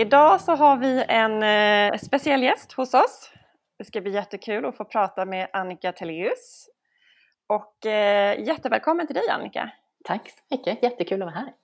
Idag 0.00 0.40
så 0.40 0.52
har 0.52 0.76
vi 0.76 1.04
en 1.08 1.42
eh, 1.42 1.98
speciell 1.98 2.42
gäst 2.42 2.72
hos 2.72 2.94
oss. 2.94 3.32
Det 3.78 3.84
ska 3.84 4.00
bli 4.00 4.12
jättekul 4.12 4.64
att 4.64 4.76
få 4.76 4.84
prata 4.84 5.24
med 5.24 5.48
Annika 5.52 5.92
Telleus. 5.92 6.68
Och 7.46 7.86
eh, 7.86 8.40
jättevälkommen 8.46 9.06
till 9.06 9.16
dig 9.16 9.28
Annika! 9.28 9.70
Tack 10.04 10.30
så 10.30 10.56
mycket, 10.56 10.82
jättekul 10.82 11.22
att 11.22 11.26
vara 11.26 11.36
här. 11.36 11.54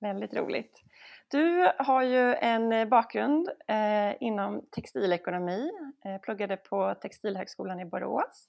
Väldigt 0.00 0.34
roligt. 0.34 0.82
Du 1.30 1.72
har 1.78 2.02
ju 2.02 2.34
en 2.34 2.88
bakgrund 2.88 3.48
eh, 3.68 4.22
inom 4.22 4.62
textilekonomi, 4.70 5.70
eh, 6.04 6.20
pluggade 6.20 6.56
på 6.56 6.94
Textilhögskolan 6.94 7.80
i 7.80 7.84
Borås 7.84 8.48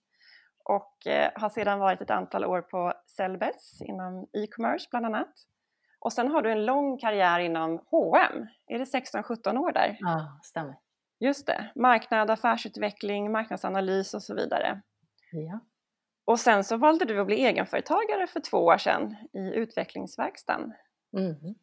och 0.64 1.08
eh, 1.08 1.32
har 1.36 1.50
sedan 1.50 1.80
varit 1.80 2.02
ett 2.02 2.12
antal 2.12 2.46
år 2.46 2.62
på 2.62 2.94
Sellbets 3.08 3.82
inom 3.82 4.28
e-commerce 4.34 4.88
bland 4.92 5.06
annat. 5.06 5.34
Och 6.06 6.14
sen 6.14 6.28
har 6.28 6.42
du 6.42 6.52
en 6.52 6.66
lång 6.66 6.98
karriär 6.98 7.40
inom 7.40 7.82
H&M. 7.92 8.48
Är 8.68 8.80
det 8.80 8.86
16-17 8.86 9.58
år 9.58 9.72
där? 9.72 9.98
Ja, 10.00 10.40
stämmer. 10.44 10.76
Just 11.20 11.48
det. 11.48 11.72
Marknad, 11.76 12.30
affärsutveckling, 12.30 13.32
marknadsanalys 13.32 14.14
och 14.14 14.24
så 14.24 14.36
vidare. 14.36 14.82
Ja. 15.32 15.60
Och 16.26 16.40
sen 16.40 16.64
så 16.64 16.78
valde 16.78 17.06
du 17.06 17.20
att 17.20 17.28
bli 17.28 17.46
egenföretagare 17.46 18.28
för 18.28 18.40
två 18.40 18.58
år 18.58 18.78
sedan 18.78 19.16
i 19.34 19.40
utvecklingsverkstan. 19.40 20.74
Mm. 21.18 21.56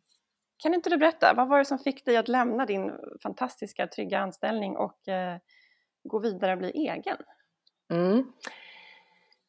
Kan 0.56 0.74
inte 0.74 0.90
du 0.90 0.96
berätta, 0.96 1.34
vad 1.34 1.48
var 1.48 1.58
det 1.58 1.64
som 1.64 1.78
fick 1.78 2.04
dig 2.04 2.16
att 2.16 2.28
lämna 2.28 2.66
din 2.66 2.92
fantastiska 3.22 3.86
trygga 3.86 4.18
anställning 4.18 4.76
och 4.76 5.08
eh, 5.08 5.38
gå 6.04 6.18
vidare 6.18 6.52
och 6.52 6.58
bli 6.58 6.70
egen? 6.70 7.16
Mm. 7.92 8.18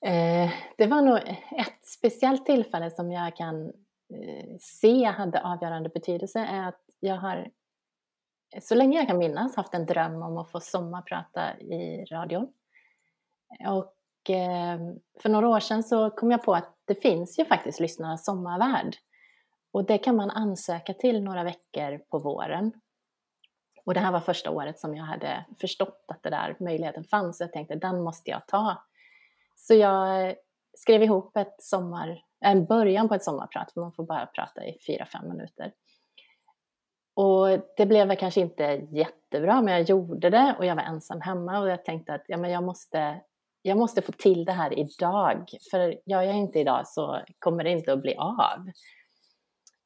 Eh, 0.05 0.51
det 0.77 0.87
var 0.87 1.01
nog 1.01 1.17
ett 1.57 1.85
speciellt 1.85 2.45
tillfälle 2.45 2.91
som 2.91 3.11
jag 3.11 3.35
kan 3.35 3.73
Eh, 4.13 4.55
se 4.59 5.05
hade 5.05 5.41
avgörande 5.43 5.89
betydelse 5.89 6.39
är 6.39 6.67
att 6.67 6.81
jag 6.99 7.17
har 7.17 7.49
så 8.61 8.75
länge 8.75 8.97
jag 8.97 9.07
kan 9.07 9.17
minnas 9.17 9.55
haft 9.55 9.73
en 9.73 9.85
dröm 9.85 10.21
om 10.21 10.37
att 10.37 10.51
få 10.51 10.59
sommarprata 10.59 11.59
i 11.59 12.05
radion. 12.05 12.53
Och 13.67 14.29
eh, 14.29 14.79
för 15.21 15.29
några 15.29 15.47
år 15.47 15.59
sedan 15.59 15.83
så 15.83 16.09
kom 16.09 16.31
jag 16.31 16.43
på 16.43 16.55
att 16.55 16.75
det 16.85 16.95
finns 16.95 17.39
ju 17.39 17.45
faktiskt 17.45 17.79
Lyssnarnas 17.79 18.25
sommarvärld. 18.25 18.95
Och 19.71 19.85
det 19.85 19.97
kan 19.97 20.15
man 20.15 20.29
ansöka 20.29 20.93
till 20.93 21.23
några 21.23 21.43
veckor 21.43 21.97
på 21.97 22.19
våren. 22.19 22.71
Och 23.85 23.93
det 23.93 23.99
här 23.99 24.11
var 24.11 24.19
första 24.19 24.51
året 24.51 24.79
som 24.79 24.95
jag 24.95 25.03
hade 25.03 25.45
förstått 25.59 26.05
att 26.07 26.23
det 26.23 26.29
där 26.29 26.55
möjligheten 26.59 27.03
fanns. 27.03 27.39
Jag 27.39 27.53
tänkte 27.53 27.75
den 27.75 28.03
måste 28.03 28.29
jag 28.29 28.47
ta. 28.47 28.83
Så 29.55 29.73
jag 29.73 30.35
skrev 30.77 31.03
ihop 31.03 31.37
ett 31.37 31.55
sommar, 31.59 32.23
en 32.43 32.65
början 32.65 33.07
på 33.07 33.15
ett 33.15 33.23
sommarprat, 33.23 33.71
för 33.71 33.81
man 33.81 33.91
får 33.91 34.03
bara 34.03 34.25
prata 34.25 34.65
i 34.65 34.77
fyra 34.87 35.05
fem 35.05 35.27
minuter. 35.29 35.71
Och 37.15 37.47
det 37.77 37.85
blev 37.85 38.07
väl 38.07 38.17
kanske 38.17 38.41
inte 38.41 38.63
jättebra, 38.91 39.61
men 39.61 39.73
jag 39.73 39.81
gjorde 39.81 40.29
det 40.29 40.55
och 40.57 40.65
jag 40.65 40.75
var 40.75 40.83
ensam 40.83 41.21
hemma 41.21 41.59
och 41.59 41.69
jag 41.69 41.85
tänkte 41.85 42.13
att 42.13 42.23
ja, 42.27 42.37
men 42.37 42.51
jag, 42.51 42.63
måste, 42.63 43.21
jag 43.61 43.77
måste 43.77 44.01
få 44.01 44.11
till 44.11 44.45
det 44.45 44.51
här 44.51 44.79
idag. 44.79 45.49
För 45.71 45.95
gör 46.05 46.21
jag 46.21 46.35
inte 46.35 46.59
idag 46.59 46.87
så 46.87 47.21
kommer 47.39 47.63
det 47.63 47.69
inte 47.69 47.93
att 47.93 48.01
bli 48.01 48.15
av. 48.15 48.71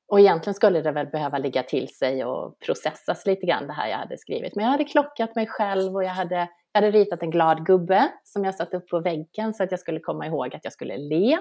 Och 0.07 0.19
egentligen 0.19 0.53
skulle 0.53 0.81
det 0.81 0.91
väl 0.91 1.07
behöva 1.07 1.37
ligga 1.37 1.63
till 1.63 1.87
sig 1.87 2.25
och 2.25 2.59
processas 2.59 3.25
lite 3.25 3.45
grann 3.45 3.67
det 3.67 3.73
här 3.73 3.87
jag 3.87 3.97
hade 3.97 4.17
skrivit. 4.17 4.55
Men 4.55 4.65
jag 4.65 4.71
hade 4.71 4.83
klockat 4.83 5.35
mig 5.35 5.47
själv 5.47 5.95
och 5.95 6.03
jag 6.03 6.09
hade, 6.09 6.49
jag 6.71 6.81
hade 6.81 6.91
ritat 6.91 7.23
en 7.23 7.31
glad 7.31 7.65
gubbe 7.65 8.11
som 8.23 8.45
jag 8.45 8.55
satte 8.55 8.77
upp 8.77 8.87
på 8.87 8.99
väggen 8.99 9.53
så 9.53 9.63
att 9.63 9.71
jag 9.71 9.79
skulle 9.79 9.99
komma 9.99 10.27
ihåg 10.27 10.55
att 10.55 10.63
jag 10.63 10.73
skulle 10.73 10.97
le. 10.97 11.37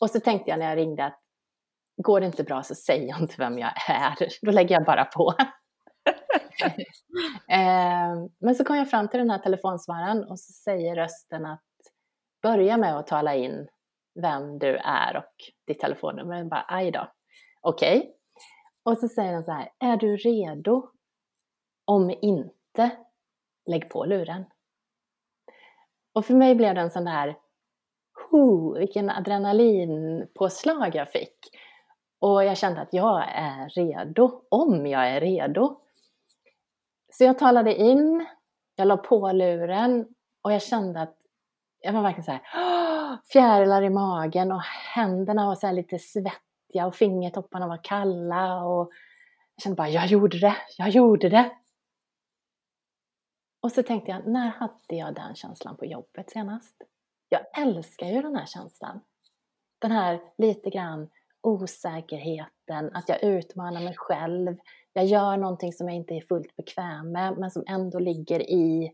Och 0.00 0.10
så 0.10 0.20
tänkte 0.20 0.50
jag 0.50 0.58
när 0.58 0.68
jag 0.68 0.76
ringde 0.76 1.04
att 1.04 1.20
går 1.96 2.20
det 2.20 2.26
inte 2.26 2.44
bra 2.44 2.62
så 2.62 2.74
säger 2.74 3.08
jag 3.08 3.20
inte 3.20 3.34
vem 3.38 3.58
jag 3.58 3.72
är, 3.88 4.16
då 4.42 4.50
lägger 4.50 4.74
jag 4.74 4.84
bara 4.84 5.04
på. 5.04 5.34
Eh, 7.48 8.14
men 8.40 8.54
så 8.54 8.64
kom 8.64 8.76
jag 8.76 8.90
fram 8.90 9.08
till 9.08 9.20
den 9.20 9.30
här 9.30 9.38
telefonsvararen 9.38 10.24
och 10.24 10.40
så 10.40 10.52
säger 10.52 10.96
rösten 10.96 11.46
att 11.46 11.62
börja 12.42 12.76
med 12.76 12.96
att 12.98 13.06
tala 13.06 13.34
in 13.34 13.68
vem 14.22 14.58
du 14.58 14.76
är 14.76 15.16
och 15.16 15.34
ditt 15.66 15.80
telefonnummer. 15.80 16.36
Jag 16.36 16.48
bara, 16.48 16.64
aj 16.68 16.90
då. 16.90 17.12
Okej. 17.60 17.98
Okay. 17.98 18.12
Och 18.82 18.98
så 18.98 19.08
säger 19.08 19.32
den 19.32 19.44
så 19.44 19.52
här, 19.52 19.70
är 19.78 19.96
du 19.96 20.16
redo? 20.16 20.90
Om 21.84 22.10
inte, 22.10 22.90
lägg 23.66 23.90
på 23.90 24.04
luren. 24.04 24.44
Och 26.14 26.26
för 26.26 26.34
mig 26.34 26.54
blev 26.54 26.74
det 26.74 26.80
en 26.80 26.90
sån 26.90 27.04
där, 27.04 27.36
Oh, 28.34 28.78
vilken 28.78 29.10
adrenalinpåslag 29.10 30.94
jag 30.94 31.10
fick. 31.10 31.38
Och 32.18 32.44
jag 32.44 32.58
kände 32.58 32.80
att 32.80 32.92
jag 32.92 33.24
är 33.28 33.68
redo, 33.68 34.42
om 34.48 34.86
jag 34.86 35.08
är 35.08 35.20
redo. 35.20 35.80
Så 37.12 37.24
jag 37.24 37.38
talade 37.38 37.74
in, 37.74 38.26
jag 38.76 38.88
la 38.88 38.96
på 38.96 39.32
luren 39.32 40.06
och 40.42 40.52
jag 40.52 40.62
kände 40.62 41.00
att 41.00 41.16
jag 41.80 41.92
var 41.92 42.02
verkligen 42.02 42.24
så 42.24 42.30
här, 42.30 42.42
fjärilar 43.32 43.82
i 43.82 43.90
magen 43.90 44.52
och 44.52 44.62
händerna 44.94 45.46
var 45.46 45.54
så 45.54 45.72
lite 45.72 45.98
svettiga 45.98 46.86
och 46.86 46.94
fingertopparna 46.94 47.68
var 47.68 47.84
kalla 47.84 48.64
och 48.64 48.92
jag 49.54 49.62
kände 49.62 49.76
bara, 49.76 49.88
jag 49.88 50.06
gjorde 50.06 50.38
det, 50.38 50.56
jag 50.78 50.88
gjorde 50.88 51.28
det. 51.28 51.50
Och 53.60 53.72
så 53.72 53.82
tänkte 53.82 54.10
jag, 54.10 54.26
när 54.26 54.48
hade 54.48 54.96
jag 54.96 55.14
den 55.14 55.34
känslan 55.34 55.76
på 55.76 55.84
jobbet 55.84 56.30
senast? 56.30 56.82
Jag 57.28 57.58
älskar 57.58 58.06
ju 58.06 58.22
den 58.22 58.36
här 58.36 58.46
känslan. 58.46 59.00
Den 59.78 59.90
här 59.90 60.20
lite 60.38 60.70
grann 60.70 61.10
osäkerheten, 61.40 62.90
att 62.94 63.08
jag 63.08 63.22
utmanar 63.22 63.80
mig 63.80 63.94
själv. 63.96 64.56
Jag 64.92 65.04
gör 65.06 65.36
någonting 65.36 65.72
som 65.72 65.88
jag 65.88 65.96
inte 65.96 66.14
är 66.14 66.20
fullt 66.20 66.56
bekväm 66.56 67.12
med, 67.12 67.38
men 67.38 67.50
som 67.50 67.64
ändå 67.66 67.98
ligger 67.98 68.50
i 68.50 68.92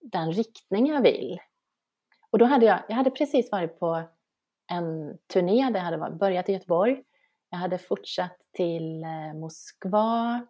den 0.00 0.32
riktning 0.32 0.86
jag 0.86 1.02
vill. 1.02 1.40
Och 2.30 2.38
då 2.38 2.44
hade 2.44 2.66
jag, 2.66 2.78
jag 2.88 2.96
hade 2.96 3.10
precis 3.10 3.52
varit 3.52 3.78
på 3.78 4.02
en 4.72 5.18
turné, 5.32 5.70
det 5.70 5.78
hade 5.78 6.10
börjat 6.10 6.48
i 6.48 6.52
Göteborg. 6.52 7.02
Jag 7.50 7.58
hade 7.58 7.78
fortsatt 7.78 8.38
till 8.52 9.04
eh, 9.04 9.34
Moskva, 9.34 10.46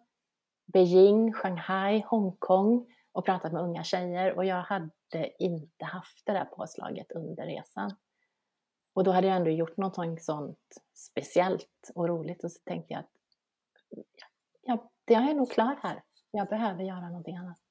Beijing, 0.73 1.33
Shanghai, 1.33 2.03
Hongkong 2.07 2.85
och 3.11 3.25
pratat 3.25 3.53
med 3.53 3.61
unga 3.61 3.83
tjejer 3.83 4.37
och 4.37 4.45
jag 4.45 4.61
hade 4.61 4.91
inte 5.39 5.85
haft 5.85 6.25
det 6.25 6.31
där 6.31 6.45
påslaget 6.45 7.11
under 7.11 7.45
resan. 7.45 7.95
Och 8.93 9.03
då 9.03 9.11
hade 9.11 9.27
jag 9.27 9.35
ändå 9.35 9.49
gjort 9.49 9.77
någonting 9.77 10.19
sånt 10.19 10.77
speciellt 10.93 11.91
och 11.95 12.07
roligt 12.07 12.43
och 12.43 12.51
så 12.51 12.59
tänkte 12.65 12.93
jag 12.93 12.99
att 12.99 13.11
ja, 14.61 14.91
jag 15.05 15.29
är 15.29 15.33
nog 15.33 15.51
klar 15.51 15.79
här. 15.83 16.03
Jag 16.31 16.47
behöver 16.47 16.83
göra 16.83 17.07
någonting 17.09 17.35
annat. 17.37 17.61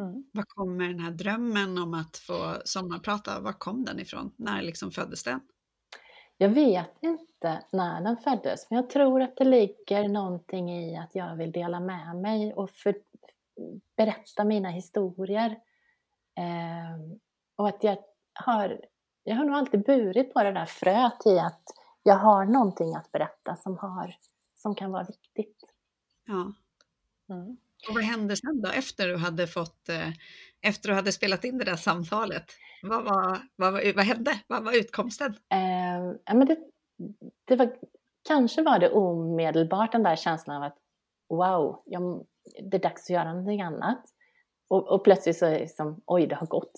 Mm. 0.00 0.24
Var 0.32 0.44
kommer 0.48 0.88
den 0.88 1.00
här 1.00 1.10
drömmen 1.10 1.78
om 1.78 1.94
att 1.94 2.16
få 2.16 2.56
sommarprata, 2.64 3.40
var 3.40 3.52
kom 3.52 3.84
den 3.84 4.00
ifrån? 4.00 4.34
När 4.36 4.62
liksom 4.62 4.90
föddes 4.90 5.24
den? 5.24 5.40
Jag 6.38 6.48
vet 6.48 6.98
inte 7.00 7.64
när 7.72 8.00
den 8.00 8.16
föddes, 8.16 8.70
men 8.70 8.76
jag 8.76 8.90
tror 8.90 9.22
att 9.22 9.36
det 9.36 9.44
ligger 9.44 10.08
någonting 10.08 10.70
i 10.70 10.96
att 10.96 11.14
jag 11.14 11.36
vill 11.36 11.52
dela 11.52 11.80
med 11.80 12.16
mig 12.16 12.54
och 12.54 12.70
för, 12.70 12.96
berätta 13.96 14.44
mina 14.44 14.70
historier. 14.70 15.50
Eh, 16.36 17.18
och 17.56 17.68
att 17.68 17.84
jag 17.84 17.98
har 18.32 18.80
jag 19.26 19.36
har 19.36 19.44
nog 19.44 19.54
alltid 19.56 19.84
burit 19.84 20.34
på 20.34 20.42
det 20.42 20.52
där 20.52 20.66
fröet 20.66 21.26
i 21.26 21.38
att 21.38 21.62
jag 22.02 22.16
har 22.16 22.44
någonting 22.44 22.94
att 22.94 23.12
berätta 23.12 23.56
som, 23.56 23.78
har, 23.78 24.14
som 24.56 24.74
kan 24.74 24.92
vara 24.92 25.04
viktigt. 25.04 25.64
Ja. 26.26 26.52
Mm. 27.34 27.56
Och 27.88 27.94
vad 27.94 28.02
hände 28.02 28.36
sen 28.36 28.60
då 28.62 28.68
efter 28.70 29.08
du 29.08 29.16
hade 29.16 29.46
fått, 29.46 29.88
eh, 29.88 30.08
efter 30.60 30.88
du 30.88 30.94
hade 30.94 31.12
spelat 31.12 31.44
in 31.44 31.58
det 31.58 31.64
där 31.64 31.76
samtalet? 31.76 32.44
Vad, 32.82 33.04
var, 33.04 33.38
vad, 33.56 33.72
var, 33.72 33.94
vad 33.94 34.04
hände? 34.04 34.40
Vad 34.46 34.64
var 34.64 34.78
utkomsten? 34.78 35.34
Eh, 35.48 36.34
men 36.36 36.46
det, 36.46 36.58
det 37.44 37.56
var, 37.56 37.76
kanske 38.28 38.62
var 38.62 38.78
det 38.78 38.90
omedelbart 38.90 39.92
den 39.92 40.02
där 40.02 40.16
känslan 40.16 40.56
av 40.56 40.62
att 40.62 40.78
wow, 41.28 41.82
jag, 41.86 42.26
det 42.62 42.76
är 42.76 42.80
dags 42.80 43.02
att 43.02 43.10
göra 43.10 43.28
någonting 43.28 43.62
annat. 43.62 44.04
Och, 44.68 44.88
och 44.88 45.04
plötsligt 45.04 45.38
så 45.38 45.46
är 45.46 45.50
det 45.50 45.58
liksom, 45.58 46.02
oj, 46.06 46.26
det 46.26 46.34
har 46.34 46.46
gått 46.46 46.72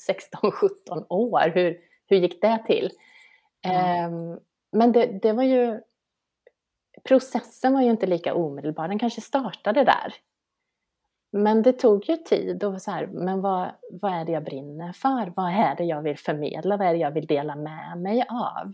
16-17 0.90 1.06
år. 1.08 1.52
Hur, 1.54 1.80
hur 2.06 2.16
gick 2.16 2.42
det 2.42 2.64
till? 2.66 2.90
Mm. 3.62 4.38
men 4.72 4.92
det, 4.92 5.06
det 5.06 5.32
var 5.32 5.42
ju, 5.42 5.80
processen 7.04 7.72
var 7.72 7.82
ju 7.82 7.90
inte 7.90 8.06
lika 8.06 8.34
omedelbar, 8.34 8.88
den 8.88 8.98
kanske 8.98 9.20
startade 9.20 9.84
där. 9.84 10.14
Men 11.30 11.62
det 11.62 11.72
tog 11.72 12.08
ju 12.08 12.16
tid 12.16 12.64
och 12.64 12.82
så 12.82 12.90
här, 12.90 13.06
men 13.06 13.40
vad, 13.40 13.70
vad 13.90 14.12
är 14.12 14.24
det 14.24 14.32
jag 14.32 14.44
brinner 14.44 14.92
för? 14.92 15.32
Vad 15.36 15.52
är 15.52 15.76
det 15.76 15.84
jag 15.84 16.02
vill 16.02 16.18
förmedla? 16.18 16.76
Vad 16.76 16.86
är 16.86 16.92
det 16.92 16.98
jag 16.98 17.10
vill 17.10 17.26
dela 17.26 17.56
med 17.56 17.98
mig 17.98 18.26
av? 18.28 18.72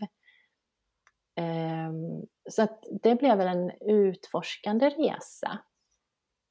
Um, 1.40 2.26
så 2.50 2.62
att 2.62 2.84
det 3.02 3.14
blev 3.14 3.38
väl 3.38 3.48
en 3.48 3.70
utforskande 3.80 4.88
resa. 4.88 5.58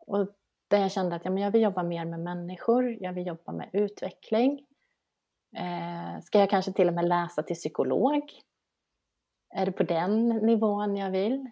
Och 0.07 0.27
där 0.67 0.77
jag 0.77 0.91
kände 0.91 1.15
att 1.15 1.25
ja, 1.25 1.31
men 1.31 1.43
jag 1.43 1.51
vill 1.51 1.61
jobba 1.61 1.83
mer 1.83 2.05
med 2.05 2.19
människor, 2.19 2.97
jag 2.99 3.13
vill 3.13 3.27
jobba 3.27 3.51
med 3.51 3.69
utveckling. 3.73 4.65
Eh, 5.55 6.21
ska 6.23 6.39
jag 6.39 6.49
kanske 6.49 6.71
till 6.71 6.87
och 6.87 6.93
med 6.93 7.07
läsa 7.07 7.43
till 7.43 7.55
psykolog? 7.55 8.31
Är 9.55 9.65
det 9.65 9.71
på 9.71 9.83
den 9.83 10.29
nivån 10.29 10.95
jag 10.97 11.11
vill? 11.11 11.51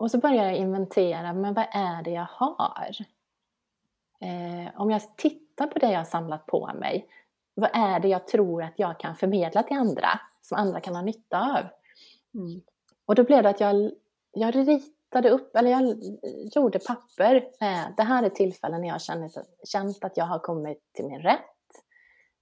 och 0.00 0.10
så 0.10 0.18
börjar 0.18 0.44
jag 0.44 0.56
inventera, 0.56 1.32
men 1.32 1.54
vad 1.54 1.66
är 1.72 2.02
det 2.02 2.10
jag 2.10 2.26
har? 2.30 2.96
Eh, 4.20 4.80
om 4.80 4.90
jag 4.90 5.16
tittar 5.16 5.66
på 5.66 5.78
det 5.78 5.90
jag 5.90 5.98
har 5.98 6.04
samlat 6.04 6.46
på 6.46 6.70
mig, 6.74 7.08
vad 7.54 7.70
är 7.72 8.00
det 8.00 8.08
jag 8.08 8.26
tror 8.26 8.62
att 8.62 8.72
jag 8.76 9.00
kan 9.00 9.16
förmedla 9.16 9.62
till 9.62 9.76
andra, 9.76 10.08
som 10.40 10.58
andra 10.58 10.80
kan 10.80 10.94
ha 10.94 11.02
nytta 11.02 11.38
av? 11.38 11.64
Mm. 12.34 12.60
Och 13.06 13.14
då 13.14 13.24
blev 13.24 13.42
det 13.42 13.48
att 13.48 13.60
jag, 13.60 13.92
jag 14.32 14.56
ritade 14.56 14.80
upp, 15.14 15.56
eller 15.56 15.70
jag 15.70 15.96
gjorde 16.54 16.78
papper. 16.78 17.34
Eh, 17.60 17.86
det 17.96 18.02
här 18.02 18.22
är 18.22 18.28
tillfällen 18.28 18.80
när 18.80 18.88
jag 18.88 19.00
känt, 19.00 19.36
känt 19.64 20.04
att 20.04 20.16
jag 20.16 20.24
har 20.24 20.38
kommit 20.38 20.92
till 20.92 21.04
min 21.04 21.20
rätt. 21.20 21.40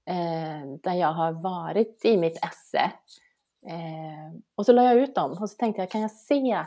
Eh, 0.07 0.79
där 0.83 0.95
jag 0.95 1.13
har 1.13 1.33
varit 1.33 2.05
i 2.05 2.17
mitt 2.17 2.45
esse. 2.45 2.93
Eh, 3.67 4.39
och 4.55 4.67
så 4.67 4.73
la 4.73 4.85
jag 4.85 4.97
ut 4.97 5.15
dem 5.15 5.31
och 5.31 5.51
så 5.51 5.57
tänkte 5.57 5.83
jag, 5.83 5.91
kan 5.91 6.01
jag 6.01 6.11
se 6.11 6.65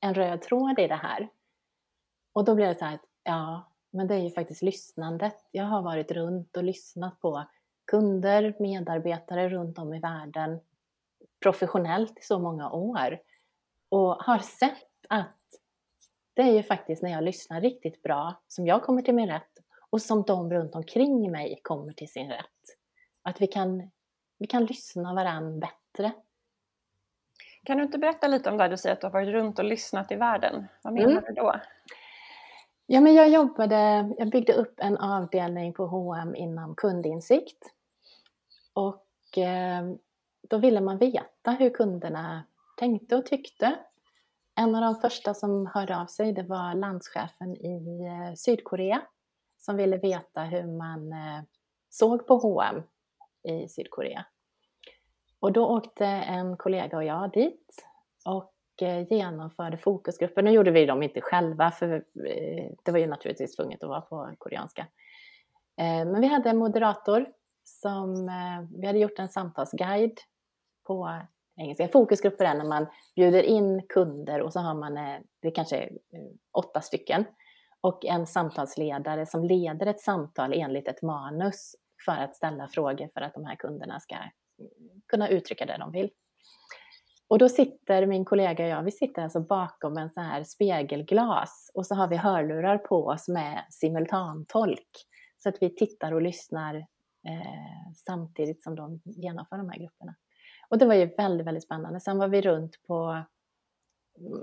en 0.00 0.14
röd 0.14 0.42
tråd 0.42 0.78
i 0.78 0.86
det 0.86 0.94
här? 0.94 1.28
Och 2.32 2.44
då 2.44 2.54
blev 2.54 2.68
det 2.68 2.78
så 2.78 2.84
här, 2.84 2.98
ja, 3.22 3.72
men 3.90 4.06
det 4.06 4.14
är 4.14 4.18
ju 4.18 4.30
faktiskt 4.30 4.62
lyssnandet. 4.62 5.36
Jag 5.50 5.64
har 5.64 5.82
varit 5.82 6.10
runt 6.10 6.56
och 6.56 6.64
lyssnat 6.64 7.20
på 7.20 7.44
kunder, 7.86 8.56
medarbetare 8.58 9.48
runt 9.48 9.78
om 9.78 9.94
i 9.94 10.00
världen 10.00 10.60
professionellt 11.42 12.18
i 12.18 12.22
så 12.22 12.38
många 12.38 12.70
år 12.70 13.18
och 13.92 14.22
har 14.22 14.38
sett 14.38 15.06
att 15.08 15.36
det 16.34 16.42
är 16.42 16.52
ju 16.52 16.62
faktiskt 16.62 17.02
när 17.02 17.10
jag 17.10 17.24
lyssnar 17.24 17.60
riktigt 17.60 18.02
bra 18.02 18.42
som 18.48 18.66
jag 18.66 18.82
kommer 18.82 19.02
till 19.02 19.14
min 19.14 19.28
rätt 19.28 19.58
och 19.90 20.02
som 20.02 20.22
de 20.22 20.52
runt 20.52 20.74
omkring 20.74 21.30
mig 21.30 21.60
kommer 21.62 21.92
till 21.92 22.08
sin 22.08 22.28
rätt. 22.28 22.76
Att 23.22 23.40
vi 23.40 23.46
kan, 23.46 23.90
vi 24.38 24.46
kan 24.46 24.64
lyssna 24.64 25.14
varandra 25.14 25.68
bättre. 25.68 26.12
Kan 27.64 27.76
du 27.76 27.82
inte 27.82 27.98
berätta 27.98 28.26
lite 28.26 28.50
om 28.50 28.56
det 28.56 28.68
du 28.68 28.76
säger 28.76 28.92
att 28.92 29.00
du 29.00 29.06
har 29.06 29.12
varit 29.12 29.28
runt 29.28 29.58
och 29.58 29.64
lyssnat 29.64 30.12
i 30.12 30.14
världen? 30.14 30.68
Vad 30.82 30.92
menar 30.92 31.10
mm. 31.10 31.24
du 31.26 31.32
då? 31.32 31.60
Ja, 32.86 33.00
men 33.00 33.14
jag 33.14 33.28
jobbade, 33.28 34.10
jag 34.18 34.30
byggde 34.30 34.52
upp 34.52 34.74
en 34.80 34.96
avdelning 34.96 35.72
på 35.72 35.86
H&M 35.86 36.34
inom 36.34 36.74
kundinsikt. 36.74 37.72
Och 38.72 39.38
eh, 39.38 39.82
då 40.48 40.58
ville 40.58 40.80
man 40.80 40.98
veta 40.98 41.50
hur 41.50 41.70
kunderna 41.70 42.42
tänkte 42.82 43.16
och 43.16 43.26
tyckte. 43.26 43.78
En 44.60 44.74
av 44.74 44.82
de 44.82 44.94
första 44.94 45.34
som 45.34 45.66
hörde 45.74 45.96
av 45.96 46.06
sig 46.06 46.32
det 46.32 46.42
var 46.42 46.74
landschefen 46.74 47.56
i 47.56 48.04
eh, 48.04 48.34
Sydkorea 48.34 49.02
som 49.58 49.76
ville 49.76 49.96
veta 49.96 50.40
hur 50.42 50.66
man 50.66 51.12
eh, 51.12 51.42
såg 51.88 52.26
på 52.26 52.34
H&M 52.34 52.82
i 53.48 53.68
Sydkorea. 53.68 54.24
Och 55.40 55.52
då 55.52 55.66
åkte 55.66 56.06
en 56.06 56.56
kollega 56.56 56.96
och 56.96 57.04
jag 57.04 57.32
dit 57.32 57.86
och 58.24 58.82
eh, 58.82 59.12
genomförde 59.12 59.76
fokusgrupper. 59.76 60.42
Nu 60.42 60.50
gjorde 60.50 60.70
vi 60.70 60.86
dem 60.86 61.02
inte 61.02 61.20
själva 61.20 61.70
för 61.70 62.04
det 62.84 62.92
var 62.92 62.98
ju 62.98 63.06
naturligtvis 63.06 63.56
tvunget 63.56 63.82
att 63.82 63.88
vara 63.88 64.00
på 64.00 64.34
koreanska. 64.38 64.86
Men 65.76 66.20
vi 66.20 66.26
hade 66.26 66.50
en 66.50 66.58
moderator 66.58 67.26
som, 67.64 68.30
vi 68.80 68.86
hade 68.86 68.98
gjort 68.98 69.18
en 69.18 69.28
samtalsguide 69.28 70.18
på 70.86 71.10
engelska. 71.56 71.88
Fokusgrupper 71.88 72.44
är 72.44 72.54
när 72.54 72.64
man 72.64 72.86
bjuder 73.16 73.42
in 73.42 73.82
kunder 73.88 74.40
och 74.40 74.52
så 74.52 74.60
har 74.60 74.74
man, 74.74 74.96
eh, 74.96 75.20
det 75.42 75.50
kanske 75.50 75.76
är 75.76 75.90
eh, 76.12 76.30
åtta 76.52 76.80
stycken, 76.80 77.24
och 77.80 78.04
en 78.04 78.26
samtalsledare 78.26 79.26
som 79.26 79.44
leder 79.44 79.86
ett 79.86 80.00
samtal 80.00 80.52
enligt 80.52 80.88
ett 80.88 81.02
manus 81.02 81.74
för 82.04 82.12
att 82.12 82.36
ställa 82.36 82.68
frågor 82.68 83.08
för 83.14 83.20
att 83.20 83.34
de 83.34 83.44
här 83.44 83.56
kunderna 83.56 84.00
ska 84.00 84.14
eh, 84.14 84.20
kunna 85.08 85.28
uttrycka 85.28 85.66
det 85.66 85.76
de 85.78 85.92
vill. 85.92 86.10
Och 87.28 87.38
då 87.38 87.48
sitter 87.48 88.06
min 88.06 88.24
kollega 88.24 88.64
och 88.64 88.70
jag, 88.70 88.82
vi 88.82 88.90
sitter 88.90 89.22
alltså 89.22 89.40
bakom 89.40 89.96
en 89.96 90.10
sån 90.10 90.24
här 90.24 90.44
spegelglas 90.44 91.70
och 91.74 91.86
så 91.86 91.94
har 91.94 92.08
vi 92.08 92.16
hörlurar 92.16 92.78
på 92.78 93.06
oss 93.06 93.28
med 93.28 93.64
simultantolk 93.70 95.06
så 95.38 95.48
att 95.48 95.56
vi 95.60 95.74
tittar 95.74 96.12
och 96.12 96.22
lyssnar 96.22 96.74
eh, 97.28 97.92
samtidigt 98.06 98.62
som 98.62 98.74
de 98.74 99.00
genomför 99.04 99.56
de 99.56 99.68
här 99.68 99.78
grupperna. 99.78 100.14
Och 100.72 100.78
det 100.78 100.86
var 100.86 100.94
ju 100.94 101.06
väldigt, 101.06 101.46
väldigt 101.46 101.64
spännande. 101.64 102.00
Sen 102.00 102.18
var 102.18 102.28
vi 102.28 102.40
runt 102.40 102.82
på 102.86 103.24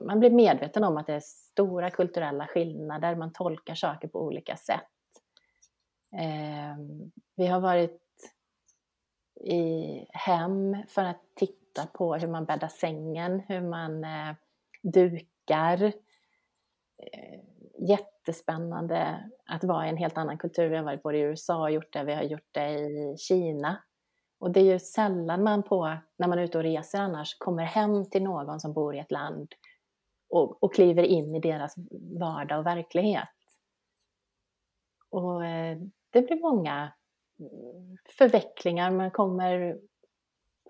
man 0.05 0.19
blir 0.19 0.29
medveten 0.29 0.83
om 0.83 0.97
att 0.97 1.07
det 1.07 1.13
är 1.13 1.19
stora 1.19 1.89
kulturella 1.89 2.47
skillnader, 2.47 3.15
man 3.15 3.33
tolkar 3.33 3.75
saker 3.75 4.07
på 4.07 4.21
olika 4.21 4.55
sätt. 4.55 4.87
Eh, 6.17 6.77
vi 7.35 7.47
har 7.47 7.59
varit 7.59 8.01
i 9.41 10.05
hem 10.09 10.77
för 10.87 11.03
att 11.03 11.21
titta 11.35 11.85
på 11.85 12.15
hur 12.15 12.27
man 12.27 12.45
bäddar 12.45 12.67
sängen, 12.67 13.39
hur 13.39 13.61
man 13.61 14.03
eh, 14.03 14.35
dukar. 14.81 15.83
Eh, 17.03 17.39
jättespännande 17.87 19.29
att 19.45 19.63
vara 19.63 19.85
i 19.85 19.89
en 19.89 19.97
helt 19.97 20.17
annan 20.17 20.37
kultur. 20.37 20.69
Vi 20.69 20.77
har 20.77 20.83
varit 20.83 21.03
både 21.03 21.17
i 21.17 21.21
USA 21.21 21.61
och 21.61 21.71
gjort 21.71 21.93
det, 21.93 22.03
vi 22.03 22.13
har 22.13 22.23
gjort 22.23 22.49
det 22.51 22.69
i 22.69 23.15
Kina. 23.17 23.83
Och 24.39 24.51
det 24.51 24.59
är 24.59 24.63
ju 24.63 24.79
sällan 24.79 25.43
man 25.43 25.63
på, 25.63 25.97
när 26.17 26.27
man 26.27 26.39
är 26.39 26.43
ute 26.43 26.57
och 26.57 26.63
reser 26.63 26.99
annars, 26.99 27.37
kommer 27.37 27.63
hem 27.63 28.09
till 28.09 28.23
någon 28.23 28.59
som 28.59 28.73
bor 28.73 28.95
i 28.95 28.99
ett 28.99 29.11
land 29.11 29.53
och, 30.29 30.63
och 30.63 30.73
kliver 30.73 31.03
in 31.03 31.35
i 31.35 31.39
deras 31.39 31.75
vardag 32.19 32.59
och 32.59 32.65
verklighet. 32.65 33.29
Och 35.09 35.45
eh, 35.45 35.77
det 36.09 36.21
blir 36.21 36.41
många 36.41 36.91
mm, 37.39 37.97
förvecklingar 38.17 38.91
man 38.91 39.11
kommer 39.11 39.79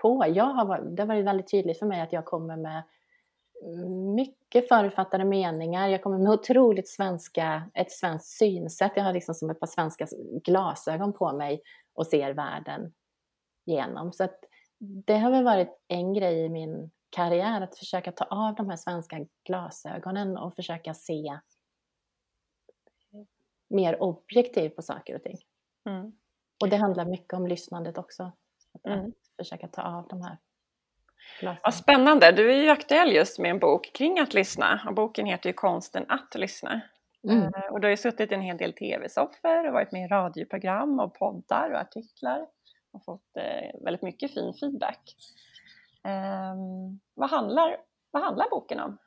på. 0.02 0.26
Jag 0.28 0.46
har, 0.46 0.82
det 0.82 1.02
har 1.02 1.08
varit 1.08 1.26
väldigt 1.26 1.52
tydligt 1.52 1.80
för 1.80 1.86
mig 1.86 2.02
att 2.02 2.14
jag 2.14 2.26
kommer 2.26 2.58
med 2.58 2.84
mm, 3.64 4.14
mycket 4.14 4.68
förutfattade 4.68 5.26
meningar. 5.26 5.88
Jag 5.88 6.04
kommer 6.04 6.18
med 6.18 6.32
otroligt 6.32 6.90
svenska, 6.90 7.70
ett 7.74 7.92
svenskt 7.92 8.38
synsätt. 8.38 8.92
Jag 8.96 9.04
har 9.04 9.14
liksom 9.14 9.36
som 9.36 9.50
ett 9.50 9.60
par 9.60 9.68
svenska 9.68 10.08
glasögon 10.44 11.14
på 11.14 11.34
mig 11.34 11.62
och 11.94 12.08
ser 12.08 12.34
världen 12.34 12.94
genom. 13.70 14.14
Så 14.14 14.24
att 14.24 14.40
det 14.80 15.18
har 15.18 15.32
väl 15.32 15.44
varit 15.44 15.80
en 15.88 16.14
grej 16.14 16.46
i 16.46 16.50
min 16.50 16.92
karriär, 17.10 17.62
att 17.62 17.78
försöka 17.78 18.12
ta 18.12 18.26
av 18.26 18.56
de 18.56 18.70
här 18.70 18.78
svenska 18.78 19.26
glasögonen 19.46 20.38
och 20.38 20.56
försöka 20.56 20.94
se 20.94 21.40
mer 23.70 24.04
objektivt 24.04 24.76
på 24.76 24.82
saker 24.82 25.16
och 25.16 25.24
ting. 25.24 25.38
Mm. 25.86 26.12
Och 26.62 26.70
det 26.70 26.78
handlar 26.78 27.06
mycket 27.06 27.34
om 27.34 27.48
lyssnandet 27.48 27.98
också. 27.98 28.32
Att, 28.74 28.86
mm. 28.86 29.12
försöka 29.38 29.68
ta 29.68 29.82
av 29.82 30.08
de 30.08 30.22
här 30.22 30.38
glasögonen. 31.40 31.62
Ja, 31.64 31.72
spännande! 31.72 32.32
Du 32.32 32.52
är 32.54 32.64
ju 32.64 32.70
aktuell 32.70 33.12
just 33.12 33.40
med 33.40 33.52
en 33.52 33.60
bok 33.60 33.94
kring 33.94 34.20
att 34.20 34.34
lyssna 34.34 34.82
och 34.88 34.94
boken 34.94 35.26
heter 35.26 35.50
ju 35.50 35.54
Konsten 35.54 36.06
att 36.08 36.36
lyssna. 36.36 36.82
Mm. 37.24 37.44
Eh, 37.44 37.72
och 37.72 37.82
du 37.82 37.88
har 37.88 37.90
ju 37.90 37.98
suttit 37.98 38.32
i 38.32 38.36
en 38.36 38.42
hel 38.42 38.58
del 38.58 38.74
tv-soffor 38.74 39.68
och 39.68 39.74
varit 39.74 39.92
med 39.92 40.06
i 40.06 40.08
radioprogram 40.08 41.00
och 41.00 41.14
poddar 41.14 41.72
och 41.72 41.80
artiklar 41.80 42.48
och 42.92 43.04
fått 43.04 43.38
eh, 43.38 43.82
väldigt 43.84 44.02
mycket 44.02 44.34
fin 44.34 44.54
feedback. 44.54 45.16
Eh, 46.04 46.56
vad, 47.14 47.30
handlar, 47.30 47.78
vad 48.12 48.24
handlar 48.24 48.50
boken 48.50 48.80
om? 48.80 48.98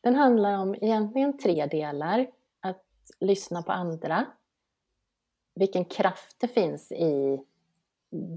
Den 0.00 0.14
handlar 0.14 0.58
om 0.58 0.74
egentligen 0.74 1.38
tre 1.38 1.66
delar. 1.66 2.26
Att 2.60 2.84
lyssna 3.20 3.62
på 3.62 3.72
andra, 3.72 4.26
vilken 5.54 5.84
kraft 5.84 6.36
det 6.40 6.48
finns 6.48 6.92
i 6.92 7.44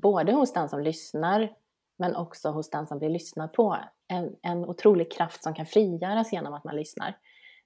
både 0.02 0.32
hos 0.32 0.54
den 0.54 0.70
som 0.70 0.82
lyssnar 0.82 1.56
men 1.98 2.16
också 2.16 2.50
hos 2.50 2.70
den 2.70 2.88
som 2.88 3.00
blir 3.00 3.10
lyssnad 3.10 3.54
på. 3.54 3.78
En, 4.08 4.36
en 4.42 4.66
otrolig 4.66 5.12
kraft 5.12 5.44
som 5.44 5.54
kan 5.54 5.66
frigöras 5.66 6.34
genom 6.34 6.54
att 6.54 6.64
man 6.64 6.75
lyssnar. 6.75 7.18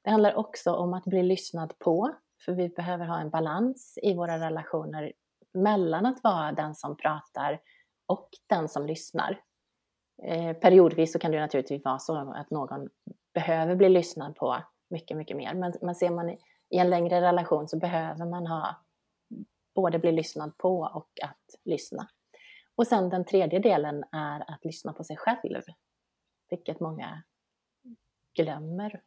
Det 0.01 0.09
handlar 0.09 0.35
också 0.35 0.71
om 0.71 0.93
att 0.93 1.05
bli 1.05 1.23
lyssnad 1.23 1.79
på, 1.79 2.15
för 2.45 2.51
vi 2.51 2.69
behöver 2.69 3.05
ha 3.05 3.19
en 3.19 3.29
balans 3.29 3.99
i 4.01 4.13
våra 4.13 4.39
relationer 4.39 5.11
mellan 5.53 6.05
att 6.05 6.23
vara 6.23 6.51
den 6.51 6.75
som 6.75 6.97
pratar 6.97 7.61
och 8.05 8.29
den 8.47 8.69
som 8.69 8.85
lyssnar. 8.85 9.41
Eh, 10.23 10.53
periodvis 10.53 11.13
så 11.13 11.19
kan 11.19 11.31
det 11.31 11.39
naturligtvis 11.39 11.85
vara 11.85 11.99
så 11.99 12.33
att 12.35 12.49
någon 12.49 12.89
behöver 13.33 13.75
bli 13.75 13.89
lyssnad 13.89 14.35
på 14.35 14.63
mycket, 14.89 15.17
mycket 15.17 15.37
mer. 15.37 15.53
Men, 15.53 15.73
men 15.81 15.95
ser 15.95 16.09
man 16.09 16.29
i 16.29 16.37
en 16.77 16.89
längre 16.89 17.21
relation 17.21 17.67
så 17.67 17.77
behöver 17.77 18.25
man 18.25 18.47
ha 18.47 18.75
både 19.75 19.99
bli 19.99 20.11
lyssnad 20.11 20.57
på 20.57 20.79
och 20.79 21.09
att 21.23 21.55
lyssna. 21.65 22.09
Och 22.75 22.87
sen 22.87 23.09
den 23.09 23.25
tredje 23.25 23.59
delen 23.59 24.03
är 24.11 24.51
att 24.51 24.65
lyssna 24.65 24.93
på 24.93 25.03
sig 25.03 25.17
själv, 25.17 25.61
vilket 26.49 26.79
många 26.79 27.23
glömmer 28.35 29.01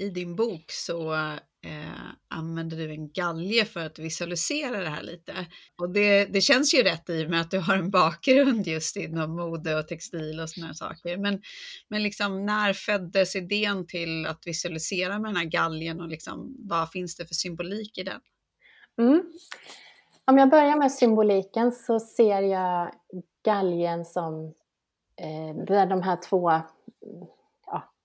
i 0.00 0.10
din 0.10 0.36
bok 0.36 0.64
så 0.68 1.12
eh, 1.64 2.10
använder 2.28 2.76
du 2.76 2.90
en 2.90 3.12
galge 3.12 3.64
för 3.64 3.80
att 3.80 3.98
visualisera 3.98 4.80
det 4.80 4.88
här 4.88 5.02
lite. 5.02 5.32
Och 5.80 5.90
det, 5.90 6.24
det 6.24 6.40
känns 6.40 6.74
ju 6.74 6.82
rätt 6.82 7.10
i 7.10 7.26
och 7.26 7.30
med 7.30 7.40
att 7.40 7.50
du 7.50 7.58
har 7.58 7.76
en 7.76 7.90
bakgrund 7.90 8.66
just 8.66 8.96
inom 8.96 9.36
mode 9.36 9.78
och 9.78 9.88
textil 9.88 10.40
och 10.40 10.50
sådana 10.50 10.74
saker. 10.74 11.16
Men, 11.16 11.40
men 11.88 12.02
liksom, 12.02 12.46
när 12.46 12.72
föddes 12.72 13.36
idén 13.36 13.86
till 13.86 14.26
att 14.26 14.46
visualisera 14.46 15.18
med 15.18 15.28
den 15.28 15.36
här 15.36 15.44
galgen 15.44 16.00
och 16.00 16.08
liksom, 16.08 16.56
vad 16.58 16.90
finns 16.90 17.16
det 17.16 17.26
för 17.26 17.34
symbolik 17.34 17.98
i 17.98 18.02
den? 18.02 18.20
Mm. 18.98 19.22
Om 20.24 20.38
jag 20.38 20.50
börjar 20.50 20.76
med 20.76 20.92
symboliken 20.92 21.72
så 21.72 22.00
ser 22.00 22.42
jag 22.42 22.94
galgen 23.44 24.04
som 24.04 24.54
eh, 25.16 25.64
där 25.66 25.86
de 25.86 26.02
här 26.02 26.18
två 26.28 26.50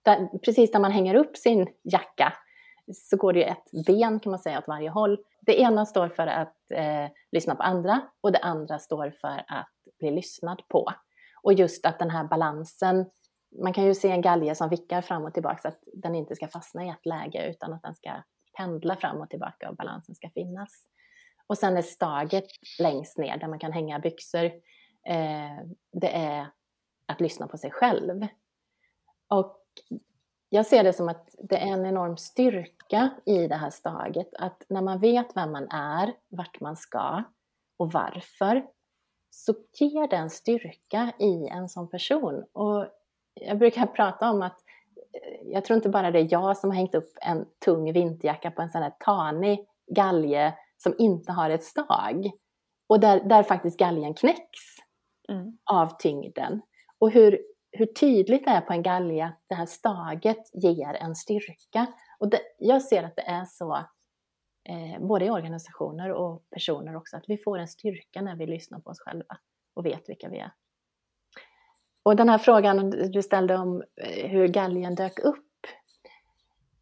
där, 0.05 0.37
precis 0.37 0.71
där 0.71 0.79
man 0.79 0.91
hänger 0.91 1.15
upp 1.15 1.37
sin 1.37 1.67
jacka 1.83 2.33
så 2.93 3.17
går 3.17 3.33
det 3.33 3.39
ju 3.39 3.45
ett 3.45 3.85
ben 3.85 4.19
kan 4.19 4.29
man 4.29 4.39
säga 4.39 4.59
åt 4.59 4.67
varje 4.67 4.89
håll. 4.89 5.17
Det 5.41 5.59
ena 5.59 5.85
står 5.85 6.09
för 6.09 6.27
att 6.27 6.71
eh, 6.71 7.07
lyssna 7.31 7.55
på 7.55 7.63
andra 7.63 8.01
och 8.21 8.31
det 8.31 8.39
andra 8.39 8.79
står 8.79 9.09
för 9.21 9.43
att 9.47 9.73
bli 9.99 10.11
lyssnad 10.11 10.61
på. 10.67 10.93
Och 11.43 11.53
just 11.53 11.85
att 11.85 11.99
den 11.99 12.09
här 12.09 12.23
balansen, 12.23 13.05
man 13.63 13.73
kan 13.73 13.83
ju 13.83 13.95
se 13.95 14.11
en 14.11 14.21
galge 14.21 14.55
som 14.55 14.69
vickar 14.69 15.01
fram 15.01 15.25
och 15.25 15.33
tillbaka 15.33 15.57
så 15.61 15.67
att 15.67 15.79
den 15.93 16.15
inte 16.15 16.35
ska 16.35 16.47
fastna 16.47 16.85
i 16.85 16.89
ett 16.89 17.05
läge 17.05 17.49
utan 17.49 17.73
att 17.73 17.83
den 17.83 17.95
ska 17.95 18.11
pendla 18.57 18.95
fram 18.95 19.21
och 19.21 19.29
tillbaka 19.29 19.69
och 19.69 19.75
balansen 19.75 20.15
ska 20.15 20.29
finnas. 20.29 20.87
Och 21.47 21.57
sen 21.57 21.77
är 21.77 21.81
staget 21.81 22.47
längst 22.79 23.17
ner 23.17 23.37
där 23.37 23.47
man 23.47 23.59
kan 23.59 23.71
hänga 23.71 23.99
byxor. 23.99 24.45
Eh, 25.07 25.59
det 25.91 26.15
är 26.15 26.47
att 27.05 27.21
lyssna 27.21 27.47
på 27.47 27.57
sig 27.57 27.71
själv. 27.71 28.27
Och 29.29 29.63
jag 30.55 30.65
ser 30.65 30.83
det 30.83 30.93
som 30.93 31.09
att 31.09 31.35
det 31.39 31.57
är 31.57 31.67
en 31.67 31.85
enorm 31.85 32.17
styrka 32.17 33.09
i 33.25 33.47
det 33.47 33.55
här 33.55 33.69
staget. 33.69 34.33
Att 34.33 34.65
när 34.69 34.81
man 34.81 34.99
vet 34.99 35.37
vem 35.37 35.51
man 35.51 35.67
är, 35.71 36.13
vart 36.29 36.59
man 36.59 36.75
ska 36.75 37.23
och 37.77 37.91
varför, 37.91 38.65
så 39.29 39.53
ger 39.79 40.07
det 40.07 40.15
en 40.15 40.29
styrka 40.29 41.11
i 41.19 41.47
en 41.47 41.69
sån 41.69 41.89
person. 41.89 42.45
Och 42.51 42.87
jag 43.33 43.57
brukar 43.57 43.85
prata 43.85 44.31
om 44.31 44.41
att 44.41 44.57
eh, 45.13 45.51
jag 45.51 45.65
tror 45.65 45.75
inte 45.75 45.89
bara 45.89 46.11
det 46.11 46.19
är 46.19 46.27
jag 46.31 46.57
som 46.57 46.69
har 46.69 46.77
hängt 46.77 46.95
upp 46.95 47.13
en 47.21 47.45
tung 47.65 47.93
vinterjacka 47.93 48.51
på 48.51 48.61
en 48.61 48.69
sån 48.69 48.81
här 48.81 48.93
tanig 48.99 49.67
galge 49.87 50.53
som 50.77 50.95
inte 50.97 51.31
har 51.31 51.49
ett 51.49 51.63
stag. 51.63 52.31
Och 52.87 52.99
där, 52.99 53.19
där 53.19 53.43
faktiskt 53.43 53.79
galgen 53.79 54.13
knäcks 54.13 54.61
mm. 55.29 55.57
av 55.63 55.97
tyngden. 55.99 56.61
Och 56.99 57.11
hur, 57.11 57.39
hur 57.75 57.85
tydligt 57.85 58.45
det 58.45 58.51
är 58.51 58.61
på 58.61 58.73
en 58.73 58.83
galge 58.83 59.25
att 59.25 59.39
det 59.47 59.55
här 59.55 59.65
staget 59.65 60.49
ger 60.53 60.93
en 60.93 61.15
styrka. 61.15 61.87
Och 62.17 62.29
det, 62.29 62.39
jag 62.57 62.81
ser 62.81 63.03
att 63.03 63.15
det 63.15 63.21
är 63.21 63.45
så 63.45 63.75
eh, 64.63 64.99
både 64.99 65.25
i 65.25 65.29
organisationer 65.29 66.11
och 66.11 66.49
personer 66.49 66.95
också, 66.95 67.17
att 67.17 67.29
vi 67.29 67.37
får 67.37 67.59
en 67.59 67.67
styrka 67.67 68.21
när 68.21 68.35
vi 68.35 68.45
lyssnar 68.45 68.79
på 68.79 68.89
oss 68.89 68.99
själva 68.99 69.37
och 69.73 69.85
vet 69.85 70.09
vilka 70.09 70.29
vi 70.29 70.39
är. 70.39 70.51
Och 72.03 72.15
den 72.15 72.29
här 72.29 72.37
frågan 72.37 72.89
du 72.89 73.21
ställde 73.21 73.57
om 73.57 73.83
eh, 73.95 74.29
hur 74.29 74.47
galgen 74.47 74.95
dök 74.95 75.19
upp. 75.19 75.41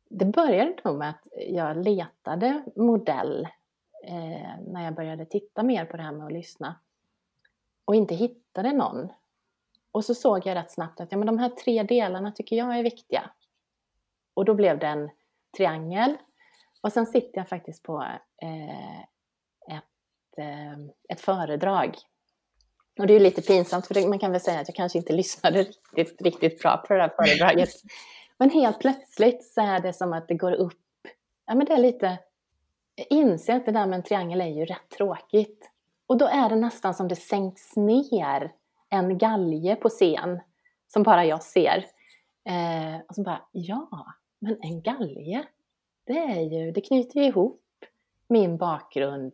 Det 0.09 0.25
började 0.25 0.75
nog 0.83 0.97
med 0.97 1.09
att 1.09 1.27
jag 1.47 1.77
letade 1.77 2.63
modell 2.75 3.47
eh, 4.03 4.51
när 4.67 4.83
jag 4.83 4.95
började 4.95 5.25
titta 5.25 5.63
mer 5.63 5.85
på 5.85 5.97
det 5.97 6.03
här 6.03 6.11
med 6.11 6.25
att 6.25 6.33
lyssna 6.33 6.75
och 7.85 7.95
inte 7.95 8.15
hittade 8.15 8.73
någon. 8.73 9.09
Och 9.93 10.05
så 10.05 10.15
såg 10.15 10.45
jag 10.45 10.55
rätt 10.55 10.71
snabbt 10.71 10.99
att 10.99 11.11
ja, 11.11 11.17
men 11.17 11.27
de 11.27 11.37
här 11.37 11.49
tre 11.49 11.83
delarna 11.83 12.31
tycker 12.31 12.55
jag 12.55 12.79
är 12.79 12.83
viktiga. 12.83 13.29
Och 14.33 14.45
då 14.45 14.53
blev 14.53 14.79
det 14.79 14.87
en 14.87 15.09
triangel. 15.57 16.17
Och 16.81 16.93
sen 16.93 17.05
sitter 17.05 17.37
jag 17.37 17.49
faktiskt 17.49 17.83
på 17.83 18.03
eh, 18.41 18.99
ett, 19.77 20.37
eh, 20.37 20.73
ett 21.09 21.21
föredrag. 21.21 21.97
Och 22.99 23.07
det 23.07 23.13
är 23.13 23.19
lite 23.19 23.41
pinsamt 23.41 23.87
för 23.87 23.93
det, 23.93 24.07
man 24.07 24.19
kan 24.19 24.31
väl 24.31 24.41
säga 24.41 24.59
att 24.59 24.67
jag 24.67 24.75
kanske 24.75 24.97
inte 24.97 25.13
lyssnade 25.23 25.63
riktigt, 25.63 26.21
riktigt 26.21 26.61
bra 26.61 26.77
på 26.77 26.93
det 26.93 26.99
där 26.99 27.13
föredraget. 27.15 27.69
men 28.37 28.49
helt 28.49 28.79
plötsligt 28.79 29.43
så 29.43 29.61
är 29.61 29.79
det 29.79 29.93
som 29.93 30.13
att 30.13 30.27
det 30.27 30.35
går 30.35 30.51
upp. 30.51 30.79
Ja 31.45 31.55
men 31.55 31.65
det 31.65 31.73
är 31.73 31.77
lite 31.77 32.17
jag 32.95 33.07
inser 33.09 33.55
att 33.55 33.65
det 33.65 33.71
där 33.71 33.85
med 33.85 33.97
en 33.97 34.03
triangel 34.03 34.41
är 34.41 34.47
ju 34.47 34.65
rätt 34.65 34.89
tråkigt. 34.97 35.69
Och 36.07 36.17
då 36.17 36.27
är 36.27 36.49
det 36.49 36.55
nästan 36.55 36.93
som 36.93 37.07
det 37.07 37.15
sänks 37.15 37.75
ner 37.75 38.51
en 38.93 39.17
galge 39.17 39.75
på 39.75 39.89
scen 39.89 40.39
som 40.87 41.03
bara 41.03 41.25
jag 41.25 41.43
ser. 41.43 41.85
Eh, 42.45 43.01
och 43.07 43.15
så 43.15 43.23
bara, 43.23 43.41
ja, 43.51 44.05
men 44.39 44.57
en 44.61 44.81
galge, 44.81 45.47
det 46.05 46.17
är 46.17 46.41
ju, 46.41 46.71
det 46.71 46.81
knyter 46.81 47.19
ju 47.19 47.25
ihop 47.25 47.61
min 48.27 48.57
bakgrund 48.57 49.33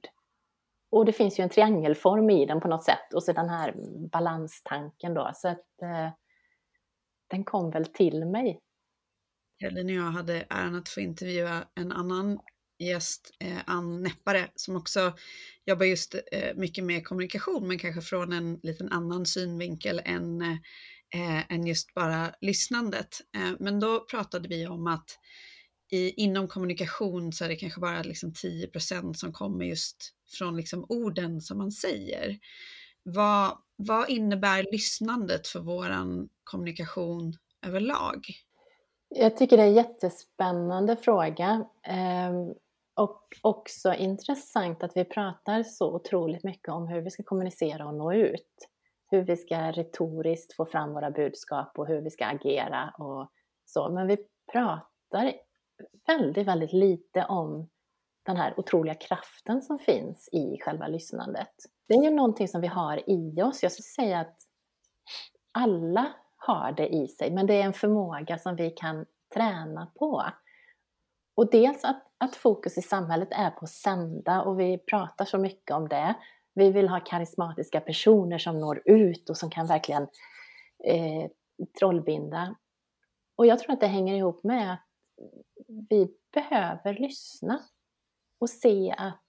och 0.90 1.06
det 1.06 1.14
finns 1.14 1.40
ju 1.40 1.44
en 1.44 1.50
triangelform 1.50 2.30
i 2.30 2.46
den 2.46 2.62
på 2.62 2.68
något 2.68 2.84
sätt 2.84 3.14
och 3.14 3.24
så 3.24 3.34
den 3.34 3.50
här 3.50 3.74
balanstanken 4.12 5.14
då. 5.14 5.32
Så 5.36 5.48
att 5.48 5.82
eh, 5.82 6.10
den 7.28 7.44
kom 7.44 7.72
väl 7.72 7.86
till 7.86 8.26
mig. 8.26 8.60
Elin 9.64 9.86
och 9.86 10.06
jag 10.06 10.12
hade 10.12 10.46
äran 10.50 10.76
att 10.76 10.90
få 10.90 11.00
intervjua 11.00 11.64
en 11.76 11.92
annan 11.92 12.40
gäst, 12.80 13.32
eh, 13.40 13.58
Ann 13.66 14.04
Näppare, 14.04 14.48
som 14.56 14.76
också 14.76 15.14
jobbar 15.66 15.86
just 15.86 16.16
eh, 16.32 16.56
mycket 16.56 16.84
med 16.84 17.08
kommunikation, 17.08 17.68
men 17.68 17.80
kanske 17.80 18.02
från 18.02 18.34
en 18.34 18.60
liten 18.64 18.92
annan 18.92 19.26
synvinkel 19.26 20.02
än, 20.06 20.42
eh, 20.42 21.52
än 21.52 21.68
just 21.68 21.94
bara 21.94 22.34
lyssnandet. 22.42 23.22
Eh, 23.36 23.52
men 23.60 23.80
då 23.80 24.06
pratade 24.06 24.48
vi 24.48 24.68
om 24.68 24.88
att 24.88 25.20
i, 25.92 26.10
inom 26.10 26.48
kommunikation 26.48 27.34
så 27.34 27.46
är 27.46 27.50
det 27.50 27.56
kanske 27.56 27.80
bara 27.80 28.04
liksom 28.04 28.34
10% 28.34 29.14
som 29.14 29.34
kommer 29.34 29.66
just 29.66 30.14
från 30.38 30.58
liksom 30.58 30.86
orden 30.90 31.42
som 31.42 31.58
man 31.58 31.72
säger. 31.72 32.40
Vad, 33.04 33.58
vad 33.76 34.10
innebär 34.10 34.66
lyssnandet 34.72 35.48
för 35.48 35.60
vår 35.60 35.90
kommunikation 36.44 37.34
överlag? 37.66 38.26
Jag 39.16 39.38
tycker 39.38 39.58
det 39.58 39.64
är 39.64 39.68
en 39.68 39.74
jättespännande 39.74 40.96
fråga. 40.96 41.66
Ehm, 41.84 42.54
och 43.00 43.22
också 43.42 43.94
intressant 43.94 44.84
att 44.84 44.98
vi 44.98 45.06
pratar 45.06 45.64
så 45.64 45.96
otroligt 45.96 46.44
mycket 46.44 46.70
om 46.70 46.88
hur 46.88 47.02
vi 47.02 47.10
ska 47.10 47.24
kommunicera 47.24 47.88
och 47.88 47.94
nå 47.94 48.14
ut. 48.14 48.70
Hur 49.12 49.22
vi 49.22 49.38
ska 49.38 49.72
retoriskt 49.72 50.56
få 50.56 50.66
fram 50.66 50.94
våra 50.94 51.12
budskap 51.12 51.80
och 51.80 51.88
hur 51.88 52.02
vi 52.02 52.10
ska 52.10 52.26
agera 52.26 52.94
och 52.98 53.32
så. 53.66 53.90
Men 53.90 54.08
vi 54.08 54.18
pratar 54.52 55.34
väldigt, 56.08 56.48
väldigt 56.48 56.74
lite 56.74 57.26
om 57.26 57.70
den 58.26 58.38
här 58.38 58.60
otroliga 58.60 58.96
kraften 58.96 59.62
som 59.62 59.80
finns 59.80 60.30
i 60.32 60.58
själva 60.62 60.88
lyssnandet. 60.88 61.54
Det 61.88 61.94
är 61.94 62.04
ju 62.04 62.10
någonting 62.10 62.48
som 62.48 62.62
vi 62.62 62.68
har 62.68 63.10
i 63.10 63.42
oss. 63.42 63.64
Jag 63.64 63.72
skulle 63.72 64.08
säga 64.08 64.20
att 64.20 64.38
alla 65.52 66.14
har 66.38 66.72
det 66.72 66.88
i 66.88 67.08
sig, 67.08 67.32
men 67.32 67.48
det 67.48 67.54
är 67.54 67.66
en 67.66 67.74
förmåga 67.74 68.38
som 68.38 68.56
vi 68.56 68.70
kan 68.70 69.06
träna 69.34 69.92
på. 70.00 70.24
Och 71.40 71.50
dels 71.50 71.84
att, 71.84 72.04
att 72.18 72.36
fokus 72.36 72.78
i 72.78 72.82
samhället 72.82 73.28
är 73.32 73.50
på 73.50 73.60
att 73.66 73.70
sända 73.70 74.42
och 74.42 74.60
vi 74.60 74.78
pratar 74.78 75.26
så 75.26 75.38
mycket 75.38 75.76
om 75.76 75.88
det. 75.88 76.14
Vi 76.54 76.72
vill 76.72 76.90
ha 76.90 77.00
karismatiska 77.00 77.82
personer 77.82 78.38
som 78.38 78.60
når 78.60 78.82
ut 78.86 79.30
och 79.30 79.38
som 79.38 79.50
kan 79.50 79.68
verkligen 79.68 80.08
eh, 80.84 81.30
trollbinda. 81.80 82.56
Och 83.36 83.46
jag 83.46 83.60
tror 83.60 83.74
att 83.74 83.80
det 83.80 83.88
hänger 83.88 84.16
ihop 84.16 84.44
med 84.44 84.74
att 84.74 84.86
vi 85.90 86.14
behöver 86.34 86.94
lyssna 86.94 87.64
och 88.40 88.50
se 88.50 88.96
att 88.98 89.26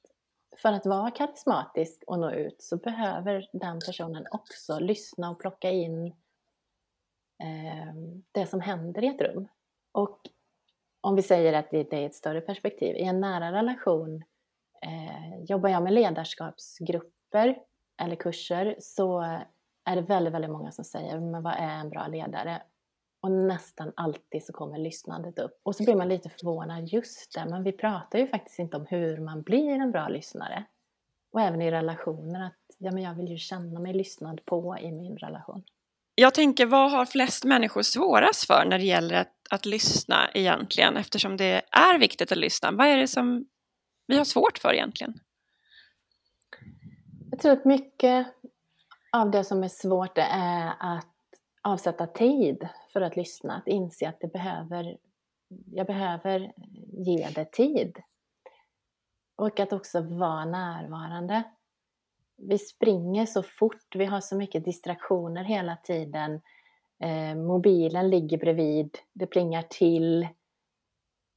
för 0.57 0.73
att 0.73 0.87
vara 0.87 1.11
karismatisk 1.11 2.05
och 2.07 2.19
nå 2.19 2.31
ut 2.31 2.63
så 2.63 2.77
behöver 2.77 3.49
den 3.53 3.81
personen 3.87 4.27
också 4.31 4.79
lyssna 4.79 5.31
och 5.31 5.41
plocka 5.41 5.71
in 5.71 6.07
eh, 7.43 7.95
det 8.33 8.47
som 8.47 8.61
händer 8.61 9.05
i 9.05 9.07
ett 9.07 9.21
rum. 9.21 9.49
Och 9.93 10.21
om 11.01 11.17
vi 11.17 11.23
säger 11.23 11.53
att 11.53 11.71
det 11.71 11.93
är 11.93 12.07
ett 12.07 12.15
större 12.15 12.41
perspektiv, 12.41 12.97
i 12.97 13.03
en 13.03 13.21
nära 13.21 13.53
relation 13.53 14.23
eh, 14.83 15.45
jobbar 15.49 15.69
jag 15.69 15.83
med 15.83 15.93
ledarskapsgrupper 15.93 17.59
eller 18.03 18.17
kurser 18.17 18.77
så 18.79 19.21
är 19.85 19.97
det 19.97 20.03
väldigt, 20.03 20.35
väldigt 20.35 20.51
många 20.51 20.73
som 20.73 20.85
säger 20.85 21.21
men 21.21 21.43
vad 21.43 21.55
är 21.55 21.81
en 21.81 21.91
bra 21.91 22.07
ledare? 22.07 22.63
Och 23.23 23.31
nästan 23.31 23.93
alltid 23.97 24.45
så 24.45 24.53
kommer 24.53 24.79
lyssnandet 24.79 25.39
upp. 25.39 25.61
Och 25.63 25.77
så 25.77 25.85
blir 25.85 25.97
man 25.97 26.09
lite 26.09 26.29
förvånad, 26.29 26.89
just 26.89 27.35
det, 27.35 27.47
men 27.51 27.63
vi 27.63 27.73
pratar 27.73 28.19
ju 28.19 28.27
faktiskt 28.27 28.59
inte 28.59 28.77
om 28.77 28.87
hur 28.89 29.19
man 29.19 29.43
blir 29.43 29.71
en 29.71 29.91
bra 29.91 30.09
lyssnare. 30.09 30.65
Och 31.33 31.41
även 31.41 31.63
i 31.63 31.71
relationer, 31.71 32.47
att 32.47 32.77
ja, 32.79 32.93
men 32.93 33.03
jag 33.03 33.15
vill 33.15 33.29
ju 33.29 33.39
känna 33.39 33.81
mig 33.81 33.93
lyssnad 33.93 34.45
på 34.45 34.79
i 34.79 34.93
min 34.93 35.17
relation. 35.17 35.63
Jag 36.15 36.35
tänker, 36.35 36.67
vad 36.67 36.91
har 36.91 37.07
flest 37.07 37.45
människor 37.45 37.83
svårast 37.83 38.47
för 38.47 38.65
när 38.65 38.79
det 38.79 38.85
gäller 38.85 39.15
att, 39.15 39.35
att 39.51 39.67
lyssna 39.67 40.31
egentligen? 40.35 40.97
Eftersom 40.97 41.37
det 41.37 41.63
är 41.71 41.99
viktigt 41.99 42.33
att 42.33 42.39
lyssna. 42.39 42.71
Vad 42.73 42.87
är 42.87 42.97
det 42.97 43.09
som 43.09 43.47
vi 44.07 44.17
har 44.17 44.25
svårt 44.25 44.59
för 44.59 44.75
egentligen? 44.75 45.21
Jag 47.31 47.41
tror 47.41 47.53
att 47.53 47.65
mycket 47.65 48.27
av 49.13 49.31
det 49.31 49.45
som 49.45 49.65
är 49.65 49.69
svårt 49.69 50.19
är 50.19 50.73
att 50.79 51.07
avsätta 51.63 52.07
tid 52.07 52.69
för 52.93 53.01
att 53.01 53.17
lyssna. 53.17 53.57
Att 53.57 53.69
inse 53.69 54.09
att 54.09 54.21
det 54.21 54.33
behöver, 54.33 54.97
jag 55.73 55.87
behöver 55.87 56.53
ge 57.07 57.29
det 57.35 57.53
tid. 57.53 57.99
Och 59.37 59.61
att 59.61 59.73
också 59.73 60.01
vara 60.01 60.45
närvarande 60.45 61.45
vi 62.49 62.59
springer 62.59 63.27
så 63.27 63.43
fort, 63.43 63.95
vi 63.95 64.05
har 64.05 64.21
så 64.21 64.37
mycket 64.37 64.65
distraktioner 64.65 65.45
hela 65.45 65.77
tiden. 65.77 66.41
Eh, 67.01 67.35
mobilen 67.35 68.11
ligger 68.11 68.39
bredvid, 68.39 68.99
det 69.13 69.27
plingar 69.27 69.63
till 69.63 70.29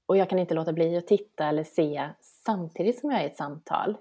och 0.05 0.17
jag 0.17 0.29
kan 0.29 0.39
inte 0.39 0.53
låta 0.53 0.73
bli 0.73 0.97
att 0.97 1.07
titta 1.07 1.45
eller 1.45 1.63
se 1.63 2.09
samtidigt 2.21 2.99
som 2.99 3.11
jag 3.11 3.19
är 3.19 3.23
i 3.23 3.27
ett 3.27 3.37
samtal. 3.37 3.97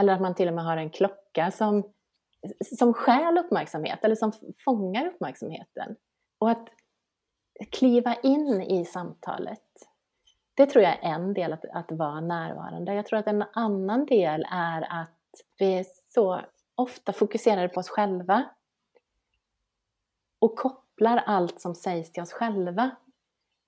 Eller 0.00 0.12
att 0.12 0.20
man 0.20 0.34
till 0.34 0.48
och 0.48 0.54
med 0.54 0.64
har 0.64 0.76
en 0.76 0.90
klocka 0.90 1.50
som, 1.50 1.92
som 2.78 2.94
stjäl 2.94 3.38
uppmärksamhet 3.38 4.04
eller 4.04 4.14
som 4.14 4.32
fångar 4.64 5.06
uppmärksamheten. 5.06 5.96
Och 6.38 6.50
att 6.50 6.68
kliva 7.70 8.14
in 8.14 8.62
i 8.62 8.84
samtalet. 8.84 9.64
Det 10.54 10.66
tror 10.66 10.84
jag 10.84 10.92
är 10.92 11.14
en 11.14 11.34
del, 11.34 11.52
att, 11.52 11.64
att 11.64 11.92
vara 11.92 12.20
närvarande. 12.20 12.94
Jag 12.94 13.06
tror 13.06 13.18
att 13.18 13.26
en 13.26 13.44
annan 13.52 14.06
del 14.06 14.46
är 14.50 15.02
att 15.02 15.18
vi 15.58 15.78
är 15.78 15.86
så 16.14 16.40
ofta 16.74 17.12
fokuserade 17.12 17.68
på 17.68 17.80
oss 17.80 17.88
själva 17.88 18.44
och 20.38 20.58
kopplar 21.00 21.22
allt 21.26 21.60
som 21.60 21.74
sägs 21.74 22.12
till 22.12 22.22
oss 22.22 22.32
själva 22.32 22.90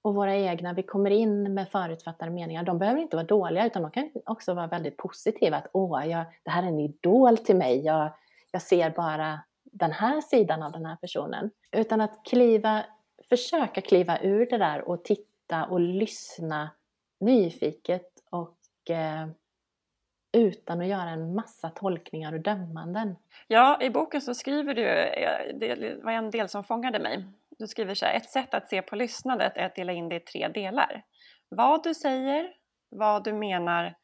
och 0.02 0.14
våra 0.14 0.36
egna, 0.36 0.72
vi 0.72 0.82
kommer 0.82 1.10
in 1.10 1.54
med 1.54 1.68
förutfattade 1.68 2.30
meningar. 2.30 2.62
De 2.62 2.78
behöver 2.78 3.00
inte 3.00 3.16
vara 3.16 3.26
dåliga 3.26 3.66
utan 3.66 3.82
de 3.82 3.90
kan 3.90 4.10
också 4.26 4.54
vara 4.54 4.66
väldigt 4.66 4.96
positiva. 4.96 5.56
Att 5.56 5.66
åh, 5.72 6.08
jag, 6.08 6.24
det 6.42 6.50
här 6.50 6.62
är 6.62 6.66
en 6.66 6.80
idol 6.80 7.38
till 7.38 7.56
mig. 7.56 7.84
Jag, 7.84 8.12
jag 8.50 8.62
ser 8.62 8.90
bara 8.90 9.40
den 9.64 9.92
här 9.92 10.20
sidan 10.20 10.62
av 10.62 10.72
den 10.72 10.86
här 10.86 10.96
personen. 10.96 11.50
Utan 11.76 12.00
att 12.00 12.24
kliva, 12.24 12.84
försöka 13.28 13.80
kliva 13.80 14.18
ur 14.20 14.46
det 14.50 14.58
där 14.58 14.88
och 14.88 15.04
titta 15.04 15.64
och 15.64 15.80
lyssna 15.80 16.70
nyfiket 17.20 18.10
och 18.30 18.90
eh, 18.90 19.28
utan 20.32 20.80
att 20.80 20.86
göra 20.86 21.10
en 21.10 21.34
massa 21.34 21.70
tolkningar 21.70 22.32
och 22.32 22.40
dömanden. 22.40 23.16
Ja, 23.48 23.82
i 23.82 23.90
boken 23.90 24.20
så 24.20 24.34
skriver 24.34 24.74
du, 24.74 24.88
eh, 24.88 25.54
det 25.54 26.04
var 26.04 26.12
en 26.12 26.30
del 26.30 26.48
som 26.48 26.64
fångade 26.64 26.98
mig. 26.98 27.24
Du 27.58 27.66
skriver 27.66 27.94
så 27.94 28.06
här, 28.06 28.14
ett 28.14 28.30
sätt 28.30 28.54
att 28.54 28.68
se 28.68 28.82
på 28.82 28.96
lyssnandet 28.96 29.56
är 29.56 29.66
att 29.66 29.74
dela 29.74 29.92
in 29.92 30.08
det 30.08 30.16
i 30.16 30.20
tre 30.20 30.48
delar. 30.48 31.04
Vad 31.48 31.84
du 31.84 31.94
säger, 31.94 32.52
vad 32.90 33.24
du 33.24 33.32
menar 33.32 33.94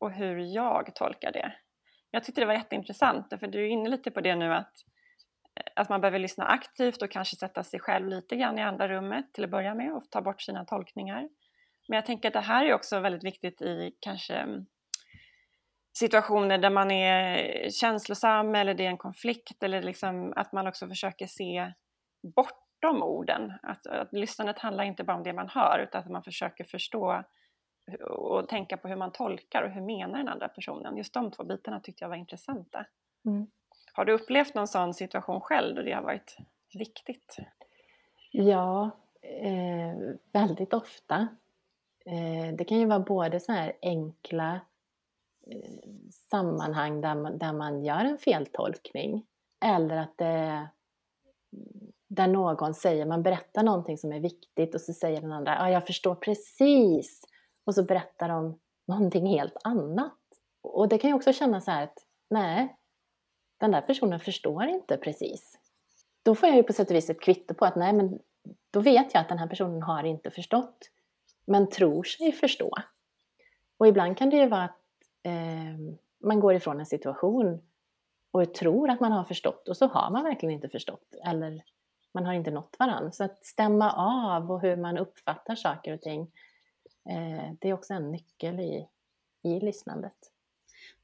och 0.00 0.12
hur 0.12 0.38
jag 0.54 0.94
tolkar 0.94 1.32
det. 1.32 1.52
Jag 2.10 2.24
tyckte 2.24 2.40
det 2.40 2.46
var 2.46 2.54
jätteintressant, 2.54 3.26
för 3.40 3.46
du 3.46 3.64
är 3.64 3.68
inne 3.68 3.88
lite 3.88 4.10
på 4.10 4.20
det 4.20 4.36
nu 4.36 4.54
att, 4.54 4.72
eh, 5.54 5.72
att 5.76 5.88
man 5.88 6.00
behöver 6.00 6.18
lyssna 6.18 6.44
aktivt 6.44 7.02
och 7.02 7.10
kanske 7.10 7.36
sätta 7.36 7.64
sig 7.64 7.80
själv 7.80 8.08
lite 8.08 8.36
grann 8.36 8.58
i 8.58 8.62
andra 8.62 8.88
rummet 8.88 9.32
till 9.32 9.44
att 9.44 9.50
börja 9.50 9.74
med 9.74 9.92
och 9.92 10.10
ta 10.10 10.20
bort 10.20 10.42
sina 10.42 10.64
tolkningar. 10.64 11.28
Men 11.88 11.96
jag 11.96 12.06
tänker 12.06 12.28
att 12.28 12.34
det 12.34 12.40
här 12.40 12.64
är 12.64 12.74
också 12.74 13.00
väldigt 13.00 13.24
viktigt 13.24 13.62
i 13.62 13.96
kanske 14.00 14.34
mm, 14.34 14.66
situationer 15.92 16.58
där 16.58 16.70
man 16.70 16.90
är 16.90 17.70
känslosam 17.70 18.54
eller 18.54 18.74
det 18.74 18.84
är 18.86 18.90
en 18.90 18.98
konflikt 18.98 19.62
eller 19.62 19.82
liksom 19.82 20.32
att 20.36 20.52
man 20.52 20.66
också 20.66 20.88
försöker 20.88 21.26
se 21.26 21.72
bortom 22.36 23.02
orden. 23.02 23.52
Att, 23.62 23.86
att 23.86 24.12
lyssnandet 24.12 24.58
handlar 24.58 24.84
inte 24.84 25.04
bara 25.04 25.16
om 25.16 25.22
det 25.22 25.32
man 25.32 25.48
hör 25.48 25.78
utan 25.78 26.00
att 26.00 26.10
man 26.10 26.22
försöker 26.22 26.64
förstå 26.64 27.22
och 28.00 28.48
tänka 28.48 28.76
på 28.76 28.88
hur 28.88 28.96
man 28.96 29.12
tolkar 29.12 29.62
och 29.62 29.70
hur 29.70 29.80
menar 29.80 30.18
den 30.18 30.28
andra 30.28 30.48
personen. 30.48 30.96
Just 30.96 31.14
de 31.14 31.30
två 31.30 31.44
bitarna 31.44 31.80
tyckte 31.80 32.04
jag 32.04 32.08
var 32.08 32.16
intressanta. 32.16 32.86
Mm. 33.26 33.46
Har 33.92 34.04
du 34.04 34.12
upplevt 34.12 34.54
någon 34.54 34.68
sån 34.68 34.94
situation 34.94 35.40
själv 35.40 35.74
då 35.74 35.82
det 35.82 35.92
har 35.92 36.02
varit 36.02 36.36
viktigt? 36.74 37.36
Ja, 38.30 38.90
eh, 39.22 39.94
väldigt 40.32 40.74
ofta. 40.74 41.28
Eh, 42.06 42.54
det 42.54 42.64
kan 42.64 42.78
ju 42.78 42.86
vara 42.86 43.00
både 43.00 43.40
så 43.40 43.52
här 43.52 43.72
enkla 43.82 44.60
sammanhang 46.30 47.00
där 47.00 47.14
man, 47.14 47.38
där 47.38 47.52
man 47.52 47.84
gör 47.84 48.04
en 48.04 48.18
feltolkning 48.18 49.26
eller 49.64 49.96
att 49.96 50.18
det 50.18 50.68
där 52.08 52.26
någon 52.26 52.74
säger, 52.74 53.06
man 53.06 53.22
berättar 53.22 53.62
någonting 53.62 53.98
som 53.98 54.12
är 54.12 54.20
viktigt 54.20 54.74
och 54.74 54.80
så 54.80 54.92
säger 54.92 55.20
den 55.20 55.32
andra, 55.32 55.54
ja 55.54 55.70
jag 55.70 55.86
förstår 55.86 56.14
precis 56.14 57.24
och 57.64 57.74
så 57.74 57.84
berättar 57.84 58.28
de 58.28 58.58
någonting 58.86 59.26
helt 59.26 59.56
annat. 59.64 60.18
Och 60.62 60.88
det 60.88 60.98
kan 60.98 61.10
ju 61.10 61.16
också 61.16 61.32
kännas 61.32 61.64
så 61.64 61.70
här 61.70 61.84
att 61.84 61.98
nej, 62.30 62.76
den 63.58 63.70
där 63.70 63.80
personen 63.80 64.20
förstår 64.20 64.64
inte 64.64 64.96
precis. 64.96 65.58
Då 66.22 66.34
får 66.34 66.48
jag 66.48 66.56
ju 66.56 66.62
på 66.62 66.72
sätt 66.72 66.90
och 66.90 66.96
vis 66.96 67.10
ett 67.10 67.20
kvitto 67.20 67.54
på 67.54 67.64
att 67.64 67.76
nej 67.76 67.92
men 67.92 68.18
då 68.70 68.80
vet 68.80 69.14
jag 69.14 69.20
att 69.20 69.28
den 69.28 69.38
här 69.38 69.46
personen 69.46 69.82
har 69.82 70.04
inte 70.04 70.30
förstått 70.30 70.90
men 71.44 71.70
tror 71.70 72.02
sig 72.02 72.32
förstå. 72.32 72.70
Och 73.78 73.88
ibland 73.88 74.18
kan 74.18 74.30
det 74.30 74.36
ju 74.36 74.48
vara 74.48 74.64
att 74.64 74.81
eh, 75.22 75.96
man 76.22 76.40
går 76.40 76.54
ifrån 76.54 76.80
en 76.80 76.86
situation 76.86 77.62
och 78.30 78.54
tror 78.54 78.90
att 78.90 79.00
man 79.00 79.12
har 79.12 79.24
förstått 79.24 79.68
och 79.68 79.76
så 79.76 79.86
har 79.86 80.10
man 80.10 80.24
verkligen 80.24 80.54
inte 80.54 80.68
förstått 80.68 81.14
eller 81.24 81.64
man 82.14 82.26
har 82.26 82.32
inte 82.32 82.50
nått 82.50 82.76
varandra. 82.78 83.12
Så 83.12 83.24
att 83.24 83.44
stämma 83.44 83.92
av 83.92 84.50
och 84.50 84.62
hur 84.62 84.76
man 84.76 84.98
uppfattar 84.98 85.54
saker 85.54 85.94
och 85.94 86.00
ting 86.00 86.20
eh, 87.10 87.52
det 87.60 87.68
är 87.68 87.72
också 87.72 87.94
en 87.94 88.10
nyckel 88.10 88.60
i, 88.60 88.88
i 89.42 89.60
lyssnandet. 89.60 90.16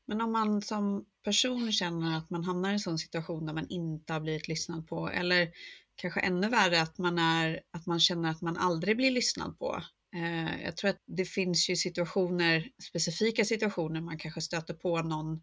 Men 0.05 0.21
om 0.21 0.33
man 0.33 0.63
som 0.63 1.05
person 1.25 1.73
känner 1.73 2.19
att 2.19 2.31
man 2.31 2.45
hamnar 2.45 2.71
i 2.71 2.73
en 2.73 2.81
sån 2.81 2.99
situation 2.99 3.47
där 3.47 3.55
man 3.55 3.69
inte 3.69 4.13
har 4.13 4.21
blivit 4.21 4.49
lyssnad 4.49 4.89
på 4.89 5.09
eller 5.09 5.51
kanske 5.97 6.21
ännu 6.21 6.49
värre 6.49 6.83
att 6.83 6.99
man, 6.99 7.19
är, 7.19 7.61
att 7.71 7.87
man 7.87 8.01
känner 8.01 8.31
att 8.31 8.43
man 8.43 8.57
aldrig 8.57 8.97
blir 8.97 9.11
lyssnad 9.11 9.59
på 9.59 9.83
Eh, 10.17 10.65
jag 10.65 10.77
tror 10.77 10.91
att 10.91 11.03
det 11.07 11.25
finns 11.25 11.71
ju 11.71 11.77
situationer, 11.77 12.69
specifika 12.83 13.45
situationer 13.45 14.01
man 14.01 14.19
kanske 14.19 14.41
stöter 14.41 14.75
på 14.75 15.03
någon 15.03 15.41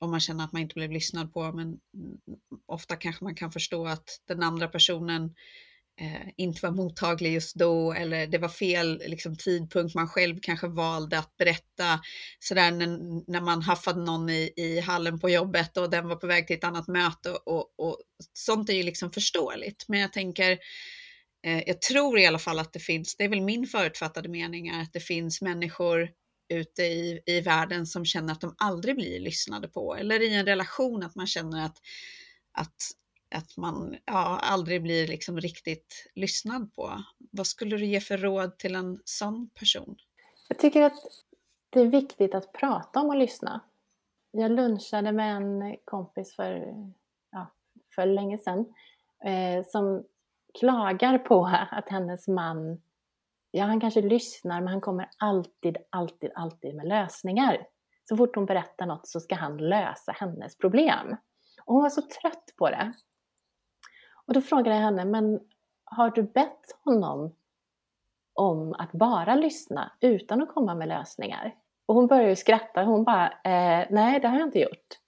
om 0.00 0.10
man 0.10 0.20
känner 0.20 0.44
att 0.44 0.52
man 0.52 0.62
inte 0.62 0.74
blev 0.74 0.90
lyssnad 0.90 1.32
på, 1.32 1.52
men 1.52 1.78
ofta 2.66 2.96
kanske 2.96 3.24
man 3.24 3.34
kan 3.34 3.52
förstå 3.52 3.86
att 3.86 4.20
den 4.28 4.42
andra 4.42 4.68
personen 4.68 5.34
eh, 6.00 6.28
inte 6.36 6.66
var 6.66 6.70
mottaglig 6.70 7.32
just 7.32 7.54
då 7.54 7.92
eller 7.92 8.26
det 8.26 8.38
var 8.38 8.48
fel 8.48 9.02
liksom, 9.06 9.36
tidpunkt 9.36 9.94
man 9.94 10.08
själv 10.08 10.38
kanske 10.42 10.68
valde 10.68 11.18
att 11.18 11.36
berätta 11.36 12.00
sådär 12.38 12.70
när, 12.70 12.86
när 13.30 13.40
man 13.40 13.62
haffade 13.62 14.04
någon 14.04 14.30
i, 14.30 14.52
i 14.56 14.80
hallen 14.80 15.20
på 15.20 15.30
jobbet 15.30 15.76
och 15.76 15.90
den 15.90 16.08
var 16.08 16.16
på 16.16 16.26
väg 16.26 16.46
till 16.46 16.56
ett 16.56 16.64
annat 16.64 16.88
möte 16.88 17.30
och, 17.30 17.46
och, 17.46 17.74
och 17.78 17.98
sånt 18.32 18.68
är 18.68 18.74
ju 18.74 18.82
liksom 18.82 19.12
förståeligt. 19.12 19.84
Men 19.88 20.00
jag 20.00 20.12
tänker 20.12 20.52
Eh, 20.52 20.58
Eh, 21.42 21.62
jag 21.66 21.80
tror 21.80 22.18
i 22.18 22.26
alla 22.26 22.38
fall 22.38 22.58
att 22.58 22.72
det 22.72 22.78
finns, 22.78 23.16
det 23.16 23.24
är 23.24 23.28
väl 23.28 23.40
min 23.40 23.66
förutfattade 23.66 24.28
mening, 24.28 24.70
att 24.70 24.92
det 24.92 25.00
finns 25.00 25.42
människor 25.42 26.10
ute 26.48 26.82
i, 26.82 27.22
i 27.26 27.40
världen 27.40 27.86
som 27.86 28.04
känner 28.04 28.32
att 28.32 28.40
de 28.40 28.54
aldrig 28.58 28.96
blir 28.96 29.20
lyssnade 29.20 29.68
på 29.68 29.94
eller 29.94 30.22
i 30.22 30.34
en 30.34 30.46
relation 30.46 31.02
att 31.02 31.14
man 31.14 31.26
känner 31.26 31.64
att, 31.64 31.76
att, 32.52 32.76
att 33.34 33.56
man 33.56 33.96
ja, 34.04 34.38
aldrig 34.42 34.82
blir 34.82 35.06
liksom 35.06 35.40
riktigt 35.40 36.10
lyssnad 36.14 36.74
på. 36.74 37.02
Vad 37.30 37.46
skulle 37.46 37.76
du 37.76 37.86
ge 37.86 38.00
för 38.00 38.18
råd 38.18 38.58
till 38.58 38.74
en 38.74 39.00
sån 39.04 39.50
person? 39.54 39.96
Jag 40.48 40.58
tycker 40.58 40.82
att 40.82 40.96
det 41.70 41.80
är 41.80 41.86
viktigt 41.86 42.34
att 42.34 42.52
prata 42.52 43.00
om 43.00 43.10
att 43.10 43.18
lyssna. 43.18 43.60
Jag 44.30 44.50
lunchade 44.50 45.12
med 45.12 45.36
en 45.36 45.76
kompis 45.84 46.34
för, 46.34 46.74
ja, 47.30 47.52
för 47.94 48.06
länge 48.06 48.38
sedan 48.38 48.74
eh, 49.24 49.66
som 49.66 50.04
klagar 50.58 51.18
på 51.18 51.50
att 51.70 51.88
hennes 51.88 52.28
man, 52.28 52.82
ja 53.50 53.64
han 53.64 53.80
kanske 53.80 54.00
lyssnar 54.00 54.60
men 54.60 54.68
han 54.68 54.80
kommer 54.80 55.08
alltid, 55.18 55.76
alltid, 55.90 56.30
alltid 56.34 56.74
med 56.74 56.88
lösningar. 56.88 57.66
Så 58.08 58.16
fort 58.16 58.36
hon 58.36 58.46
berättar 58.46 58.86
något 58.86 59.08
så 59.08 59.20
ska 59.20 59.34
han 59.34 59.56
lösa 59.56 60.12
hennes 60.12 60.58
problem. 60.58 61.16
Och 61.64 61.74
hon 61.74 61.82
var 61.82 61.90
så 61.90 62.02
trött 62.02 62.54
på 62.58 62.70
det. 62.70 62.92
Och 64.26 64.34
då 64.34 64.40
frågade 64.40 64.76
jag 64.76 64.82
henne, 64.82 65.04
men 65.04 65.40
har 65.84 66.10
du 66.10 66.22
bett 66.22 66.78
honom 66.84 67.34
om 68.34 68.74
att 68.78 68.92
bara 68.92 69.34
lyssna 69.34 69.92
utan 70.00 70.42
att 70.42 70.54
komma 70.54 70.74
med 70.74 70.88
lösningar? 70.88 71.54
Och 71.86 71.94
hon 71.94 72.06
började 72.06 72.28
ju 72.28 72.36
skratta, 72.36 72.84
hon 72.84 73.04
bara, 73.04 73.26
eh, 73.26 73.86
nej 73.90 74.20
det 74.20 74.28
har 74.28 74.38
jag 74.38 74.48
inte 74.48 74.58
gjort. 74.58 74.98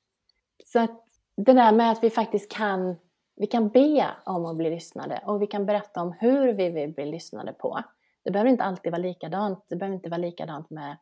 Så 0.64 0.80
att 0.80 1.04
det 1.36 1.52
där 1.52 1.72
med 1.72 1.90
att 1.90 2.04
vi 2.04 2.10
faktiskt 2.10 2.52
kan 2.52 2.96
vi 3.36 3.46
kan 3.46 3.68
be 3.68 4.10
om 4.24 4.46
att 4.46 4.56
bli 4.56 4.70
lyssnade 4.70 5.22
och 5.26 5.42
vi 5.42 5.46
kan 5.46 5.66
berätta 5.66 6.02
om 6.02 6.12
hur 6.12 6.52
vi 6.52 6.70
vill 6.70 6.92
bli 6.92 7.06
lyssnade 7.06 7.52
på. 7.52 7.82
Det 8.24 8.30
behöver 8.30 8.50
inte 8.50 8.64
alltid 8.64 8.92
vara 8.92 9.02
likadant. 9.02 9.64
Det 9.68 9.76
behöver 9.76 9.96
inte 9.96 10.08
vara 10.08 10.18
likadant 10.18 10.70
med... 10.70 10.96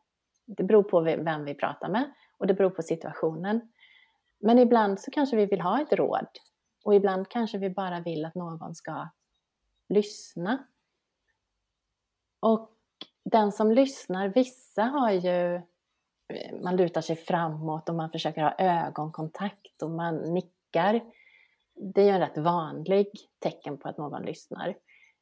Det 0.45 0.63
beror 0.63 0.83
på 0.83 1.01
vem 1.01 1.45
vi 1.45 1.53
pratar 1.53 1.89
med 1.89 2.13
och 2.37 2.47
det 2.47 2.53
beror 2.53 2.69
på 2.69 2.81
situationen. 2.81 3.71
Men 4.39 4.59
ibland 4.59 4.99
så 4.99 5.11
kanske 5.11 5.35
vi 5.35 5.45
vill 5.45 5.61
ha 5.61 5.81
ett 5.81 5.93
råd 5.93 6.27
och 6.83 6.95
ibland 6.95 7.29
kanske 7.29 7.57
vi 7.57 7.69
bara 7.69 7.99
vill 7.99 8.25
att 8.25 8.35
någon 8.35 8.75
ska 8.75 9.07
lyssna. 9.89 10.67
Och 12.39 12.69
den 13.23 13.51
som 13.51 13.71
lyssnar, 13.71 14.27
vissa 14.27 14.83
har 14.83 15.11
ju 15.11 15.61
man 16.63 16.75
lutar 16.75 17.01
sig 17.01 17.15
framåt 17.15 17.89
och 17.89 17.95
man 17.95 18.09
försöker 18.09 18.41
ha 18.41 18.55
ögonkontakt 18.57 19.81
och 19.81 19.89
man 19.89 20.15
nickar 20.15 21.01
det 21.75 22.01
är 22.01 22.05
ju 22.05 22.11
en 22.11 22.19
rätt 22.19 22.37
vanlig 22.37 23.07
tecken 23.39 23.77
på 23.77 23.89
att 23.89 23.97
någon 23.97 24.21
lyssnar. 24.21 24.75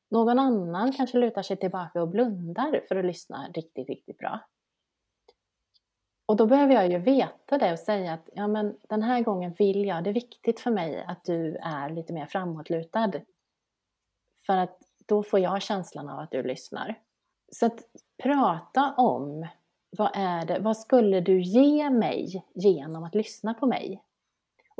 Någon 0.09 0.39
annan 0.39 0.91
kanske 0.91 1.17
lutar 1.17 1.41
sig 1.41 1.57
tillbaka 1.57 2.01
och 2.01 2.07
blundar 2.07 2.85
för 2.87 2.95
att 2.95 3.05
lyssna 3.05 3.47
riktigt, 3.53 3.89
riktigt 3.89 4.17
bra. 4.17 4.39
Och 6.25 6.37
då 6.37 6.45
behöver 6.45 6.73
jag 6.73 6.91
ju 6.91 6.97
veta 6.97 7.57
det 7.57 7.71
och 7.71 7.79
säga 7.79 8.13
att 8.13 8.29
ja, 8.33 8.47
men 8.47 8.77
den 8.89 9.03
här 9.03 9.21
gången 9.21 9.53
vill 9.57 9.85
jag, 9.85 10.03
det 10.03 10.09
är 10.09 10.13
viktigt 10.13 10.59
för 10.59 10.71
mig 10.71 11.05
att 11.07 11.23
du 11.23 11.55
är 11.55 11.89
lite 11.89 12.13
mer 12.13 12.25
framåtlutad. 12.25 13.11
För 14.45 14.57
att 14.57 14.79
då 15.05 15.23
får 15.23 15.39
jag 15.39 15.61
känslan 15.61 16.09
av 16.09 16.19
att 16.19 16.31
du 16.31 16.43
lyssnar. 16.43 16.99
Så 17.51 17.65
att 17.65 17.79
prata 18.23 18.93
om 18.97 19.47
vad 19.97 20.11
är 20.13 20.45
det, 20.45 20.59
vad 20.59 20.77
skulle 20.77 21.21
du 21.21 21.41
ge 21.41 21.89
mig 21.89 22.45
genom 22.53 23.03
att 23.03 23.15
lyssna 23.15 23.53
på 23.53 23.65
mig? 23.65 24.03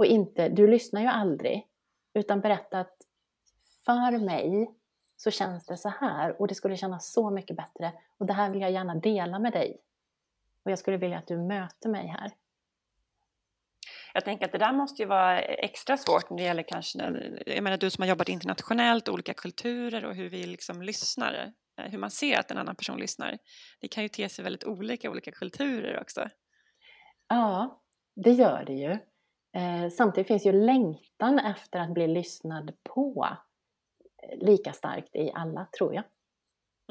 Och 0.02 0.08
inte, 0.08 0.50
du 0.50 0.68
lyssnar 0.68 1.02
ju 1.02 1.08
aldrig, 1.08 1.68
utan 2.14 2.42
berätta 2.42 2.80
att 2.80 2.98
för 3.86 4.18
mig 4.26 4.72
så 5.18 5.32
känns 5.32 5.66
det 5.66 5.78
så 5.78 5.90
här 5.90 6.42
och 6.42 6.48
det 6.48 6.56
skulle 6.56 6.78
kännas 6.78 7.14
så 7.14 7.30
mycket 7.30 7.58
bättre 7.58 7.94
och 8.18 8.26
det 8.26 8.34
här 8.34 8.50
vill 8.50 8.62
jag 8.62 8.72
gärna 8.72 8.96
dela 8.96 9.40
med 9.40 9.54
dig. 9.54 9.82
Och 10.66 10.72
jag 10.72 10.80
skulle 10.80 10.98
vilja 10.98 11.18
att 11.18 11.28
du 11.28 11.38
möter 11.38 11.90
mig 11.90 12.08
här. 12.08 12.32
Jag 14.14 14.26
tänker 14.26 14.46
att 14.46 14.52
det 14.52 14.58
där 14.58 14.74
måste 14.74 15.02
ju 15.02 15.08
vara 15.08 15.42
extra 15.42 15.98
svårt 15.98 16.30
när 16.30 16.38
det 16.38 16.44
gäller 16.44 16.64
kanske, 16.64 17.00
jag 17.46 17.64
menar 17.64 17.78
du 17.78 17.90
som 17.90 18.02
har 18.02 18.10
jobbat 18.10 18.30
internationellt, 18.30 19.10
olika 19.10 19.34
kulturer 19.34 20.06
och 20.06 20.16
hur 20.16 20.30
vi 20.30 20.46
liksom 20.46 20.82
lyssnar, 20.82 21.54
eh, 21.78 21.86
hur 21.92 21.98
man 21.98 22.12
ser 22.12 22.40
att 22.40 22.52
en 22.52 22.58
annan 22.58 22.76
person 22.76 23.00
lyssnar. 23.00 23.38
Det 23.82 23.88
kan 23.88 24.04
ju 24.04 24.10
te 24.10 24.30
sig 24.30 24.44
väldigt 24.44 24.64
olika 24.64 25.08
i 25.08 25.12
olika 25.12 25.32
kulturer 25.32 26.02
också. 26.02 26.30
Ja, 27.28 27.82
det 28.16 28.32
gör 28.32 28.64
det 28.66 28.74
ju. 28.74 28.98
Eh, 29.56 29.90
samtidigt 29.90 30.28
finns 30.28 30.46
ju 30.46 30.52
längtan 30.52 31.40
efter 31.40 31.80
att 31.80 31.94
bli 31.94 32.08
lyssnad 32.08 32.72
på 32.84 33.28
eh, 34.24 34.46
lika 34.46 34.74
starkt 34.74 35.16
i 35.16 35.32
alla, 35.34 35.68
tror 35.78 35.94
jag. 35.94 36.04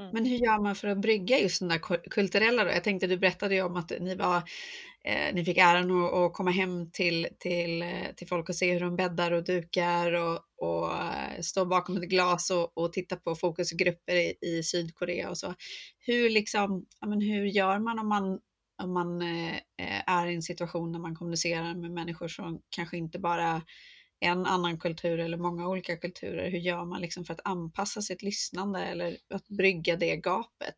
Mm. 0.01 0.11
Men 0.13 0.25
hur 0.25 0.37
gör 0.37 0.63
man 0.63 0.75
för 0.75 0.89
att 0.89 0.99
brygga 0.99 1.39
just 1.39 1.61
den 1.61 1.69
där 1.69 2.09
kulturella 2.11 2.65
då? 2.65 2.71
Jag 2.71 2.85
tänkte, 2.85 3.07
du 3.07 3.17
berättade 3.17 3.55
ju 3.55 3.63
om 3.63 3.77
att 3.77 3.93
ni 4.01 4.15
var, 4.15 4.37
eh, 5.05 5.35
ni 5.35 5.45
fick 5.45 5.59
äran 5.59 5.91
att, 5.91 6.15
att, 6.15 6.33
komma 6.33 6.51
hem 6.51 6.91
till, 6.91 7.29
till, 7.39 7.83
eh, 7.83 8.15
till 8.17 8.29
folk 8.29 8.49
och 8.49 8.55
se 8.55 8.73
hur 8.73 8.81
de 8.81 8.97
bäddar 8.97 9.33
och 9.33 9.45
dukar 9.45 10.13
och, 10.13 10.39
och 10.59 10.93
eh, 10.93 11.41
stå 11.41 11.65
bakom 11.65 11.97
ett 11.97 12.09
glas 12.09 12.51
och, 12.51 12.79
och 12.79 12.93
titta 12.93 13.17
på 13.17 13.35
fokusgrupper 13.35 14.15
i, 14.15 14.35
i 14.41 14.63
Sydkorea 14.63 15.31
och 15.31 15.39
så. 15.39 15.55
Hur 15.99 16.31
liksom, 16.31 16.87
ja, 17.01 17.07
men 17.07 17.21
hur 17.21 17.45
gör 17.45 17.79
man 17.79 17.99
om 17.99 18.09
man 18.09 18.39
om 18.83 18.93
man 18.93 19.23
eh, 19.23 19.55
eh, 19.57 20.03
är 20.07 20.27
i 20.27 20.35
en 20.35 20.43
situation 20.43 20.93
där 20.93 21.01
man 21.01 21.17
kommunicerar 21.17 21.75
med 21.75 21.91
människor 21.91 22.29
som 22.29 22.63
kanske 22.71 22.97
inte 22.97 23.19
bara 23.19 23.63
en 24.21 24.47
annan 24.47 24.79
kultur 24.79 25.19
eller 25.19 25.37
många 25.37 25.69
olika 25.69 25.97
kulturer. 25.97 26.51
Hur 26.51 26.59
gör 26.59 26.85
man 26.85 27.01
liksom 27.01 27.25
för 27.25 27.35
att 27.35 27.41
anpassa 27.45 28.03
sitt 28.03 28.23
lyssnande 28.23 28.85
eller 28.85 29.17
att 29.31 29.49
brygga 29.49 29.97
det 29.97 30.17
gapet? 30.17 30.77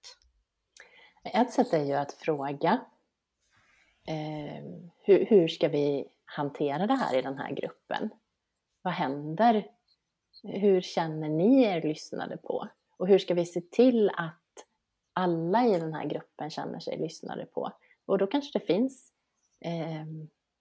Ett 1.24 1.52
sätt 1.52 1.72
är 1.72 1.84
ju 1.84 1.92
att 1.92 2.12
fråga 2.12 2.80
eh, 4.08 4.64
hur, 5.04 5.26
hur 5.26 5.48
ska 5.48 5.68
vi 5.68 6.04
hantera 6.24 6.86
det 6.86 6.94
här 6.94 7.18
i 7.18 7.22
den 7.22 7.38
här 7.38 7.52
gruppen? 7.52 8.10
Vad 8.82 8.94
händer? 8.94 9.66
Hur 10.42 10.80
känner 10.80 11.28
ni 11.28 11.62
er 11.62 11.82
lyssnade 11.82 12.36
på? 12.36 12.68
Och 12.96 13.08
hur 13.08 13.18
ska 13.18 13.34
vi 13.34 13.46
se 13.46 13.60
till 13.60 14.10
att 14.10 14.38
alla 15.12 15.66
i 15.66 15.80
den 15.80 15.94
här 15.94 16.06
gruppen 16.06 16.50
känner 16.50 16.80
sig 16.80 16.98
lyssnade 16.98 17.46
på? 17.46 17.72
Och 18.12 18.18
då 18.18 18.26
kanske 18.26 18.58
det 18.58 18.66
finns 18.66 19.12
eh, 19.60 20.06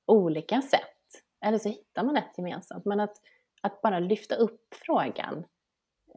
olika 0.05 0.61
sätt. 0.61 1.23
Eller 1.45 1.57
så 1.57 1.69
hittar 1.69 2.03
man 2.03 2.17
ett 2.17 2.37
gemensamt. 2.37 2.85
Men 2.85 2.99
att, 2.99 3.17
att 3.61 3.81
bara 3.81 3.99
lyfta 3.99 4.35
upp 4.35 4.75
frågan 4.85 5.43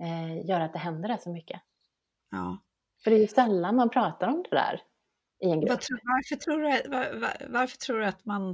eh, 0.01 0.47
gör 0.47 0.61
att 0.61 0.73
det 0.73 0.79
händer 0.79 1.09
rätt 1.09 1.23
så 1.23 1.31
mycket. 1.31 1.61
Ja. 2.31 2.59
För 3.05 3.11
det 3.11 3.17
är 3.17 3.21
ju 3.21 3.27
sällan 3.27 3.77
man 3.77 3.91
pratar 3.91 4.29
om 4.29 4.45
det 4.51 4.57
där 4.57 4.83
i 5.41 5.51
en 5.51 5.61
grupp. 5.61 5.81
Varför 6.03 6.37
tror 6.37 6.61
du, 6.61 6.89
var, 6.89 7.47
varför 7.49 7.77
tror 7.77 7.99
du 7.99 8.07
att 8.07 8.25
man 8.25 8.51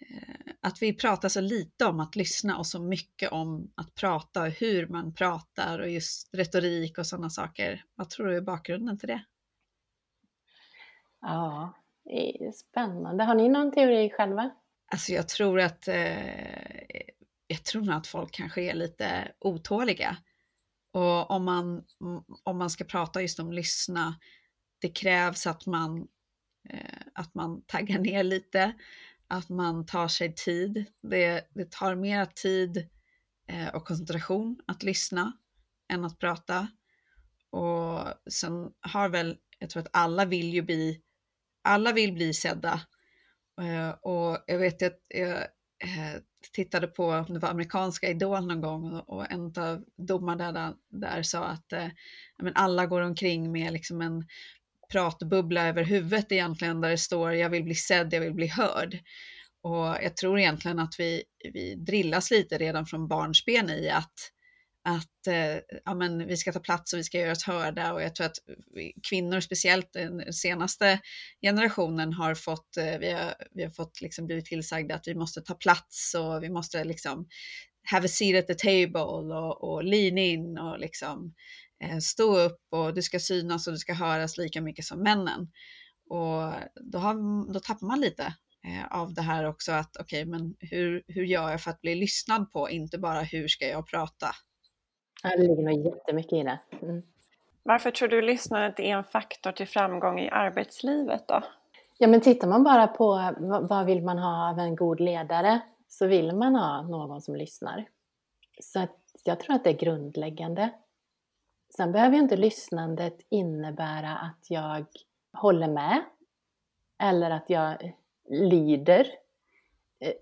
eh, 0.00 0.52
att 0.60 0.82
vi 0.82 0.96
pratar 0.96 1.28
så 1.28 1.40
lite 1.40 1.84
om 1.84 2.00
att 2.00 2.16
lyssna 2.16 2.58
och 2.58 2.66
så 2.66 2.82
mycket 2.82 3.32
om 3.32 3.72
att 3.74 3.94
prata 3.94 4.42
och 4.42 4.50
hur 4.50 4.86
man 4.86 5.14
pratar 5.14 5.78
och 5.78 5.90
just 5.90 6.34
retorik 6.34 6.98
och 6.98 7.06
sådana 7.06 7.30
saker. 7.30 7.84
Vad 7.94 8.10
tror 8.10 8.26
du 8.26 8.36
är 8.36 8.40
bakgrunden 8.40 8.98
till 8.98 9.08
det? 9.08 9.24
Ja, 11.20 11.74
spännande. 12.54 13.24
Har 13.24 13.34
ni 13.34 13.48
någon 13.48 13.72
teori 13.72 14.10
själva? 14.10 14.50
Alltså 14.92 15.12
jag 15.12 15.28
tror 15.28 15.60
att, 15.60 15.88
eh, 15.88 16.96
jag 17.46 17.64
tror 17.64 17.82
nog 17.82 17.94
att 17.94 18.06
folk 18.06 18.32
kanske 18.32 18.62
är 18.62 18.74
lite 18.74 19.32
otåliga. 19.40 20.16
Och 20.92 21.30
om 21.30 21.44
man, 21.44 21.84
om 22.42 22.58
man 22.58 22.70
ska 22.70 22.84
prata 22.84 23.22
just 23.22 23.38
om 23.38 23.52
lyssna, 23.52 24.14
det 24.80 24.88
krävs 24.88 25.46
att 25.46 25.66
man, 25.66 26.08
eh, 26.70 27.00
att 27.14 27.34
man 27.34 27.62
taggar 27.62 27.98
ner 27.98 28.22
lite, 28.22 28.72
att 29.28 29.48
man 29.48 29.86
tar 29.86 30.08
sig 30.08 30.34
tid. 30.34 30.84
Det, 31.02 31.48
det 31.54 31.70
tar 31.70 31.94
mer 31.94 32.24
tid 32.24 32.88
eh, 33.48 33.74
och 33.74 33.84
koncentration 33.84 34.60
att 34.66 34.82
lyssna 34.82 35.32
än 35.92 36.04
att 36.04 36.18
prata. 36.18 36.68
Och 37.50 38.00
sen 38.30 38.70
har 38.80 39.08
väl, 39.08 39.38
jag 39.58 39.70
tror 39.70 39.82
att 39.82 39.90
alla 39.92 40.24
vill 40.24 40.54
ju 40.54 40.62
bli 40.62 41.00
alla 41.64 41.92
vill 41.92 42.12
bli 42.12 42.34
sedda. 42.34 42.80
Eh, 43.60 43.90
och 43.90 44.38
jag 44.46 44.58
vet 44.58 44.82
att 44.82 45.00
jag 45.08 45.36
eh, 45.82 46.20
tittade 46.52 46.86
på, 46.86 47.06
om 47.06 47.34
det 47.34 47.38
var 47.38 47.48
amerikanska 47.48 48.08
Idol 48.08 48.46
någon 48.46 48.60
gång 48.60 48.92
och 48.92 49.32
en 49.32 49.52
av 49.56 49.84
domarna 49.96 50.52
där, 50.52 50.74
där 50.88 51.22
sa 51.22 51.44
att 51.44 51.72
eh, 51.72 51.88
men 52.42 52.52
alla 52.54 52.86
går 52.86 53.00
omkring 53.00 53.52
med 53.52 53.72
liksom 53.72 54.00
en 54.00 54.24
pratbubbla 54.92 55.68
över 55.68 55.84
huvudet 55.84 56.32
egentligen 56.32 56.80
där 56.80 56.90
det 56.90 56.98
står 56.98 57.32
jag 57.32 57.50
vill 57.50 57.64
bli 57.64 57.74
sedd, 57.74 58.12
jag 58.12 58.20
vill 58.20 58.34
bli 58.34 58.46
hörd. 58.46 58.98
Och 59.62 59.86
jag 60.02 60.16
tror 60.16 60.38
egentligen 60.38 60.78
att 60.78 60.94
vi, 60.98 61.22
vi 61.52 61.74
drillas 61.74 62.30
lite 62.30 62.58
redan 62.58 62.86
från 62.86 63.08
barnsben 63.08 63.70
i 63.70 63.90
att 63.90 64.30
att 64.84 65.26
eh, 65.26 65.60
ja, 65.84 65.94
men 65.94 66.26
vi 66.26 66.36
ska 66.36 66.52
ta 66.52 66.60
plats 66.60 66.92
och 66.92 66.98
vi 66.98 67.04
ska 67.04 67.18
göra 67.18 67.32
oss 67.32 67.44
hörda 67.44 67.92
och 67.92 68.02
jag 68.02 68.14
tror 68.14 68.26
att 68.26 68.38
kvinnor 69.08 69.40
speciellt 69.40 69.92
den 69.92 70.32
senaste 70.32 71.00
generationen 71.42 72.12
har 72.12 72.34
fått, 72.34 72.76
eh, 72.76 72.98
vi 72.98 73.10
har, 73.10 73.34
vi 73.54 73.62
har 73.62 73.70
fått 73.70 74.00
liksom 74.00 74.26
blivit 74.26 74.44
tillsagda 74.44 74.94
att 74.94 75.08
vi 75.08 75.14
måste 75.14 75.42
ta 75.42 75.54
plats 75.54 76.14
och 76.14 76.42
vi 76.42 76.50
måste 76.50 76.84
liksom 76.84 77.28
have 77.90 78.04
a 78.04 78.08
seat 78.08 78.38
at 78.38 78.46
the 78.46 78.54
table 78.54 79.00
och, 79.00 79.64
och 79.64 79.84
lean 79.84 80.18
in 80.18 80.58
och 80.58 80.78
liksom 80.78 81.34
eh, 81.84 81.98
stå 81.98 82.38
upp 82.38 82.60
och 82.70 82.94
du 82.94 83.02
ska 83.02 83.20
synas 83.20 83.66
och 83.66 83.72
du 83.72 83.78
ska 83.78 83.94
höras 83.94 84.38
lika 84.38 84.60
mycket 84.60 84.84
som 84.84 85.02
männen. 85.02 85.48
Och 86.10 86.52
då, 86.92 86.98
har, 86.98 87.52
då 87.52 87.60
tappar 87.60 87.86
man 87.86 88.00
lite 88.00 88.34
eh, 88.66 88.86
av 88.90 89.14
det 89.14 89.22
här 89.22 89.44
också 89.44 89.72
att 89.72 89.96
okej, 89.96 90.22
okay, 90.22 90.30
men 90.30 90.54
hur, 90.60 91.02
hur 91.08 91.24
gör 91.24 91.50
jag 91.50 91.62
för 91.62 91.70
att 91.70 91.80
bli 91.80 91.94
lyssnad 91.94 92.52
på, 92.52 92.70
inte 92.70 92.98
bara 92.98 93.22
hur 93.22 93.48
ska 93.48 93.68
jag 93.68 93.86
prata? 93.86 94.34
Ja, 95.26 95.36
det 95.36 95.42
ligger 95.42 95.62
nog 95.62 95.86
jättemycket 95.86 96.32
i 96.32 96.42
det. 96.42 96.58
Mm. 96.82 97.02
Varför 97.62 97.90
tror 97.90 98.08
du 98.08 98.22
lyssnandet 98.22 98.80
är 98.80 98.84
en 98.84 99.04
faktor 99.04 99.52
till 99.52 99.68
framgång 99.68 100.20
i 100.20 100.30
arbetslivet 100.30 101.28
då? 101.28 101.42
Ja, 101.98 102.08
men 102.08 102.20
tittar 102.20 102.48
man 102.48 102.64
bara 102.64 102.86
på 102.86 103.32
vad 103.62 103.86
vill 103.86 104.02
man 104.02 104.18
ha 104.18 104.50
av 104.50 104.58
en 104.58 104.76
god 104.76 105.00
ledare 105.00 105.60
så 105.88 106.06
vill 106.06 106.36
man 106.36 106.54
ha 106.54 106.82
någon 106.82 107.20
som 107.20 107.36
lyssnar. 107.36 107.84
Så 108.60 108.80
att 108.80 108.98
jag 109.24 109.40
tror 109.40 109.56
att 109.56 109.64
det 109.64 109.70
är 109.70 109.78
grundläggande. 109.78 110.70
Sen 111.76 111.92
behöver 111.92 112.16
ju 112.16 112.22
inte 112.22 112.36
lyssnandet 112.36 113.20
innebära 113.28 114.16
att 114.16 114.50
jag 114.50 114.86
håller 115.32 115.68
med 115.68 116.02
eller 117.02 117.30
att 117.30 117.50
jag 117.50 117.96
lyder. 118.28 119.06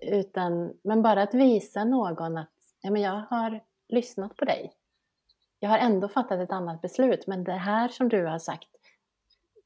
Utan, 0.01 0.73
men 0.83 1.01
bara 1.01 1.21
att 1.21 1.33
visa 1.33 1.83
någon 1.83 2.37
att 2.37 2.51
ja, 2.81 2.91
men 2.91 3.01
jag 3.01 3.21
har 3.29 3.59
lyssnat 3.89 4.35
på 4.35 4.45
dig 4.45 4.73
jag 5.63 5.69
har 5.69 5.77
ändå 5.77 6.07
fattat 6.07 6.39
ett 6.39 6.51
annat 6.51 6.81
beslut, 6.81 7.27
men 7.27 7.43
det 7.43 7.51
här 7.51 7.87
som 7.87 8.09
du 8.09 8.25
har 8.25 8.39
sagt, 8.39 8.69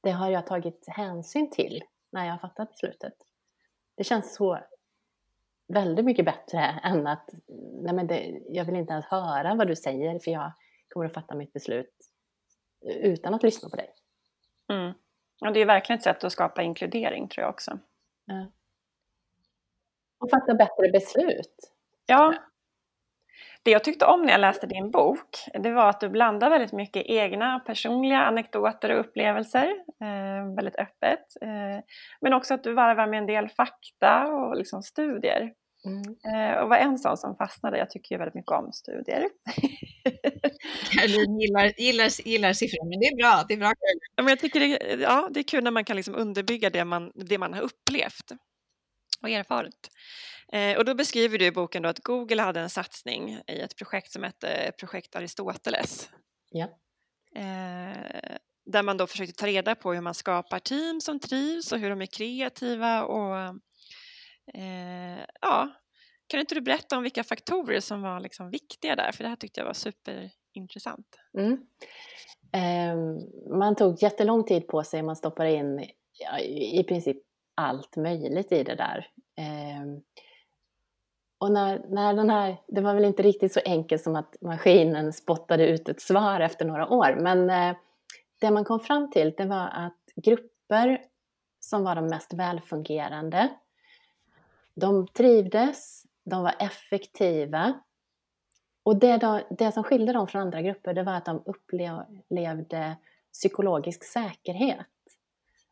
det 0.04 0.12
har 0.12 0.30
jag 0.30 0.48
tagit 0.48 0.86
hänsyn 0.88 1.52
till 1.52 1.84
när 2.12 2.26
jag 2.26 2.34
har 2.34 2.38
fattat 2.38 2.72
beslutet. 2.72 3.14
Det 3.96 4.04
känns 4.04 4.36
så 4.36 4.60
väldigt 5.68 6.06
mycket 6.06 6.26
bättre 6.26 6.60
än 6.84 7.08
att 7.08 7.30
nej 7.82 7.94
men 7.94 8.08
det, 8.08 8.42
jag 8.50 8.66
vill 8.66 8.76
inte 8.76 8.94
ens 8.94 9.06
höra 9.06 9.56
vad 9.56 9.68
du 9.68 9.76
säger 9.76 10.20
för 10.20 10.32
jag 10.32 10.52
kommer 10.90 11.06
att 11.06 11.14
fatta 11.14 11.36
mitt 11.36 11.54
beslut 11.54 11.96
utan 12.86 13.34
att 13.34 13.44
lyssna 13.44 13.70
på 13.70 13.76
dig. 13.76 13.94
Mm. 14.70 14.94
Och 15.42 15.54
det 15.54 15.60
är 15.60 15.66
verkligen 15.66 15.98
ett 15.98 16.04
sätt 16.04 16.24
att 16.24 16.32
skapa 16.32 16.64
inkludering 16.64 17.28
tror 17.28 17.44
jag 17.44 17.54
också. 17.54 17.80
Ja. 18.26 18.46
Och 20.18 20.30
fatta 20.30 20.54
bättre 20.54 20.92
beslut. 20.92 21.74
Ja, 22.06 22.34
det 23.68 23.72
jag 23.72 23.84
tyckte 23.84 24.06
om 24.06 24.22
när 24.22 24.32
jag 24.32 24.42
läste 24.42 24.68
din 24.68 24.92
bok, 24.92 25.30
det 25.64 25.72
var 25.72 25.90
att 25.90 26.00
du 26.00 26.10
blandar 26.10 26.50
väldigt 26.50 26.72
mycket 26.72 27.04
egna 27.06 27.60
personliga 27.60 28.20
anekdoter 28.20 28.90
och 28.92 29.00
upplevelser, 29.00 29.68
eh, 30.02 30.56
väldigt 30.56 30.76
öppet. 30.76 31.20
Eh, 31.42 31.84
men 32.22 32.34
också 32.34 32.54
att 32.54 32.64
du 32.64 32.74
varvar 32.74 33.08
med 33.08 33.18
en 33.18 33.26
del 33.26 33.50
fakta 33.50 34.28
och 34.28 34.58
liksom 34.58 34.84
studier. 34.84 35.52
Mm. 35.86 36.02
Eh, 36.34 36.58
och 36.58 36.70
var 36.70 36.78
en 36.78 36.98
sån 36.98 37.18
som 37.18 37.36
fastnade. 37.36 37.78
Jag 37.78 37.90
tycker 37.90 38.16
ju 38.16 38.20
väldigt 38.20 38.36
mycket 38.36 38.52
om 38.52 38.72
studier. 38.74 39.24
Caroline 40.92 41.40
gillar, 41.40 41.74
gillar, 41.78 42.28
gillar 42.28 42.54
siffror, 42.54 42.90
men 42.90 43.00
det 43.00 43.06
är 43.06 43.18
bra. 43.18 43.46
Det 43.48 43.54
är 43.54 43.58
bra. 43.58 43.74
Ja, 44.16 44.24
men 44.24 44.28
jag 44.30 44.40
tycker 44.40 44.60
det, 44.60 45.02
ja, 45.02 45.30
det 45.32 45.40
är 45.40 45.44
kul 45.44 45.64
när 45.64 45.72
man 45.72 45.86
kan 45.86 45.96
liksom 45.96 46.16
underbygga 46.16 46.70
det 46.70 46.86
man, 46.86 47.12
det 47.16 47.38
man 47.38 47.54
har 47.54 47.62
upplevt 47.62 48.32
och 49.22 49.30
erfarit. 49.30 49.90
Eh, 50.54 50.78
och 50.78 50.86
då 50.86 50.96
beskriver 50.96 51.38
du 51.38 51.46
i 51.46 51.52
boken 51.52 51.84
då 51.84 51.90
att 51.90 52.00
Google 52.00 52.42
hade 52.42 52.60
en 52.60 52.70
satsning 52.70 53.42
i 53.48 53.60
ett 53.60 53.76
projekt 53.76 54.12
som 54.12 54.24
hette 54.24 54.72
Projekt 54.80 55.16
Aristoteles. 55.16 56.10
Ja. 56.52 56.66
Eh, 57.36 58.38
där 58.66 58.84
man 58.84 58.98
då 58.98 59.08
försökte 59.08 59.36
ta 59.36 59.48
reda 59.48 59.76
på 59.76 59.94
hur 59.94 60.02
man 60.02 60.14
skapar 60.14 60.60
team 60.60 61.02
som 61.02 61.20
trivs 61.20 61.72
och 61.72 61.80
hur 61.80 61.90
de 61.90 62.02
är 62.02 62.06
kreativa 62.06 63.04
och 63.04 63.38
eh, 64.54 65.20
ja, 65.42 65.70
kan 66.28 66.40
inte 66.40 66.56
du 66.56 66.62
berätta 66.62 66.98
om 66.98 67.04
vilka 67.04 67.24
faktorer 67.24 67.80
som 67.80 68.02
var 68.02 68.20
liksom 68.20 68.50
viktiga 68.50 68.96
där? 68.96 69.12
För 69.12 69.24
det 69.24 69.30
här 69.30 69.36
tyckte 69.36 69.60
jag 69.60 69.66
var 69.66 69.74
super 69.74 70.30
intressant. 70.54 71.08
Mm. 71.38 71.54
Eh, 72.54 72.98
man 73.58 73.76
tog 73.76 74.04
jättelång 74.04 74.44
tid 74.44 74.68
på 74.68 74.84
sig, 74.84 75.04
man 75.04 75.16
stoppade 75.16 75.52
in 75.52 75.86
i 76.48 76.84
princip 76.84 77.18
allt 77.56 77.96
möjligt 77.96 78.52
i 78.52 78.64
det 78.64 78.76
där. 78.76 79.08
Och 81.38 81.52
när, 81.52 81.86
när 81.90 82.14
den 82.14 82.30
här, 82.30 82.58
det 82.68 82.82
var 82.82 82.94
väl 82.94 83.06
inte 83.06 83.24
riktigt 83.24 83.54
så 83.54 83.60
enkelt 83.66 84.04
som 84.04 84.16
att 84.16 84.36
maskinen 84.42 85.14
spottade 85.14 85.68
ut 85.68 85.90
ett 85.90 86.02
svar 86.02 86.40
efter 86.40 86.66
några 86.66 86.90
år, 86.90 87.18
men 87.20 87.50
eh, 87.50 87.78
det 88.40 88.52
man 88.52 88.66
kom 88.66 88.80
fram 88.80 89.12
till 89.12 89.34
det 89.38 89.46
var 89.46 89.68
att 89.68 89.98
grupper 90.16 91.02
som 91.60 91.84
var 91.84 91.96
de 91.96 92.08
mest 92.08 92.34
välfungerande, 92.34 93.50
de 94.76 95.08
trivdes, 95.08 96.04
de 96.26 96.44
var 96.44 96.54
effektiva 96.60 97.74
och 98.88 98.96
det, 98.96 99.44
det 99.50 99.72
som 99.72 99.84
skilde 99.84 100.14
dem 100.14 100.28
från 100.28 100.42
andra 100.42 100.62
grupper 100.62 100.94
det 100.94 101.04
var 101.04 101.14
att 101.14 101.26
de 101.26 101.44
upplevde 101.46 102.96
psykologisk 103.34 104.04
säkerhet. 104.04 104.88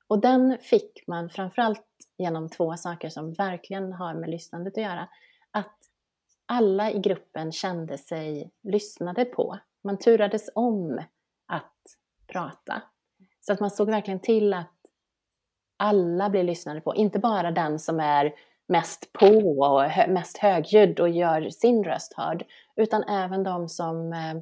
Och 0.08 0.19
den 0.19 0.58
fick 0.62 1.08
man 1.08 1.30
framförallt 1.30 1.86
genom 2.17 2.49
två 2.49 2.78
saker 2.78 3.10
som 3.10 3.34
verkligen 3.34 3.93
har 3.93 4.13
med 4.13 4.30
lyssnandet 4.30 4.78
att 4.78 4.84
göra. 4.84 5.08
Alla 6.45 6.91
i 6.91 6.99
gruppen 6.99 7.51
kände 7.51 7.97
sig 7.97 8.51
lyssnade 8.63 9.25
på. 9.25 9.60
Man 9.84 9.97
turades 9.97 10.49
om 10.55 11.01
att 11.47 11.81
prata. 12.27 12.81
Så 13.41 13.53
att 13.53 13.60
man 13.60 13.71
såg 13.71 13.89
verkligen 13.89 14.19
till 14.19 14.53
att 14.53 14.71
alla 15.77 16.29
blir 16.29 16.43
lyssnade 16.43 16.81
på, 16.81 16.95
inte 16.95 17.19
bara 17.19 17.51
den 17.51 17.79
som 17.79 17.99
är 17.99 18.34
mest 18.67 19.13
på 19.13 19.60
och 19.62 20.10
mest 20.10 20.38
högljudd 20.38 20.99
och 20.99 21.10
gör 21.10 21.49
sin 21.49 21.84
röst 21.84 22.13
hörd, 22.13 22.45
utan 22.75 23.03
även 23.03 23.43
de 23.43 23.69
som 23.69 24.13
eh, 24.13 24.36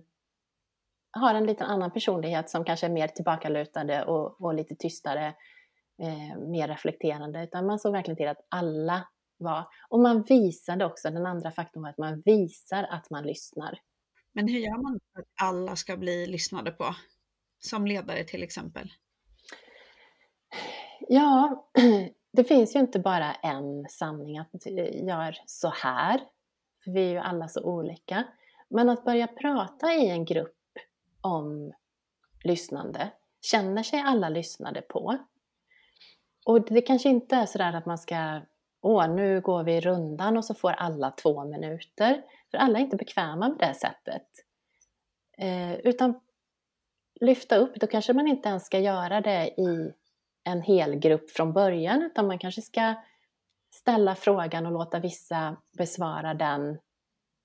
har 1.12 1.36
en 1.36 1.46
liten 1.46 1.68
annan 1.68 1.92
personlighet 1.92 2.50
som 2.50 2.66
kanske 2.66 2.86
är 2.86 2.92
mer 2.92 3.08
tillbakalutade 3.08 4.06
och, 4.06 4.42
och 4.42 4.54
lite 4.54 4.76
tystare, 4.76 5.28
eh, 6.02 6.40
mer 6.40 6.68
reflekterande, 6.68 7.44
utan 7.44 7.66
man 7.66 7.80
såg 7.80 7.94
verkligen 7.94 8.18
till 8.18 8.28
att 8.28 8.46
alla 8.50 9.08
var, 9.38 9.68
och 9.90 10.00
man 10.00 10.22
visade 10.22 10.86
också, 10.86 11.10
den 11.10 11.26
andra 11.26 11.52
faktorn 11.52 11.84
var 11.84 11.90
att 11.90 11.98
man 11.98 12.22
visar 12.26 12.84
att 12.84 13.10
man 13.10 13.24
lyssnar. 13.24 13.80
Men 14.34 14.48
hur 14.48 14.60
gör 14.60 14.82
man 14.84 15.00
för 15.14 15.22
att 15.22 15.28
alla 15.42 15.76
ska 15.76 15.98
bli 15.98 16.28
lyssnade 16.28 16.72
på? 16.72 16.96
Som 17.60 17.88
ledare 17.88 18.24
till 18.24 18.44
exempel? 18.44 18.92
Ja, 21.00 21.66
det 22.34 22.44
finns 22.44 22.76
ju 22.76 22.80
inte 22.80 23.00
bara 23.00 23.34
en 23.34 23.90
sanning 23.90 24.38
att 24.38 24.66
gör 24.94 25.38
så 25.46 25.70
här, 25.70 26.22
för 26.84 26.92
vi 26.92 27.06
är 27.06 27.10
ju 27.10 27.18
alla 27.18 27.48
så 27.48 27.64
olika. 27.64 28.24
Men 28.70 28.90
att 28.90 29.06
börja 29.06 29.28
prata 29.28 29.94
i 29.94 30.10
en 30.10 30.26
grupp 30.26 30.58
om 31.22 31.74
lyssnande, 32.44 33.12
känner 33.42 33.84
sig 33.84 34.00
alla 34.00 34.30
lyssnade 34.30 34.82
på? 34.82 35.18
Och 36.46 36.66
det 36.66 36.82
kanske 36.82 37.10
inte 37.10 37.36
är 37.36 37.46
sådär 37.46 37.74
att 37.74 37.86
man 37.86 37.98
ska, 37.98 38.42
åh 38.84 39.08
nu 39.08 39.42
går 39.42 39.64
vi 39.64 39.82
rundan 39.82 40.38
och 40.38 40.46
så 40.46 40.54
får 40.54 40.72
alla 40.72 41.12
två 41.12 41.46
minuter, 41.46 42.24
för 42.52 42.58
alla 42.58 42.80
är 42.80 42.84
inte 42.84 42.98
bekväma 42.98 43.50
med 43.50 43.58
det 43.58 43.74
sättet. 43.74 44.28
Eh, 45.38 45.74
utan 45.74 46.20
lyfta 47.22 47.56
upp, 47.56 47.76
då 47.76 47.88
kanske 47.88 48.14
man 48.14 48.28
inte 48.28 48.50
ens 48.50 48.66
ska 48.66 48.80
göra 48.80 49.22
det 49.22 49.48
i 49.48 49.94
en 50.44 50.62
hel 50.62 50.96
grupp 50.96 51.32
från 51.32 51.54
början 51.54 52.04
utan 52.04 52.28
man 52.28 52.40
kanske 52.40 52.62
ska 52.62 52.94
ställa 53.74 54.16
frågan 54.16 54.66
och 54.66 54.72
låta 54.72 55.00
vissa 55.00 55.58
besvara 55.78 56.34
den 56.34 56.70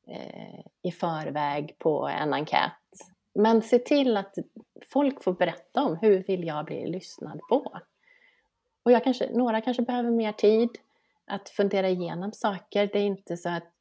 eh, 0.07 0.61
i 0.83 0.91
förväg 0.91 1.77
på 1.79 2.09
en 2.09 2.35
enkät. 2.35 2.73
Men 3.35 3.63
se 3.63 3.79
till 3.79 4.17
att 4.17 4.35
folk 4.93 5.23
får 5.23 5.33
berätta 5.33 5.83
om 5.83 5.97
hur 5.97 6.23
vill 6.23 6.47
jag 6.47 6.65
bli 6.65 6.87
lyssnad 6.87 7.41
på. 7.49 7.79
Och 8.83 8.93
jag 8.93 9.05
kanske, 9.05 9.31
några 9.33 9.61
kanske 9.61 9.83
behöver 9.83 10.11
mer 10.11 10.33
tid 10.33 10.69
att 11.29 11.49
fundera 11.49 11.89
igenom 11.89 12.33
saker. 12.33 12.91
Det 12.93 12.99
är 12.99 13.07
inte 13.07 13.37
så 13.37 13.49
att 13.49 13.73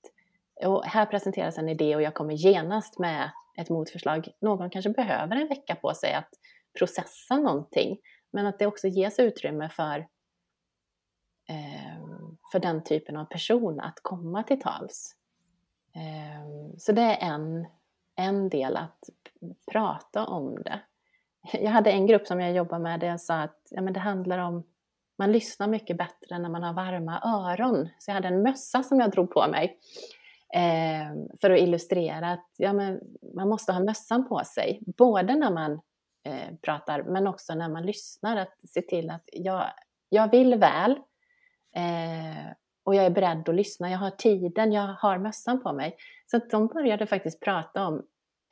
här 0.83 1.05
presenteras 1.05 1.57
en 1.57 1.69
idé 1.69 1.95
och 1.95 2.01
jag 2.01 2.13
kommer 2.13 2.33
genast 2.33 2.99
med 2.99 3.31
ett 3.57 3.69
motförslag. 3.69 4.27
Någon 4.41 4.69
kanske 4.69 4.89
behöver 4.89 5.35
en 5.35 5.47
vecka 5.47 5.75
på 5.75 5.93
sig 5.93 6.13
att 6.13 6.29
processa 6.79 7.37
någonting. 7.37 7.97
Men 8.31 8.45
att 8.45 8.59
det 8.59 8.67
också 8.67 8.87
ges 8.87 9.19
utrymme 9.19 9.69
för, 9.69 9.99
eh, 11.49 11.97
för 12.51 12.59
den 12.59 12.83
typen 12.83 13.17
av 13.17 13.25
person 13.25 13.79
att 13.79 13.99
komma 14.01 14.43
till 14.43 14.61
tals. 14.61 15.15
Eh, 15.95 16.75
så 16.77 16.91
det 16.91 17.01
är 17.01 17.33
en, 17.33 17.67
en 18.15 18.49
del 18.49 18.77
att 18.77 18.99
prata 19.71 20.25
om 20.25 20.63
det. 20.63 20.79
Jag 21.53 21.71
hade 21.71 21.91
en 21.91 22.07
grupp 22.07 22.27
som 22.27 22.39
jag 22.39 22.53
jobbade 22.53 22.83
med 22.83 22.99
där 22.99 23.07
jag 23.07 23.21
sa 23.21 23.39
att 23.39 23.67
ja, 23.69 23.81
men 23.81 23.93
det 23.93 23.99
handlar 23.99 24.37
om 24.37 24.63
man 25.17 25.31
lyssnar 25.31 25.67
mycket 25.67 25.97
bättre 25.97 26.39
när 26.39 26.49
man 26.49 26.63
har 26.63 26.73
varma 26.73 27.21
öron. 27.23 27.89
Så 27.99 28.09
jag 28.09 28.15
hade 28.15 28.27
en 28.27 28.41
mössa 28.41 28.83
som 28.83 28.99
jag 28.99 29.11
drog 29.11 29.31
på 29.31 29.47
mig 29.47 29.79
eh, 30.53 31.37
för 31.41 31.49
att 31.49 31.59
illustrera 31.59 32.31
att 32.31 32.49
ja, 32.57 32.73
men 32.73 32.99
man 33.35 33.49
måste 33.49 33.73
ha 33.73 33.79
mössan 33.79 34.27
på 34.27 34.41
sig. 34.43 34.81
Både 34.97 35.35
när 35.35 35.51
man 35.51 35.71
eh, 36.23 36.55
pratar, 36.61 37.03
men 37.03 37.27
också 37.27 37.55
när 37.55 37.69
man 37.69 37.85
lyssnar, 37.85 38.37
att 38.37 38.55
se 38.67 38.81
till 38.81 39.09
att 39.09 39.29
jag, 39.33 39.65
jag 40.09 40.31
vill 40.31 40.55
väl 40.55 40.91
eh, 41.75 42.51
och 42.87 42.95
jag 42.95 43.05
är 43.05 43.09
beredd 43.09 43.49
att 43.49 43.55
lyssna, 43.55 43.91
jag 43.91 43.97
har 43.97 44.09
tiden, 44.09 44.71
jag 44.71 44.87
har 44.99 45.17
mössan 45.17 45.63
på 45.63 45.73
mig. 45.73 45.95
Så 46.25 46.37
att 46.37 46.49
de 46.49 46.67
började 46.67 47.07
faktiskt 47.07 47.39
prata 47.39 47.87
om, 47.87 47.95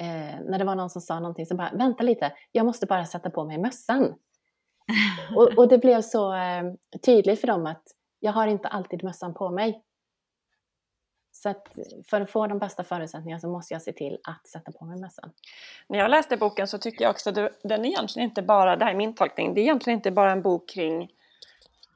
eh, 0.02 0.40
när 0.46 0.60
det 0.60 0.66
var 0.66 0.76
någon 0.76 0.90
som 0.90 1.02
sa 1.02 1.20
någonting, 1.20 1.46
så 1.46 1.56
bara 1.56 1.72
vänta 1.74 2.04
lite, 2.04 2.34
jag 2.52 2.66
måste 2.66 2.86
bara 2.86 3.06
sätta 3.06 3.30
på 3.30 3.46
mig 3.46 3.58
mössan 3.58 4.14
och, 5.36 5.52
och, 5.58 5.68
det 5.68 5.78
blev 5.78 6.02
så 6.02 6.36
eh, 6.36 6.64
tydligt 7.06 7.42
för 7.42 7.48
dem 7.48 7.66
att 7.66 7.84
jag 8.20 8.32
har 8.32 8.48
inte 8.48 8.68
alltid 8.68 9.04
mössan 9.04 9.34
på 9.34 9.50
mig. 9.50 9.82
Så 11.32 11.50
att 11.50 11.78
för 12.10 12.22
att 12.22 12.30
få 12.30 12.48
de 12.48 12.60
bästa 12.60 12.84
förutsättningarna 12.84 13.40
så 13.40 13.48
måste 13.48 13.74
jag 13.74 13.82
se 13.82 13.94
till 13.94 14.18
att 14.24 14.48
sätta 14.48 14.72
på 14.72 14.86
mig 14.86 15.00
mössan. 15.00 15.32
När 15.90 16.00
jag 16.00 16.12
läste 16.12 16.38
boken 16.38 16.68
så 16.68 16.78
tycker 16.78 17.06
jag 17.06 17.12
också 17.12 17.30
att 17.30 17.36
den 17.64 17.86
är 17.86 17.90
egentligen 17.90 18.30
inte 18.30 18.42
bara, 18.42 18.76
det 18.76 18.86
här 18.86 18.92
är 18.92 18.98
min 18.98 19.16
tolkning, 19.16 19.54
det 19.54 19.62
är 19.62 19.64
egentligen 19.64 20.00
inte 20.00 20.12
bara 20.12 20.32
en 20.32 20.42
bok 20.42 20.70
kring 20.70 21.10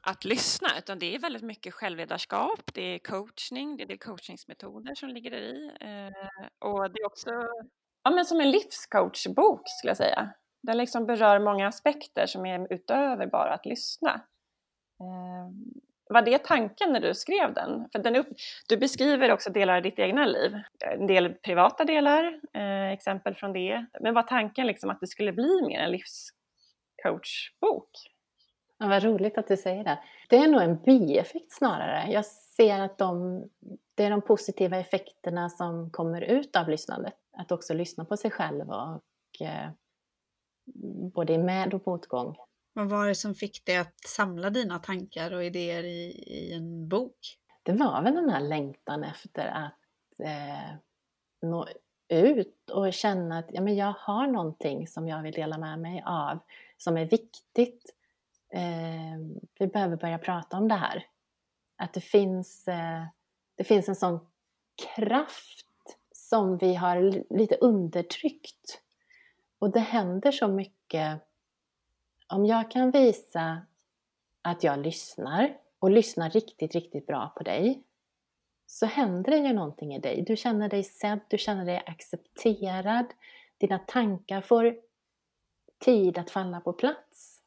att 0.02 0.24
lyssna 0.24 0.68
utan 0.78 0.98
det 0.98 1.14
är 1.14 1.18
väldigt 1.18 1.42
mycket 1.42 1.74
självledarskap, 1.74 2.60
det 2.74 2.82
är 2.82 2.98
coachning, 2.98 3.76
det 3.76 3.92
är 3.92 3.96
coachningsmetoder 3.96 4.94
som 4.94 5.08
ligger 5.08 5.30
där 5.30 5.38
i. 5.38 5.70
Eh, 5.80 6.68
och 6.68 6.90
det 6.90 7.00
är 7.00 7.06
också 7.06 7.30
ja, 8.02 8.10
men 8.10 8.24
som 8.24 8.40
en 8.40 8.50
livscoachbok 8.50 9.68
skulle 9.68 9.90
jag 9.90 9.96
säga. 9.96 10.32
Den 10.62 10.78
liksom 10.78 11.06
berör 11.06 11.38
många 11.38 11.68
aspekter 11.68 12.26
som 12.26 12.46
är 12.46 12.72
utöver 12.72 13.26
bara 13.26 13.54
att 13.54 13.66
lyssna. 13.66 14.20
Eh, 15.00 15.50
var 16.10 16.22
det 16.22 16.44
tanken 16.44 16.92
när 16.92 17.00
du 17.00 17.14
skrev 17.14 17.54
den? 17.54 17.88
För 17.92 17.98
den 17.98 18.16
upp, 18.16 18.28
du 18.68 18.76
beskriver 18.76 19.32
också 19.32 19.50
delar 19.50 19.76
av 19.76 19.82
ditt 19.82 19.98
egna 19.98 20.26
liv, 20.26 20.58
en 20.80 21.06
del 21.06 21.34
privata 21.34 21.84
delar, 21.84 22.40
eh, 22.52 22.90
exempel 22.90 23.34
från 23.34 23.52
det. 23.52 23.86
Men 24.00 24.14
var 24.14 24.22
tanken 24.22 24.66
liksom 24.66 24.90
att 24.90 25.00
det 25.00 25.06
skulle 25.06 25.32
bli 25.32 25.62
mer 25.62 25.80
en 25.80 25.90
livscoachbok? 25.90 27.90
Ja, 28.78 28.86
vad 28.86 29.02
roligt 29.02 29.38
att 29.38 29.48
du 29.48 29.56
säger 29.56 29.84
det. 29.84 29.98
Det 30.28 30.36
är 30.36 30.48
nog 30.48 30.62
en 30.62 30.82
bieffekt 30.82 31.52
snarare. 31.52 32.12
Jag 32.12 32.26
ser 32.26 32.80
att 32.80 32.98
de, 32.98 33.42
det 33.94 34.04
är 34.04 34.10
de 34.10 34.22
positiva 34.22 34.76
effekterna 34.76 35.48
som 35.48 35.90
kommer 35.90 36.20
ut 36.20 36.56
av 36.56 36.68
lyssnandet. 36.68 37.14
Att 37.32 37.52
också 37.52 37.74
lyssna 37.74 38.04
på 38.04 38.16
sig 38.16 38.30
själv 38.30 38.70
och 38.70 39.46
eh, 39.46 39.70
både 41.14 41.32
i 41.32 41.38
med 41.38 41.74
och 41.74 41.86
motgång. 41.86 42.36
Vad 42.72 42.88
var 42.88 43.08
det 43.08 43.14
som 43.14 43.34
fick 43.34 43.64
dig 43.64 43.76
att 43.76 44.00
samla 44.06 44.50
dina 44.50 44.78
tankar 44.78 45.34
och 45.34 45.44
idéer 45.44 45.84
i, 45.84 46.24
i 46.26 46.52
en 46.52 46.88
bok? 46.88 47.38
Det 47.62 47.72
var 47.72 48.02
väl 48.02 48.14
den 48.14 48.30
här 48.30 48.40
längtan 48.40 49.04
efter 49.04 49.46
att 49.46 50.20
eh, 50.20 50.74
nå 51.42 51.66
ut 52.08 52.70
och 52.70 52.92
känna 52.92 53.38
att 53.38 53.46
ja, 53.52 53.60
men 53.60 53.76
jag 53.76 53.94
har 53.98 54.26
någonting 54.26 54.86
som 54.86 55.08
jag 55.08 55.22
vill 55.22 55.34
dela 55.34 55.58
med 55.58 55.78
mig 55.78 56.02
av, 56.06 56.38
som 56.76 56.96
är 56.96 57.04
viktigt. 57.04 57.94
Eh, 58.52 59.40
vi 59.58 59.66
behöver 59.66 59.96
börja 59.96 60.18
prata 60.18 60.56
om 60.56 60.68
det 60.68 60.74
här. 60.74 61.06
Att 61.76 61.92
det 61.94 62.00
finns, 62.00 62.68
eh, 62.68 63.04
det 63.56 63.64
finns 63.64 63.88
en 63.88 63.96
sån 63.96 64.26
kraft 64.96 65.66
som 66.12 66.58
vi 66.58 66.74
har 66.74 67.24
lite 67.38 67.56
undertryckt. 67.56 68.82
Och 69.60 69.70
det 69.70 69.80
händer 69.80 70.32
så 70.32 70.48
mycket 70.48 71.20
om 72.28 72.46
jag 72.46 72.70
kan 72.70 72.90
visa 72.90 73.62
att 74.42 74.64
jag 74.64 74.78
lyssnar 74.78 75.56
och 75.78 75.90
lyssnar 75.90 76.30
riktigt, 76.30 76.74
riktigt 76.74 77.06
bra 77.06 77.32
på 77.36 77.42
dig 77.42 77.82
så 78.66 78.86
händer 78.86 79.30
det 79.30 79.38
ju 79.38 79.52
någonting 79.52 79.94
i 79.94 79.98
dig. 79.98 80.24
Du 80.26 80.36
känner 80.36 80.68
dig 80.68 80.84
sedd, 80.84 81.20
du 81.28 81.38
känner 81.38 81.64
dig 81.64 81.82
accepterad. 81.86 83.06
Dina 83.58 83.78
tankar 83.78 84.40
får 84.40 84.76
tid 85.78 86.18
att 86.18 86.30
falla 86.30 86.60
på 86.60 86.72
plats. 86.72 87.42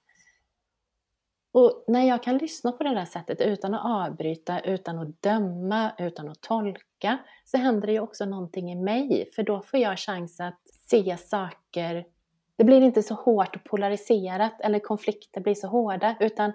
Och 1.52 1.84
när 1.88 2.08
jag 2.08 2.24
kan 2.24 2.38
lyssna 2.38 2.72
på 2.72 2.84
det 2.84 2.94
där 2.94 3.06
sättet 3.06 3.42
utan 3.42 3.74
att 3.74 3.86
avbryta, 3.86 4.60
utan 4.60 5.00
att 5.00 5.22
döma, 5.22 5.92
utan 5.98 6.30
att 6.30 6.42
tolka 6.42 7.18
så 7.46 7.58
händer 7.58 7.88
det 7.88 7.94
ju 7.94 8.00
också 8.00 8.26
någonting 8.26 8.72
i 8.72 8.76
mig 8.76 9.30
för 9.36 9.44
då 9.44 9.62
får 9.62 9.80
jag 9.80 10.00
chans 10.00 10.40
att 10.40 10.73
se 10.94 11.18
saker, 11.18 12.06
det 12.58 12.64
blir 12.64 12.82
inte 12.82 13.04
så 13.04 13.16
hårt 13.16 13.56
och 13.56 13.64
polariserat 13.64 14.62
eller 14.62 14.80
konflikter 14.80 15.42
blir 15.42 15.56
så 15.56 15.68
hårda 15.68 16.16
utan 16.20 16.54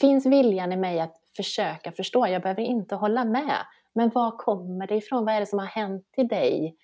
finns 0.00 0.26
viljan 0.26 0.72
i 0.72 0.76
mig 0.76 1.00
att 1.00 1.16
försöka 1.36 1.92
förstå, 1.92 2.26
jag 2.26 2.42
behöver 2.42 2.62
inte 2.62 2.94
hålla 2.94 3.24
med, 3.24 3.56
men 3.92 4.10
var 4.10 4.30
kommer 4.38 4.86
det 4.86 4.96
ifrån? 4.96 5.24
Vad 5.24 5.34
är 5.34 5.40
det 5.40 5.46
som 5.46 5.58
har 5.58 5.66
hänt 5.66 6.14
i 6.16 6.24
dig? 6.24 6.76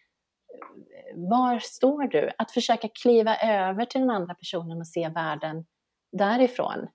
Var 1.15 1.59
står 1.59 2.03
du? 2.03 2.31
Att 2.39 2.51
försöka 2.51 2.89
kliva 2.89 3.37
över 3.37 3.85
till 3.85 4.01
den 4.01 4.11
andra 4.11 4.35
personen 4.35 4.79
och 4.79 4.87
se 4.87 5.09
världen 5.09 5.65
därifrån. 6.13 6.89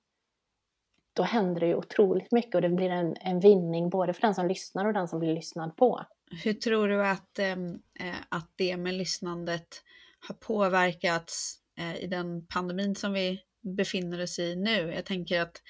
Då 1.15 1.23
händer 1.23 1.60
det 1.60 1.67
ju 1.67 1.75
otroligt 1.75 2.32
mycket 2.32 2.56
och 2.56 2.62
det 2.62 2.69
blir 2.69 2.89
en, 2.89 3.15
en 3.21 3.39
vinning 3.39 3.89
både 3.89 4.13
för 4.13 4.21
den 4.21 4.36
som 4.36 4.47
lyssnar 4.47 4.86
och 4.86 4.93
den 4.93 5.08
som 5.08 5.19
blir 5.19 5.34
lyssnad 5.34 5.78
på. 5.78 6.06
Hur 6.43 6.54
tror 6.54 6.88
du 6.88 7.06
att, 7.06 7.39
eh, 7.39 7.51
eh 7.51 8.15
att 8.30 8.51
det 8.56 8.78
med 8.78 8.93
lyssnandet 8.93 9.67
har 10.28 10.36
påverkats 10.36 11.60
eh, 11.80 12.04
i 12.04 12.08
den 12.08 12.47
pandemin 12.47 12.95
som 12.95 13.13
vi 13.13 13.41
befinner 13.78 14.23
oss 14.23 14.39
i 14.39 14.56
nu? 14.56 14.91
Jag 14.95 15.06
tänker 15.06 15.41
att 15.41 15.62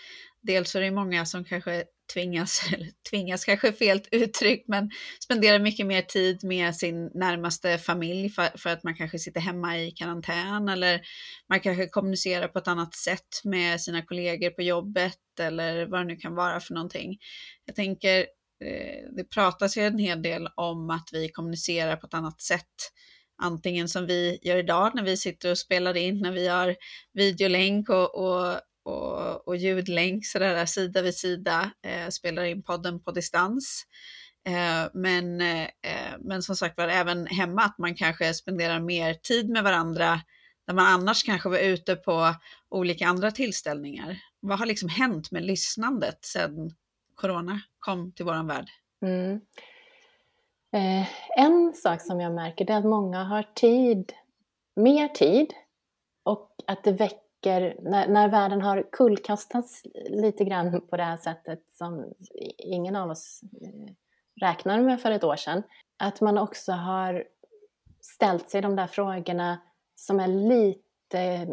dels 0.42 0.76
är 0.76 0.82
det 0.82 0.92
många 0.92 1.26
som 1.26 1.46
kanske 1.46 1.84
tvingas, 2.14 2.62
eller 2.74 2.90
tvingas 3.10 3.46
kanske 3.46 3.74
fel 3.74 4.02
uttryck, 4.12 4.66
men 4.68 4.92
spenderar 5.24 5.60
mycket 5.60 5.86
mer 5.86 6.02
tid 6.02 6.44
med 6.44 6.76
sin 6.76 7.12
närmaste 7.14 7.78
familj 7.78 8.30
för, 8.30 8.58
för, 8.58 8.70
att 8.70 8.84
man 8.84 8.96
kanske 8.96 9.20
sitter 9.20 9.42
hemma 9.42 9.78
i 9.78 9.92
karantän 9.92 10.70
eller 10.70 11.02
man 11.50 11.60
kanske 11.60 11.88
kommunicerar 11.88 12.48
på 12.48 12.60
ett 12.60 12.68
annat 12.68 12.96
sätt 12.96 13.42
med 13.44 13.82
sina 13.82 14.02
kollegor 14.02 14.50
på 14.50 14.62
jobbet 14.62 15.20
eller 15.40 15.86
vad 15.86 16.00
det 16.00 16.06
nu 16.06 16.16
kan 16.16 16.36
vara 16.36 16.60
för 16.60 16.74
någonting. 16.74 17.18
Jag 17.66 17.76
tänker, 17.76 18.20
eh, 18.66 19.16
det 19.18 19.24
pratas 19.34 19.78
ju 19.78 19.82
en 19.82 20.00
hel 20.00 20.22
del 20.22 20.48
om 20.56 20.90
att 20.90 21.10
vi 21.12 21.30
kommunicerar 21.30 21.96
på 21.96 22.08
ett 22.08 22.14
annat 22.14 22.42
sätt 22.42 22.92
antingen 23.38 23.90
som 23.90 24.06
vi 24.06 24.40
gör 24.42 24.58
idag 24.58 24.92
när 24.96 25.04
vi 25.04 25.18
sitter 25.18 25.52
och 25.52 25.58
spelar 25.58 25.98
in, 25.98 26.22
när 26.22 26.32
vi 26.32 26.48
har 26.48 26.76
videolänk 27.14 27.90
och, 27.90 28.16
och 28.16 28.62
och, 28.86 29.48
och 29.48 29.58
ljudlänk 29.58 30.26
sådär 30.26 30.66
sida 30.66 31.02
vid 31.02 31.16
sida, 31.16 31.72
eh, 31.88 32.10
spelar 32.10 32.44
in 32.44 32.64
podden 32.64 33.04
på 33.04 33.12
distans. 33.12 33.86
Eh, 34.48 34.90
men, 34.94 35.42
eh, 35.42 35.68
men 36.20 36.44
som 36.44 36.56
sagt 36.56 36.78
var 36.78 36.88
även 36.88 37.28
hemma 37.28 37.62
att 37.62 37.78
man 37.78 37.96
kanske 37.96 38.34
spenderar 38.34 38.80
mer 38.80 39.14
tid 39.14 39.50
med 39.50 39.64
varandra 39.64 40.22
där 40.68 40.74
man 40.74 40.86
annars 40.86 41.24
kanske 41.24 41.50
var 41.50 41.58
ute 41.58 41.96
på 41.96 42.36
olika 42.70 43.08
andra 43.08 43.32
tillställningar. 43.32 44.20
Vad 44.40 44.60
har 44.60 44.66
liksom 44.66 44.90
hänt 44.90 45.32
med 45.32 45.46
lyssnandet 45.46 46.26
sedan 46.26 46.72
corona 47.16 47.62
kom 47.80 48.12
till 48.12 48.26
våran 48.26 48.48
värld? 48.48 48.70
Mm. 49.02 49.40
Eh, 50.76 51.08
en 51.38 51.74
sak 51.74 52.02
som 52.02 52.22
jag 52.22 52.34
märker 52.34 52.72
är 52.72 52.78
att 52.78 52.86
många 52.86 53.24
har 53.24 53.44
tid, 53.44 54.14
mer 54.76 55.08
tid 55.08 55.54
och 56.24 56.52
att 56.68 56.84
det 56.84 56.92
väcker 56.92 57.78
när, 57.82 58.08
när 58.08 58.30
världen 58.30 58.62
har 58.62 58.90
kullkastats 58.92 59.82
lite 60.10 60.46
grann 60.46 60.82
på 60.88 60.98
det 60.98 61.04
här 61.04 61.18
sättet 61.18 61.60
som 61.72 62.14
ingen 62.58 62.96
av 62.96 63.10
oss 63.10 63.42
eh, 63.62 63.94
räknade 64.42 64.84
med 64.84 65.02
för 65.02 65.12
ett 65.12 65.24
år 65.24 65.36
sedan, 65.36 65.64
att 65.98 66.22
man 66.22 66.38
också 66.38 66.72
har 66.72 67.24
ställt 68.02 68.50
sig 68.50 68.62
de 68.62 68.76
där 68.76 68.88
frågorna 68.88 69.58
som 69.96 70.20
är 70.20 70.28
lite 70.28 71.48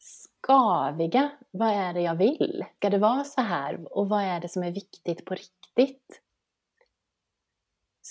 skaviga. 0.00 1.30
Vad 1.50 1.68
är 1.68 1.92
det 1.92 2.00
jag 2.00 2.14
vill? 2.14 2.64
Ska 2.76 2.90
det 2.90 2.98
vara 2.98 3.24
så 3.24 3.40
här? 3.40 3.98
Och 3.98 4.08
vad 4.08 4.22
är 4.22 4.40
det 4.40 4.48
som 4.48 4.62
är 4.62 4.70
viktigt 4.70 5.24
på 5.24 5.34
riktigt? 5.34 6.20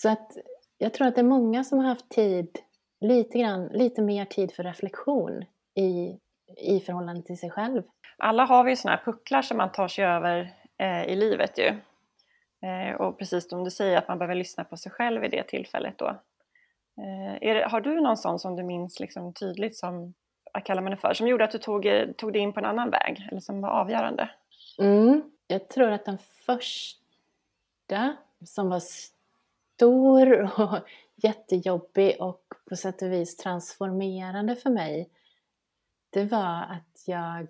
Så 0.01 0.09
att 0.09 0.38
jag 0.77 0.93
tror 0.93 1.07
att 1.07 1.15
det 1.15 1.21
är 1.21 1.25
många 1.25 1.63
som 1.63 1.79
har 1.79 1.85
haft 1.85 2.09
tid, 2.09 2.59
lite, 3.01 3.39
grann, 3.39 3.65
lite 3.65 4.01
mer 4.01 4.25
tid 4.25 4.51
för 4.51 4.63
reflektion 4.63 5.45
i 5.75 6.19
i 6.57 6.79
förhållande 6.79 7.21
till 7.23 7.38
sig 7.38 7.49
själv. 7.49 7.83
Alla 8.17 8.45
har 8.45 8.63
vi 8.63 8.69
ju 8.69 8.75
sådana 8.75 8.97
här 8.97 9.03
pucklar 9.03 9.41
som 9.41 9.57
man 9.57 9.71
tar 9.71 9.88
sig 9.88 10.05
över 10.05 10.53
eh, 10.77 11.03
i 11.03 11.15
livet 11.15 11.57
ju. 11.57 11.67
Eh, 12.67 12.95
och 12.95 13.19
precis 13.19 13.49
som 13.49 13.63
du 13.63 13.71
säger 13.71 13.97
att 13.97 14.07
man 14.07 14.17
behöver 14.17 14.35
lyssna 14.35 14.63
på 14.63 14.77
sig 14.77 14.91
själv 14.91 15.23
i 15.23 15.27
det 15.27 15.43
tillfället 15.43 15.97
då. 15.97 16.07
Eh, 16.97 17.39
det, 17.41 17.67
har 17.71 17.81
du 17.81 18.01
någon 18.01 18.17
sån 18.17 18.39
som 18.39 18.55
du 18.55 18.63
minns 18.63 18.99
liksom 18.99 19.33
tydligt 19.33 19.77
som, 19.77 20.13
vad 20.53 20.63
kallar 20.63 20.81
man 20.81 20.91
det 20.91 20.97
för, 20.97 21.13
som 21.13 21.27
gjorde 21.27 21.43
att 21.43 21.51
du 21.51 21.57
tog, 21.57 21.88
tog 22.17 22.33
dig 22.33 22.41
in 22.41 22.53
på 22.53 22.59
en 22.59 22.65
annan 22.65 22.89
väg 22.89 23.27
eller 23.31 23.41
som 23.41 23.62
var 23.62 23.69
avgörande? 23.69 24.29
Mm, 24.79 25.21
jag 25.47 25.67
tror 25.67 25.91
att 25.91 26.05
den 26.05 26.17
första 26.45 28.15
som 28.45 28.69
var 28.69 28.81
stor 29.79 30.59
och 30.59 30.79
jättejobbig 31.15 32.15
och 32.19 32.43
på 32.69 32.75
sätt 32.75 33.01
och 33.01 33.11
vis 33.11 33.37
transformerande 33.37 34.55
för 34.55 34.69
mig 34.69 35.09
det 36.09 36.25
var 36.25 36.61
att 36.61 37.03
jag 37.05 37.47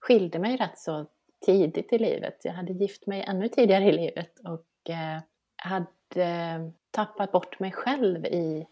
skilde 0.00 0.38
mig 0.38 0.56
rätt 0.56 0.78
så 0.78 1.06
tidigt 1.46 1.92
i 1.92 1.98
livet. 1.98 2.40
Jag 2.44 2.52
hade 2.52 2.72
gift 2.72 3.06
mig 3.06 3.22
ännu 3.22 3.48
tidigare 3.48 3.84
i 3.84 3.92
livet 3.92 4.38
och 4.38 4.90
eh, 4.90 5.20
hade 5.56 6.72
tappat 6.90 7.32
bort 7.32 7.60
mig 7.60 7.72
själv 7.72 8.26
i 8.26 8.66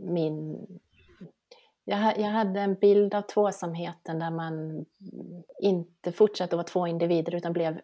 min... 0.00 0.66
Jag, 1.84 2.18
jag 2.18 2.30
hade 2.30 2.60
en 2.60 2.74
bild 2.74 3.14
av 3.14 3.22
tvåsamheten 3.22 4.18
där 4.18 4.30
man 4.30 4.84
inte 5.60 6.12
fortsatte 6.12 6.54
att 6.54 6.58
vara 6.58 6.64
två 6.64 6.86
individer 6.86 7.34
utan 7.34 7.52
blev 7.52 7.80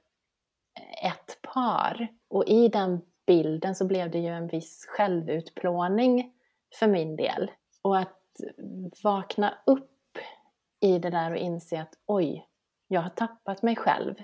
ett 1.05 1.39
par. 1.43 2.09
Och 2.29 2.45
i 2.47 2.69
den 2.69 3.01
bilden 3.27 3.75
så 3.75 3.87
blev 3.87 4.11
det 4.11 4.19
ju 4.19 4.29
en 4.29 4.47
viss 4.47 4.87
självutplåning 4.89 6.33
för 6.79 6.87
min 6.87 7.17
del. 7.17 7.51
Och 7.83 7.99
att 7.99 8.17
vakna 9.03 9.59
upp 9.67 10.19
i 10.81 10.99
det 10.99 11.11
där 11.11 11.31
och 11.31 11.37
inse 11.37 11.81
att 11.81 11.95
oj, 12.07 12.49
jag 12.89 13.01
har 13.01 13.11
tappat 13.11 13.63
mig 13.63 13.77
själv. 13.77 14.15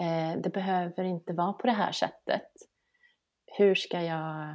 Eh, 0.00 0.40
det 0.40 0.52
behöver 0.52 1.04
inte 1.04 1.32
vara 1.32 1.52
på 1.52 1.66
det 1.66 1.72
här 1.72 1.92
sättet. 1.92 2.50
Hur 3.46 3.74
ska 3.74 4.02
jag 4.02 4.48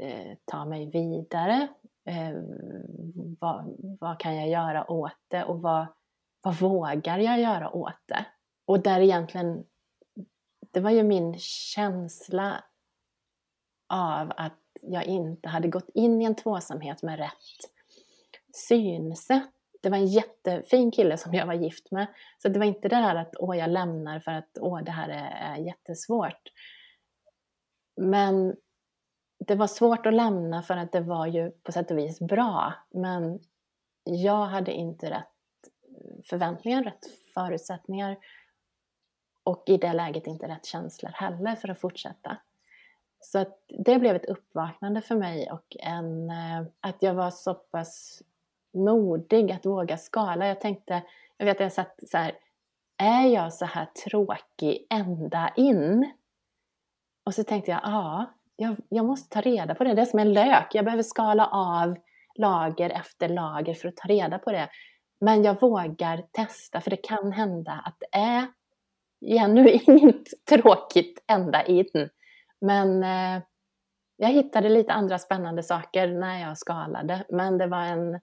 eh, 0.00 0.36
ta 0.44 0.64
mig 0.64 0.90
vidare? 0.90 1.68
Eh, 2.04 2.32
vad, 3.40 3.76
vad, 4.00 4.18
kan 4.18 4.36
jag 4.36 4.48
göra 4.48 4.90
åt 4.90 5.18
det 5.28 5.44
och 5.44 5.62
vad, 5.62 5.86
vad 6.42 6.54
vågar 6.54 7.18
jag 7.18 7.40
göra 7.40 7.70
åt 7.70 8.00
det? 8.06 8.26
Och 8.66 8.82
där 8.82 9.00
egentligen, 9.00 9.64
det 10.74 10.80
var 10.80 10.90
ju 10.90 11.02
min 11.02 11.38
känsla 11.38 12.64
av 13.88 14.32
att 14.36 14.60
jag 14.82 15.04
inte 15.04 15.48
hade 15.48 15.68
gått 15.68 15.88
in 15.94 16.22
i 16.22 16.24
en 16.24 16.34
tvåsamhet 16.34 17.02
med 17.02 17.18
rätt 17.18 17.70
synsätt 18.52 19.54
det 19.84 19.90
var 19.90 19.98
en 19.98 20.06
jättefin 20.06 20.90
kille 20.90 21.16
som 21.16 21.34
jag 21.34 21.46
var 21.46 21.54
gift 21.54 21.90
med. 21.90 22.06
Så 22.38 22.48
det 22.48 22.58
var 22.58 22.66
inte 22.66 22.88
det 22.88 22.96
här 22.96 23.14
att 23.14 23.34
åh, 23.38 23.58
jag 23.58 23.70
lämnar 23.70 24.20
för 24.20 24.32
att 24.32 24.58
åh, 24.60 24.82
det 24.82 24.90
här 24.90 25.08
är, 25.08 25.54
är 25.54 25.56
jättesvårt. 25.56 26.52
Men 27.96 28.56
det 29.46 29.54
var 29.54 29.66
svårt 29.66 30.06
att 30.06 30.14
lämna 30.14 30.62
för 30.62 30.76
att 30.76 30.92
det 30.92 31.00
var 31.00 31.26
ju 31.26 31.50
på 31.50 31.72
sätt 31.72 31.90
och 31.90 31.98
vis 31.98 32.20
bra. 32.20 32.74
Men 32.90 33.40
jag 34.04 34.46
hade 34.46 34.72
inte 34.72 35.10
rätt 35.10 35.26
förväntningar, 36.30 36.84
rätt 36.84 37.06
förutsättningar 37.34 38.16
och 39.44 39.62
i 39.66 39.76
det 39.76 39.92
läget 39.92 40.26
inte 40.26 40.48
rätt 40.48 40.66
känslor 40.66 41.10
heller 41.14 41.56
för 41.56 41.68
att 41.68 41.80
fortsätta. 41.80 42.36
Så 43.20 43.38
att 43.38 43.64
det 43.68 43.98
blev 43.98 44.16
ett 44.16 44.24
uppvaknande 44.24 45.00
för 45.00 45.16
mig 45.16 45.50
och 45.50 45.76
en, 45.80 46.30
eh, 46.30 46.66
att 46.80 46.96
jag 47.02 47.14
var 47.14 47.30
så 47.30 47.54
pass 47.54 48.22
modig 48.74 49.52
att 49.52 49.66
våga 49.66 49.98
skala. 49.98 50.46
Jag 50.46 50.60
tänkte, 50.60 51.02
jag 51.36 51.46
vet 51.46 51.56
att 51.56 51.60
jag 51.60 51.72
satt 51.72 52.00
så 52.06 52.18
här, 52.18 52.38
är 52.98 53.26
jag 53.26 53.52
så 53.52 53.64
här 53.64 53.86
tråkig 54.04 54.86
ända 54.90 55.52
in? 55.56 56.12
Och 57.24 57.34
så 57.34 57.44
tänkte 57.44 57.70
jag, 57.70 57.80
ja, 57.82 58.34
jag, 58.56 58.76
jag 58.88 59.06
måste 59.06 59.28
ta 59.28 59.40
reda 59.40 59.74
på 59.74 59.84
det. 59.84 59.94
Det 59.94 60.02
är 60.02 60.06
som 60.06 60.18
en 60.18 60.32
lök, 60.32 60.74
jag 60.74 60.84
behöver 60.84 61.02
skala 61.02 61.46
av 61.46 61.96
lager 62.34 62.90
efter 62.90 63.28
lager 63.28 63.74
för 63.74 63.88
att 63.88 63.96
ta 63.96 64.08
reda 64.08 64.38
på 64.38 64.52
det. 64.52 64.68
Men 65.20 65.44
jag 65.44 65.60
vågar 65.60 66.22
testa 66.32 66.80
för 66.80 66.90
det 66.90 66.96
kan 66.96 67.32
hända 67.32 67.72
att 67.84 67.96
det 67.98 68.18
är 68.18 68.46
genuint 69.26 70.28
tråkigt 70.48 71.24
ända 71.28 71.66
in. 71.66 72.08
Men 72.60 73.02
eh, 73.02 73.42
jag 74.16 74.28
hittade 74.28 74.68
lite 74.68 74.92
andra 74.92 75.18
spännande 75.18 75.62
saker 75.62 76.08
när 76.08 76.40
jag 76.40 76.58
skalade. 76.58 77.24
Men 77.28 77.58
det 77.58 77.66
var 77.66 77.82
en 77.82 78.20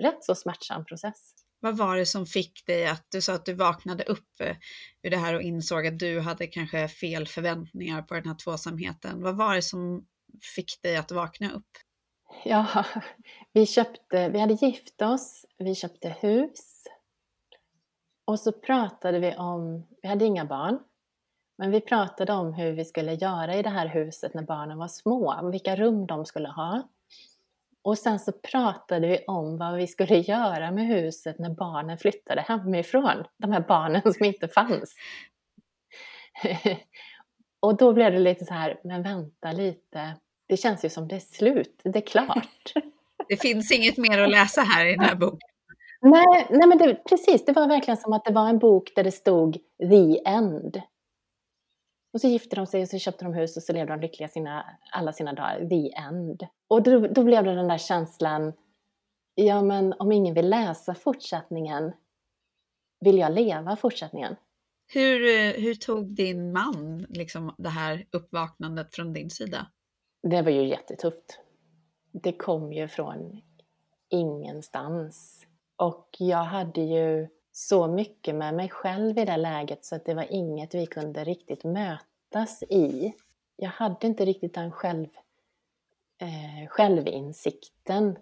rätt 0.00 0.24
så 0.24 0.34
smärtsam 0.34 0.84
process. 0.84 1.32
Vad 1.60 1.76
var 1.76 1.96
det 1.96 2.06
som 2.06 2.26
fick 2.26 2.66
dig 2.66 2.86
att, 2.86 3.06
du 3.10 3.20
sa 3.20 3.34
att 3.34 3.44
du 3.44 3.54
vaknade 3.54 4.04
upp 4.04 4.40
eh, 4.40 4.56
ur 5.02 5.10
det 5.10 5.16
här 5.16 5.34
och 5.34 5.42
insåg 5.42 5.86
att 5.86 5.98
du 5.98 6.20
hade 6.20 6.46
kanske 6.46 6.88
fel 6.88 7.26
förväntningar 7.26 8.02
på 8.02 8.14
den 8.14 8.26
här 8.26 8.36
tvåsamheten. 8.44 9.22
Vad 9.22 9.36
var 9.36 9.54
det 9.54 9.62
som 9.62 10.06
fick 10.56 10.82
dig 10.82 10.96
att 10.96 11.12
vakna 11.12 11.50
upp? 11.52 11.70
Ja, 12.44 12.84
vi 13.52 13.66
köpte, 13.66 14.28
vi 14.28 14.38
hade 14.38 14.54
gift 14.54 15.02
oss, 15.02 15.44
vi 15.58 15.74
köpte 15.74 16.08
hus 16.08 16.84
och 18.26 18.40
så 18.40 18.52
pratade 18.52 19.18
vi 19.18 19.34
om, 19.34 19.86
vi 20.02 20.08
hade 20.08 20.24
inga 20.24 20.44
barn, 20.44 20.78
men 21.58 21.70
vi 21.70 21.80
pratade 21.80 22.32
om 22.32 22.52
hur 22.52 22.72
vi 22.72 22.84
skulle 22.84 23.14
göra 23.14 23.54
i 23.54 23.62
det 23.62 23.70
här 23.70 23.86
huset 23.86 24.34
när 24.34 24.42
barnen 24.42 24.78
var 24.78 24.88
små, 24.88 25.50
vilka 25.50 25.76
rum 25.76 26.06
de 26.06 26.24
skulle 26.26 26.48
ha. 26.48 26.88
Och 27.82 27.98
sen 27.98 28.18
så 28.18 28.32
pratade 28.32 29.08
vi 29.08 29.24
om 29.26 29.58
vad 29.58 29.76
vi 29.76 29.86
skulle 29.86 30.18
göra 30.18 30.70
med 30.70 30.86
huset 30.86 31.38
när 31.38 31.50
barnen 31.50 31.98
flyttade 31.98 32.40
hemifrån. 32.40 33.24
De 33.36 33.52
här 33.52 33.64
barnen 33.68 34.12
som 34.14 34.26
inte 34.26 34.48
fanns. 34.48 34.94
och 37.60 37.76
då 37.76 37.92
blev 37.92 38.12
det 38.12 38.18
lite 38.18 38.44
så 38.44 38.54
här, 38.54 38.80
men 38.84 39.02
vänta 39.02 39.52
lite. 39.52 40.16
Det 40.48 40.56
känns 40.56 40.84
ju 40.84 40.88
som 40.88 41.08
det 41.08 41.16
är 41.16 41.20
slut, 41.20 41.80
det 41.84 41.98
är 41.98 42.06
klart. 42.06 42.72
Det 43.28 43.36
finns 43.36 43.72
inget 43.72 43.96
mer 43.96 44.18
att 44.18 44.30
läsa 44.30 44.60
här 44.60 44.86
i 44.86 44.90
den 44.90 45.00
här 45.00 45.14
boken. 45.14 45.55
Nej, 46.10 46.46
nej 46.50 46.68
men 46.68 46.78
det, 46.78 46.94
precis, 46.94 47.44
det 47.44 47.52
var 47.52 47.68
verkligen 47.68 47.96
som 47.96 48.12
att 48.12 48.24
det 48.24 48.32
var 48.32 48.48
en 48.48 48.58
bok 48.58 48.92
där 48.96 49.04
det 49.04 49.12
stod 49.12 49.58
The 49.78 50.28
End. 50.28 50.82
Och 52.12 52.20
så 52.20 52.28
gifte 52.28 52.56
de 52.56 52.66
sig 52.66 52.82
och 52.82 52.88
så 52.88 52.98
köpte 52.98 53.24
de 53.24 53.34
hus 53.34 53.56
och 53.56 53.62
så 53.62 53.72
levde 53.72 53.92
de 53.92 54.00
lyckliga 54.00 54.28
sina, 54.28 54.78
alla 54.92 55.12
sina 55.12 55.32
dagar. 55.32 55.68
The 55.68 55.94
End. 55.94 56.46
Och 56.68 56.82
då, 56.82 56.98
då 57.06 57.24
blev 57.24 57.44
det 57.44 57.54
den 57.54 57.68
där 57.68 57.78
känslan, 57.78 58.52
ja 59.34 59.62
men 59.62 59.94
om 59.98 60.12
ingen 60.12 60.34
vill 60.34 60.50
läsa 60.50 60.94
fortsättningen, 60.94 61.92
vill 63.00 63.18
jag 63.18 63.32
leva 63.32 63.76
fortsättningen? 63.76 64.36
Hur, 64.92 65.52
hur 65.60 65.74
tog 65.74 66.14
din 66.14 66.52
man 66.52 67.06
liksom, 67.08 67.54
det 67.58 67.68
här 67.68 68.06
uppvaknandet 68.12 68.94
från 68.94 69.12
din 69.12 69.30
sida? 69.30 69.66
Det 70.22 70.42
var 70.42 70.50
ju 70.50 70.68
jättetufft. 70.68 71.40
Det 72.12 72.32
kom 72.32 72.72
ju 72.72 72.88
från 72.88 73.40
ingenstans. 74.10 75.46
Och 75.76 76.08
jag 76.18 76.44
hade 76.44 76.80
ju 76.80 77.28
så 77.52 77.88
mycket 77.88 78.34
med 78.34 78.54
mig 78.54 78.68
själv 78.68 79.18
i 79.18 79.24
det 79.24 79.36
läget 79.36 79.84
så 79.84 79.96
att 79.96 80.04
det 80.04 80.14
var 80.14 80.26
inget 80.30 80.74
vi 80.74 80.86
kunde 80.86 81.24
riktigt 81.24 81.64
mötas 81.64 82.62
i. 82.62 83.14
Jag 83.56 83.70
hade 83.70 84.06
inte 84.06 84.24
riktigt 84.24 84.54
den 84.54 84.72
själv, 84.72 85.06
eh, 86.18 86.68
självinsikten 86.68 88.18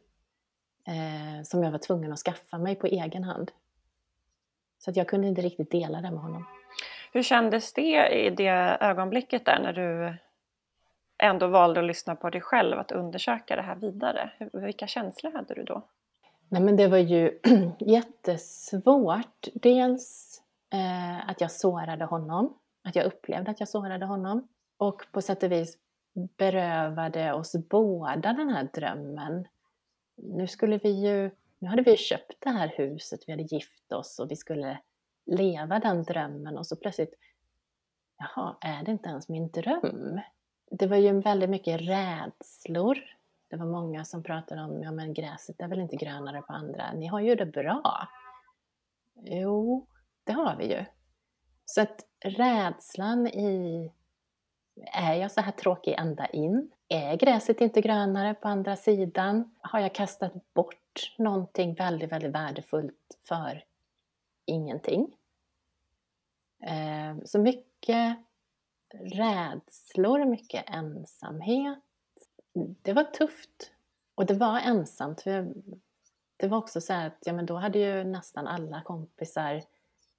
eh, 0.86 1.42
som 1.44 1.62
jag 1.62 1.70
var 1.70 1.78
tvungen 1.78 2.12
att 2.12 2.18
skaffa 2.18 2.58
mig 2.58 2.74
på 2.74 2.86
egen 2.86 3.24
hand. 3.24 3.50
Så 4.78 4.90
att 4.90 4.96
jag 4.96 5.08
kunde 5.08 5.28
inte 5.28 5.42
riktigt 5.42 5.70
dela 5.70 6.00
det 6.00 6.10
med 6.10 6.20
honom. 6.20 6.44
Hur 7.12 7.22
kändes 7.22 7.72
det 7.72 8.08
i 8.08 8.30
det 8.30 8.78
ögonblicket 8.80 9.44
där 9.44 9.60
när 9.60 9.72
du 9.72 10.16
ändå 11.18 11.46
valde 11.46 11.80
att 11.80 11.86
lyssna 11.86 12.16
på 12.16 12.30
dig 12.30 12.40
själv, 12.40 12.78
att 12.78 12.92
undersöka 12.92 13.56
det 13.56 13.62
här 13.62 13.76
vidare? 13.76 14.30
Vilka 14.52 14.86
känslor 14.86 15.32
hade 15.32 15.54
du 15.54 15.62
då? 15.62 15.82
Nej 16.54 16.62
men 16.62 16.76
det 16.76 16.88
var 16.88 16.98
ju 16.98 17.40
jättesvårt. 17.78 19.48
Dels 19.54 20.40
eh, 20.72 21.30
att 21.30 21.40
jag 21.40 21.50
sårade 21.50 22.04
honom, 22.04 22.58
att 22.82 22.96
jag 22.96 23.04
upplevde 23.04 23.50
att 23.50 23.60
jag 23.60 23.68
sårade 23.68 24.06
honom. 24.06 24.48
Och 24.76 25.02
på 25.12 25.22
sätt 25.22 25.42
och 25.42 25.52
vis 25.52 25.78
berövade 26.36 27.32
oss 27.32 27.56
båda 27.70 28.32
den 28.32 28.48
här 28.48 28.68
drömmen. 28.74 29.46
Nu 30.16 30.46
skulle 30.46 30.78
vi 30.78 30.90
ju, 30.90 31.30
nu 31.58 31.68
hade 31.68 31.82
vi 31.82 31.96
köpt 31.96 32.36
det 32.38 32.50
här 32.50 32.74
huset, 32.76 33.20
vi 33.26 33.32
hade 33.32 33.42
gift 33.42 33.92
oss 33.92 34.18
och 34.18 34.30
vi 34.30 34.36
skulle 34.36 34.78
leva 35.26 35.78
den 35.78 36.02
drömmen 36.02 36.58
och 36.58 36.66
så 36.66 36.76
plötsligt, 36.76 37.14
jaha, 38.18 38.56
är 38.60 38.84
det 38.84 38.90
inte 38.90 39.08
ens 39.08 39.28
min 39.28 39.48
dröm? 39.48 40.20
Det 40.70 40.86
var 40.86 40.96
ju 40.96 41.20
väldigt 41.20 41.50
mycket 41.50 41.80
rädslor 41.80 42.98
det 43.54 43.58
var 43.58 43.70
många 43.70 44.04
som 44.04 44.22
pratade 44.22 44.62
om, 44.62 44.82
ja 44.82 44.92
men 44.92 45.14
gräset 45.14 45.60
är 45.60 45.68
väl 45.68 45.80
inte 45.80 45.96
grönare 45.96 46.42
på 46.42 46.52
andra, 46.52 46.92
ni 46.92 47.06
har 47.06 47.20
ju 47.20 47.34
det 47.34 47.46
bra. 47.46 48.08
Jo, 49.14 49.86
det 50.24 50.32
har 50.32 50.56
vi 50.56 50.72
ju. 50.72 50.84
Så 51.64 51.80
att 51.80 52.06
rädslan 52.24 53.26
i, 53.26 53.92
är 54.92 55.14
jag 55.14 55.30
så 55.30 55.40
här 55.40 55.52
tråkig 55.52 55.94
ända 55.98 56.26
in? 56.26 56.70
Är 56.88 57.16
gräset 57.16 57.60
inte 57.60 57.80
grönare 57.80 58.34
på 58.34 58.48
andra 58.48 58.76
sidan? 58.76 59.54
Har 59.60 59.80
jag 59.80 59.94
kastat 59.94 60.54
bort 60.54 61.14
någonting 61.18 61.74
väldigt, 61.74 62.12
väldigt 62.12 62.34
värdefullt 62.34 63.18
för 63.22 63.64
ingenting? 64.46 65.16
Eh, 66.62 67.24
så 67.24 67.38
mycket 67.38 68.18
rädslor, 69.00 70.24
mycket 70.24 70.70
ensamhet, 70.70 71.83
det 72.54 72.92
var 72.92 73.04
tufft. 73.04 73.70
Och 74.14 74.26
det 74.26 74.34
var 74.34 74.60
ensamt. 74.60 75.20
För 75.20 75.54
det 76.36 76.48
var 76.48 76.58
också 76.58 76.80
så 76.80 76.92
att 76.92 77.18
ja, 77.20 77.32
men 77.32 77.46
då 77.46 77.54
hade 77.54 77.78
ju 77.78 78.04
nästan 78.04 78.46
alla 78.46 78.82
kompisar 78.82 79.62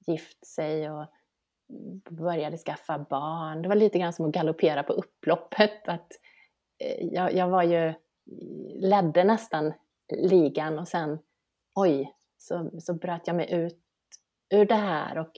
gift 0.08 0.46
sig 0.46 0.92
och 0.92 1.06
började 2.10 2.58
skaffa 2.58 3.00
barn. 3.00 3.62
Det 3.62 3.70
var 3.70 3.76
lite 3.76 4.00
grann 4.00 4.14
som 4.14 4.26
att 4.26 4.32
galoppera 4.32 4.84
på 4.84 4.94
upploppet. 4.94 5.88
Att 5.88 6.12
eh, 6.80 7.06
jag, 7.06 7.34
jag 7.34 7.50
var 7.50 7.64
ju, 7.64 7.94
ledde 8.74 9.24
nästan 9.24 9.74
ligan 10.14 10.80
och 10.80 10.88
sen, 10.88 11.20
oj, 11.76 12.16
så, 12.38 12.72
så 12.80 12.94
bröt 12.94 13.28
jag 13.28 13.36
mig 13.36 13.54
ut 13.54 13.80
ur 14.50 14.66
det 14.66 14.76
här. 14.76 15.18
Och 15.18 15.32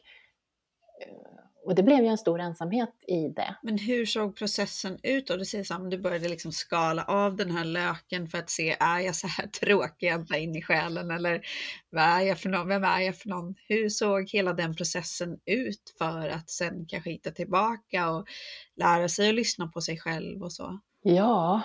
eh, 1.01 1.36
och 1.67 1.75
det 1.75 1.83
blev 1.83 2.03
ju 2.03 2.07
en 2.07 2.17
stor 2.17 2.39
ensamhet 2.39 2.89
i 3.07 3.27
det. 3.27 3.55
Men 3.61 3.77
hur 3.77 4.05
såg 4.05 4.35
processen 4.35 4.99
ut 5.03 5.27
då? 5.27 5.37
Du 5.37 5.45
säger 5.45 5.63
så 5.63 5.77
du 5.77 5.97
började 5.97 6.29
liksom 6.29 6.51
skala 6.51 7.03
av 7.03 7.35
den 7.35 7.51
här 7.51 7.65
löken 7.65 8.27
för 8.27 8.37
att 8.37 8.49
se, 8.49 8.75
är 8.79 8.99
jag 8.99 9.15
så 9.15 9.27
här 9.27 9.47
tråkig 9.61 10.07
ända 10.07 10.37
in 10.37 10.55
i 10.55 10.61
själen 10.61 11.11
eller 11.11 11.41
vad 11.89 12.03
är 12.03 12.21
jag 12.21 12.39
för 12.39 12.49
någon? 12.49 12.67
Vem 12.67 12.83
är 12.83 13.01
jag 13.01 13.17
för 13.17 13.29
någon? 13.29 13.55
Hur 13.67 13.89
såg 13.89 14.29
hela 14.29 14.53
den 14.53 14.75
processen 14.75 15.39
ut 15.45 15.95
för 15.97 16.29
att 16.29 16.49
sen 16.49 16.85
kanske 16.87 17.09
hitta 17.09 17.31
tillbaka 17.31 18.09
och 18.09 18.27
lära 18.75 19.09
sig 19.09 19.29
att 19.29 19.35
lyssna 19.35 19.67
på 19.67 19.81
sig 19.81 19.97
själv 19.97 20.43
och 20.43 20.53
så? 20.53 20.79
Ja, 21.01 21.61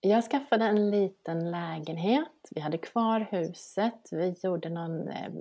jag 0.00 0.24
skaffade 0.24 0.64
en 0.64 0.90
liten 0.90 1.50
lägenhet. 1.50 2.48
Vi 2.50 2.60
hade 2.60 2.78
kvar 2.78 3.28
huset. 3.30 4.08
Vi 4.10 4.34
gjorde 4.42 4.68
någon 4.68 5.08
eh, 5.08 5.32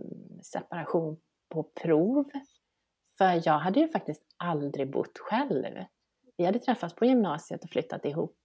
separation 0.41 1.17
på 1.49 1.63
prov 1.63 2.25
för 3.17 3.41
jag 3.47 3.59
hade 3.59 3.79
ju 3.79 3.87
faktiskt 3.87 4.23
aldrig 4.37 4.91
bott 4.91 5.17
själv. 5.17 5.75
Vi 6.37 6.45
hade 6.45 6.59
träffats 6.59 6.95
på 6.95 7.05
gymnasiet 7.05 7.63
och 7.63 7.69
flyttat 7.69 8.05
ihop 8.05 8.37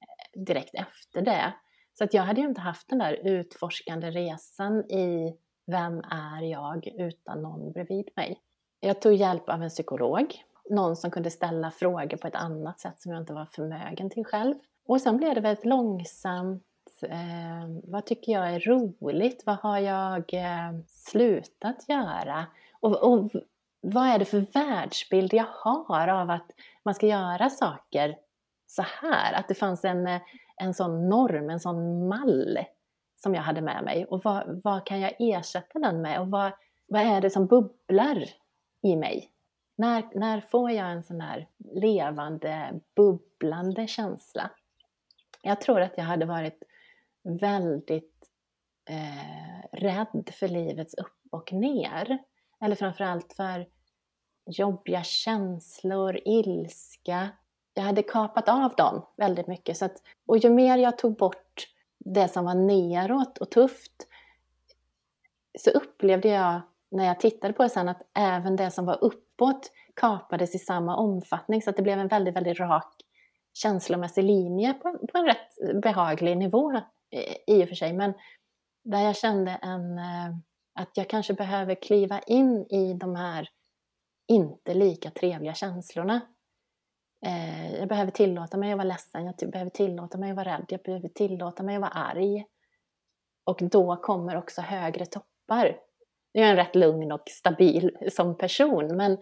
eh, 0.00 0.40
direkt 0.40 0.74
efter 0.74 1.22
det. 1.22 1.54
Så 1.98 2.04
att 2.04 2.14
jag 2.14 2.22
hade 2.22 2.40
ju 2.40 2.46
inte 2.46 2.60
haft 2.60 2.88
den 2.88 2.98
där 2.98 3.12
utforskande 3.12 4.10
resan 4.10 4.90
i 4.90 5.36
vem 5.66 5.98
är 5.98 6.42
jag 6.42 6.86
utan 6.86 7.42
någon 7.42 7.72
bredvid 7.72 8.08
mig. 8.16 8.40
Jag 8.80 9.00
tog 9.00 9.14
hjälp 9.14 9.48
av 9.48 9.62
en 9.62 9.68
psykolog, 9.68 10.34
någon 10.70 10.96
som 10.96 11.10
kunde 11.10 11.30
ställa 11.30 11.70
frågor 11.70 12.16
på 12.16 12.26
ett 12.26 12.34
annat 12.34 12.80
sätt 12.80 13.00
som 13.00 13.12
jag 13.12 13.22
inte 13.22 13.32
var 13.32 13.46
förmögen 13.46 14.10
till 14.10 14.24
själv. 14.24 14.54
Och 14.86 15.00
sen 15.00 15.16
blev 15.16 15.34
det 15.34 15.40
väldigt 15.40 15.64
långsamt 15.64 16.62
Eh, 17.02 17.68
vad 17.84 18.06
tycker 18.06 18.32
jag 18.32 18.54
är 18.54 18.60
roligt? 18.60 19.42
Vad 19.46 19.56
har 19.56 19.78
jag 19.78 20.34
eh, 20.34 20.80
slutat 20.88 21.88
göra? 21.88 22.46
Och, 22.80 23.02
och 23.02 23.30
vad 23.88 24.06
är 24.06 24.18
det 24.18 24.24
för 24.24 24.46
världsbild 24.52 25.34
jag 25.34 25.46
har 25.50 26.08
av 26.08 26.30
att 26.30 26.50
man 26.84 26.94
ska 26.94 27.06
göra 27.06 27.50
saker 27.50 28.18
så 28.66 28.82
här? 28.82 29.32
Att 29.32 29.48
det 29.48 29.54
fanns 29.54 29.84
en, 29.84 30.06
eh, 30.06 30.20
en 30.56 30.74
sån 30.74 31.08
norm, 31.08 31.50
en 31.50 31.60
sån 31.60 32.08
mall 32.08 32.58
som 33.16 33.34
jag 33.34 33.42
hade 33.42 33.60
med 33.60 33.84
mig. 33.84 34.04
Och 34.04 34.24
vad, 34.24 34.60
vad 34.64 34.86
kan 34.86 35.00
jag 35.00 35.14
ersätta 35.18 35.78
den 35.78 36.02
med? 36.02 36.20
Och 36.20 36.30
vad, 36.30 36.52
vad 36.86 37.02
är 37.02 37.20
det 37.20 37.30
som 37.30 37.46
bubblar 37.46 38.24
i 38.82 38.96
mig? 38.96 39.30
När, 39.76 40.04
när 40.14 40.40
får 40.40 40.70
jag 40.70 40.92
en 40.92 41.02
sån 41.02 41.20
här 41.20 41.48
levande, 41.74 42.80
bubblande 42.96 43.86
känsla? 43.86 44.50
Jag 45.42 45.60
tror 45.60 45.80
att 45.80 45.94
jag 45.96 46.04
hade 46.04 46.26
varit 46.26 46.62
väldigt 47.22 48.30
eh, 48.88 49.78
rädd 49.78 50.30
för 50.32 50.48
livets 50.48 50.94
upp 50.94 51.18
och 51.30 51.52
ner. 51.52 52.18
Eller 52.60 52.76
framförallt 52.76 53.32
för 53.32 53.66
jobbiga 54.46 55.02
känslor, 55.02 56.20
ilska. 56.24 57.28
Jag 57.74 57.82
hade 57.82 58.02
kapat 58.02 58.48
av 58.48 58.74
dem 58.76 59.06
väldigt 59.16 59.46
mycket. 59.46 59.76
Så 59.76 59.84
att, 59.84 59.96
och 60.26 60.38
ju 60.38 60.50
mer 60.50 60.78
jag 60.78 60.98
tog 60.98 61.16
bort 61.16 61.66
det 61.98 62.28
som 62.28 62.44
var 62.44 62.54
neråt 62.54 63.38
och 63.38 63.50
tufft 63.50 64.06
så 65.58 65.70
upplevde 65.70 66.28
jag 66.28 66.60
när 66.90 67.04
jag 67.04 67.20
tittade 67.20 67.54
på 67.54 67.62
det 67.62 67.68
sen 67.68 67.88
att 67.88 68.02
även 68.14 68.56
det 68.56 68.70
som 68.70 68.86
var 68.86 69.04
uppåt 69.04 69.70
kapades 69.94 70.54
i 70.54 70.58
samma 70.58 70.96
omfattning 70.96 71.62
så 71.62 71.70
att 71.70 71.76
det 71.76 71.82
blev 71.82 71.98
en 71.98 72.08
väldigt, 72.08 72.36
väldigt 72.36 72.60
rak 72.60 72.94
känslomässig 73.54 74.24
linje 74.24 74.74
på, 74.74 74.98
på 75.12 75.18
en 75.18 75.24
rätt 75.24 75.82
behaglig 75.82 76.36
nivå 76.36 76.80
i 77.46 77.64
och 77.64 77.68
för 77.68 77.74
sig. 77.74 77.92
Men 77.92 78.14
där 78.84 79.00
jag 79.00 79.16
kände 79.16 79.50
en, 79.62 79.98
eh, 79.98 80.36
att 80.74 80.90
jag 80.94 81.08
kanske 81.08 81.34
behöver 81.34 81.74
kliva 81.74 82.20
in 82.20 82.66
i 82.70 82.94
de 82.94 83.16
här 83.16 83.48
inte 84.26 84.74
lika 84.74 85.10
trevliga 85.10 85.54
känslorna. 85.54 86.20
Eh, 87.26 87.74
jag 87.74 87.88
behöver 87.88 88.10
tillåta 88.10 88.56
mig 88.56 88.72
att 88.72 88.78
vara 88.78 88.88
ledsen, 88.88 89.32
jag 89.38 89.50
behöver 89.50 89.70
tillåta 89.70 90.18
mig 90.18 90.30
att 90.30 90.36
vara 90.36 90.56
rädd, 90.58 90.64
jag 90.68 90.80
behöver 90.82 91.08
tillåta 91.08 91.62
mig 91.62 91.74
att 91.74 91.80
vara 91.80 91.90
arg. 91.90 92.46
Och 93.44 93.58
då 93.62 93.96
kommer 93.96 94.36
också 94.36 94.60
högre 94.60 95.06
toppar. 95.06 95.80
Nu 96.34 96.42
är 96.42 96.48
jag 96.48 96.56
rätt 96.58 96.74
lugn 96.74 97.12
och 97.12 97.22
stabil 97.26 97.96
som 98.12 98.38
person, 98.38 98.96
men, 98.96 99.18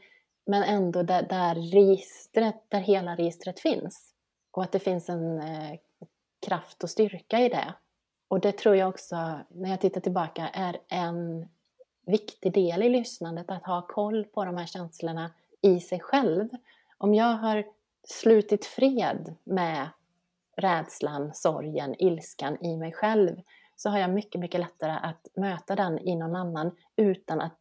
men 0.47 0.63
ändå 0.63 1.03
där, 1.03 1.23
där, 1.23 1.55
registret, 1.55 2.65
där 2.69 2.81
hela 2.81 3.17
registret 3.17 3.61
finns. 3.61 4.15
Och 4.51 4.63
att 4.63 4.73
det 4.73 4.79
finns 4.79 5.09
en 5.09 5.41
eh, 5.41 5.79
kraft 6.47 6.83
och 6.83 6.91
styrka 6.91 7.41
i 7.41 7.49
det. 7.49 7.75
Och 8.29 8.41
det 8.41 8.53
tror 8.53 8.77
jag 8.77 8.89
också, 8.89 9.17
när 9.49 9.71
jag 9.71 9.81
tittar 9.81 10.01
tillbaka, 10.01 10.49
är 10.49 10.81
en 10.89 11.49
viktig 12.07 12.53
del 12.53 12.83
i 12.83 12.89
lyssnandet, 12.89 13.51
att 13.51 13.67
ha 13.67 13.87
koll 13.87 14.25
på 14.25 14.45
de 14.45 14.57
här 14.57 14.67
känslorna 14.67 15.31
i 15.63 15.81
sig 15.81 16.01
själv. 16.01 16.49
Om 16.99 17.15
jag 17.15 17.37
har 17.37 17.65
slutit 18.05 18.65
fred 18.65 19.35
med 19.45 19.89
rädslan, 20.57 21.35
sorgen, 21.35 21.95
ilskan 21.99 22.65
i 22.65 22.77
mig 22.77 22.93
själv 22.93 23.41
så 23.77 23.91
har 23.91 23.99
jag 23.99 24.11
mycket, 24.11 24.41
mycket 24.41 24.61
lättare 24.61 24.93
att 24.93 25.29
möta 25.37 25.77
den 25.77 25.99
i 25.99 26.17
någon 26.17 26.37
annan 26.37 26.77
utan 26.97 27.41
att 27.41 27.59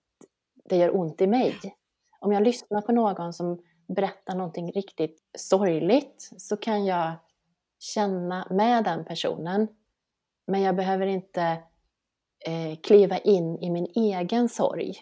det 0.66 0.78
gör 0.78 0.96
ont 0.96 1.22
i 1.22 1.28
mig. 1.28 1.56
Om 2.20 2.32
jag 2.32 2.44
lyssnar 2.44 2.82
på 2.82 2.92
någon 2.92 3.34
som 3.34 3.62
berättar 3.88 4.36
någonting 4.36 4.72
riktigt 4.72 5.24
sorgligt 5.38 6.32
så 6.38 6.58
kan 6.58 6.86
jag 6.86 7.14
känna 7.80 8.48
med 8.50 8.84
den 8.84 9.06
personen. 9.06 9.68
Men 10.46 10.62
jag 10.62 10.76
behöver 10.76 11.08
inte 11.08 11.58
eh, 12.48 12.78
kliva 12.84 13.18
in 13.18 13.58
i 13.62 13.70
min 13.70 13.88
egen 13.96 14.50
sorg. 14.50 14.94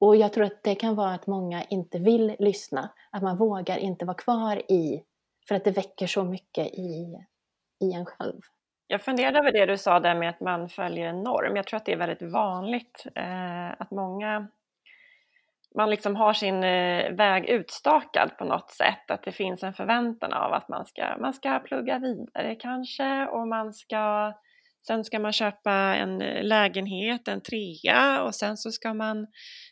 Och 0.00 0.16
jag 0.16 0.32
tror 0.32 0.44
att 0.44 0.62
det 0.62 0.74
kan 0.74 0.94
vara 0.94 1.14
att 1.14 1.26
många 1.26 1.64
inte 1.64 1.98
vill 1.98 2.36
lyssna, 2.38 2.90
att 3.10 3.22
man 3.22 3.36
vågar 3.36 3.76
inte 3.76 4.04
vara 4.04 4.16
kvar 4.16 4.72
i, 4.72 5.02
för 5.48 5.54
att 5.54 5.64
det 5.64 5.70
väcker 5.70 6.06
så 6.06 6.24
mycket 6.24 6.66
i, 6.66 7.18
i 7.80 7.92
en 7.92 8.06
själv. 8.06 8.40
Jag 8.86 9.02
funderade 9.02 9.38
över 9.38 9.52
det 9.52 9.66
du 9.66 9.78
sa 9.78 10.00
där 10.00 10.14
med 10.14 10.30
att 10.30 10.40
man 10.40 10.68
följer 10.68 11.06
en 11.06 11.22
norm. 11.22 11.56
Jag 11.56 11.66
tror 11.66 11.76
att 11.76 11.84
det 11.84 11.92
är 11.92 11.96
väldigt 11.96 12.32
vanligt 12.32 13.06
eh, 13.14 13.70
att 13.78 13.90
många 13.90 14.48
man 15.74 15.90
liksom 15.90 16.16
har 16.16 16.32
sin 16.32 16.64
eh, 16.64 17.12
väg 17.12 17.44
utstakad 17.44 18.38
på 18.38 18.44
något 18.44 18.70
sätt, 18.70 19.10
att 19.10 19.22
det 19.22 19.32
finns 19.32 19.62
en 19.62 19.74
förväntan 19.74 20.32
av 20.32 20.52
att 20.52 20.68
man 20.68 20.86
ska, 20.86 21.16
man 21.20 21.34
ska 21.34 21.58
plugga 21.58 21.98
vidare 21.98 22.54
kanske 22.54 23.26
och 23.26 23.48
man 23.48 23.72
ska 23.72 24.32
Sen 24.86 25.04
ska 25.04 25.18
man 25.18 25.32
köpa 25.32 25.72
en 25.72 26.22
eh, 26.22 26.44
lägenhet, 26.44 27.28
en 27.28 27.42
trea 27.42 28.22
och 28.22 28.34
sen 28.34 28.56
så 28.56 28.72
ska 28.72 28.94
man 28.94 29.26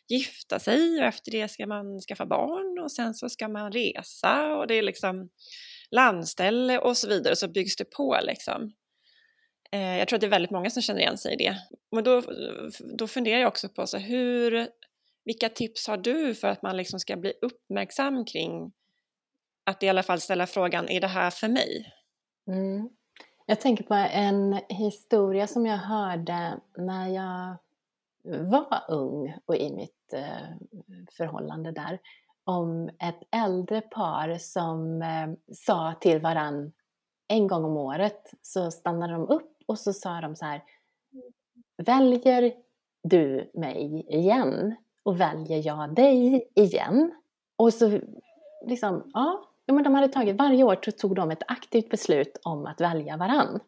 gifta 0.07 0.59
sig 0.59 0.99
och 0.99 1.05
efter 1.05 1.31
det 1.31 1.47
ska 1.47 1.67
man 1.67 1.99
skaffa 1.99 2.25
barn 2.25 2.83
och 2.83 2.91
sen 2.91 3.13
så 3.13 3.29
ska 3.29 3.47
man 3.47 3.71
resa 3.71 4.55
och 4.55 4.67
det 4.67 4.75
är 4.75 4.81
liksom 4.81 5.29
landställe 5.91 6.79
och 6.79 6.97
så 6.97 7.07
vidare 7.07 7.31
och 7.31 7.37
så 7.37 7.47
byggs 7.47 7.75
det 7.75 7.85
på 7.85 8.19
liksom. 8.23 8.73
Eh, 9.71 9.97
jag 9.97 10.07
tror 10.07 10.17
att 10.17 10.21
det 10.21 10.27
är 10.27 10.31
väldigt 10.31 10.51
många 10.51 10.69
som 10.69 10.81
känner 10.81 10.99
igen 10.99 11.17
sig 11.17 11.33
i 11.33 11.37
det. 11.37 11.57
Men 11.91 12.03
då, 12.03 12.17
eh, 12.17 12.23
då 12.97 13.07
funderar 13.07 13.39
jag 13.39 13.47
också 13.47 13.69
på 13.69 13.87
så 13.87 13.97
hur, 13.97 14.67
vilka 15.25 15.49
tips 15.49 15.87
har 15.87 15.97
du 15.97 16.35
för 16.35 16.47
att 16.47 16.61
man 16.61 16.77
liksom 16.77 16.99
ska 16.99 17.17
bli 17.17 17.33
uppmärksam 17.41 18.25
kring 18.25 18.71
att 19.65 19.83
i 19.83 19.89
alla 19.89 20.03
fall 20.03 20.21
ställa 20.21 20.47
frågan, 20.47 20.89
är 20.89 21.01
det 21.01 21.07
här 21.07 21.29
för 21.29 21.47
mig? 21.47 21.93
Mm. 22.47 22.89
Jag 23.45 23.61
tänker 23.61 23.83
på 23.83 23.93
en 23.93 24.59
historia 24.69 25.47
som 25.47 25.65
jag 25.65 25.77
hörde 25.77 26.59
när 26.77 27.07
jag 27.07 27.55
var 28.49 28.83
ung 28.87 29.37
och 29.45 29.55
i 29.55 29.73
mitt 29.73 30.13
eh, 30.13 30.57
förhållande 31.11 31.71
där 31.71 31.99
om 32.43 32.89
ett 32.99 33.19
äldre 33.31 33.81
par 33.81 34.37
som 34.37 35.01
eh, 35.01 35.53
sa 35.53 35.93
till 36.01 36.19
varann 36.19 36.71
en 37.27 37.47
gång 37.47 37.65
om 37.65 37.77
året 37.77 38.33
så 38.41 38.71
stannade 38.71 39.13
de 39.13 39.27
upp 39.27 39.57
och 39.65 39.79
så 39.79 39.93
sa 39.93 40.21
de 40.21 40.35
så 40.35 40.45
här 40.45 40.63
Väljer 41.77 42.53
du 43.03 43.51
mig 43.53 44.05
igen 44.09 44.75
och 45.03 45.19
väljer 45.19 45.67
jag 45.67 45.95
dig 45.95 46.49
igen? 46.55 47.11
Och 47.55 47.73
så 47.73 47.99
liksom, 48.65 49.11
ja, 49.13 49.52
men 49.67 49.83
de 49.83 49.95
hade 49.95 50.07
tagit, 50.07 50.35
varje 50.35 50.63
år 50.63 50.75
tog 50.75 51.15
de 51.15 51.31
ett 51.31 51.43
aktivt 51.47 51.89
beslut 51.89 52.37
om 52.43 52.65
att 52.65 52.81
välja 52.81 53.17
varann. 53.17 53.59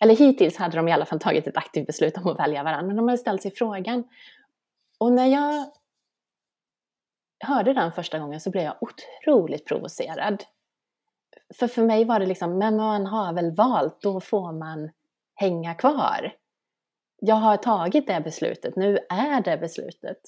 Eller 0.00 0.16
hittills 0.16 0.56
hade 0.56 0.76
de 0.76 0.88
i 0.88 0.92
alla 0.92 1.04
fall 1.04 1.20
tagit 1.20 1.46
ett 1.46 1.56
aktivt 1.56 1.86
beslut 1.86 2.16
om 2.16 2.26
att 2.26 2.38
välja 2.38 2.62
varann, 2.62 2.86
men 2.86 2.96
de 2.96 3.08
hade 3.08 3.18
ställt 3.18 3.42
sig 3.42 3.50
frågan. 3.50 4.04
Och 4.98 5.12
när 5.12 5.26
jag 5.26 5.70
hörde 7.44 7.72
den 7.72 7.92
första 7.92 8.18
gången 8.18 8.40
så 8.40 8.50
blev 8.50 8.64
jag 8.64 8.76
otroligt 8.80 9.66
provocerad. 9.66 10.44
För 11.54 11.68
för 11.68 11.82
mig 11.82 12.04
var 12.04 12.20
det 12.20 12.26
liksom, 12.26 12.58
men 12.58 12.76
man 12.76 13.06
har 13.06 13.32
väl 13.32 13.54
valt, 13.54 14.00
då 14.00 14.20
får 14.20 14.52
man 14.52 14.90
hänga 15.34 15.74
kvar. 15.74 16.32
Jag 17.20 17.36
har 17.36 17.56
tagit 17.56 18.06
det 18.06 18.20
beslutet, 18.24 18.76
nu 18.76 18.98
är 19.08 19.40
det 19.40 19.56
beslutet. 19.56 20.18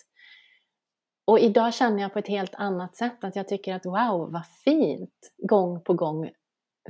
Och 1.28 1.38
idag 1.38 1.74
känner 1.74 2.02
jag 2.02 2.12
på 2.12 2.18
ett 2.18 2.28
helt 2.28 2.54
annat 2.54 2.96
sätt 2.96 3.24
att 3.24 3.36
jag 3.36 3.48
tycker 3.48 3.74
att 3.74 3.86
wow, 3.86 4.32
vad 4.32 4.46
fint! 4.46 5.32
Gång 5.36 5.80
på 5.80 5.94
gång 5.94 6.30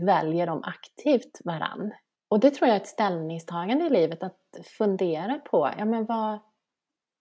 väljer 0.01 0.47
de 0.47 0.65
aktivt 0.65 1.41
varann. 1.45 1.93
Och 2.29 2.41
det 2.41 2.51
tror 2.51 2.69
jag 2.69 2.77
är 2.77 2.81
ett 2.81 2.87
ställningstagande 2.87 3.87
i 3.87 3.91
livet, 3.91 4.23
att 4.23 4.41
fundera 4.65 5.39
på, 5.39 5.71
ja 5.79 5.85
men 5.85 6.05
vad, 6.05 6.39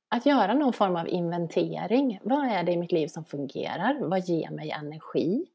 att 0.10 0.26
göra 0.26 0.54
någon 0.54 0.74
form 0.74 0.96
av 0.96 1.08
inventering. 1.08 2.20
Vad 2.24 2.46
är 2.46 2.64
det 2.64 2.72
i 2.72 2.78
mitt 2.78 2.92
liv 2.92 3.08
som 3.08 3.26
fungerar? 3.26 4.00
Vad 4.10 4.20
ger 4.20 4.50
mig 4.50 4.72
energi? 4.72 5.46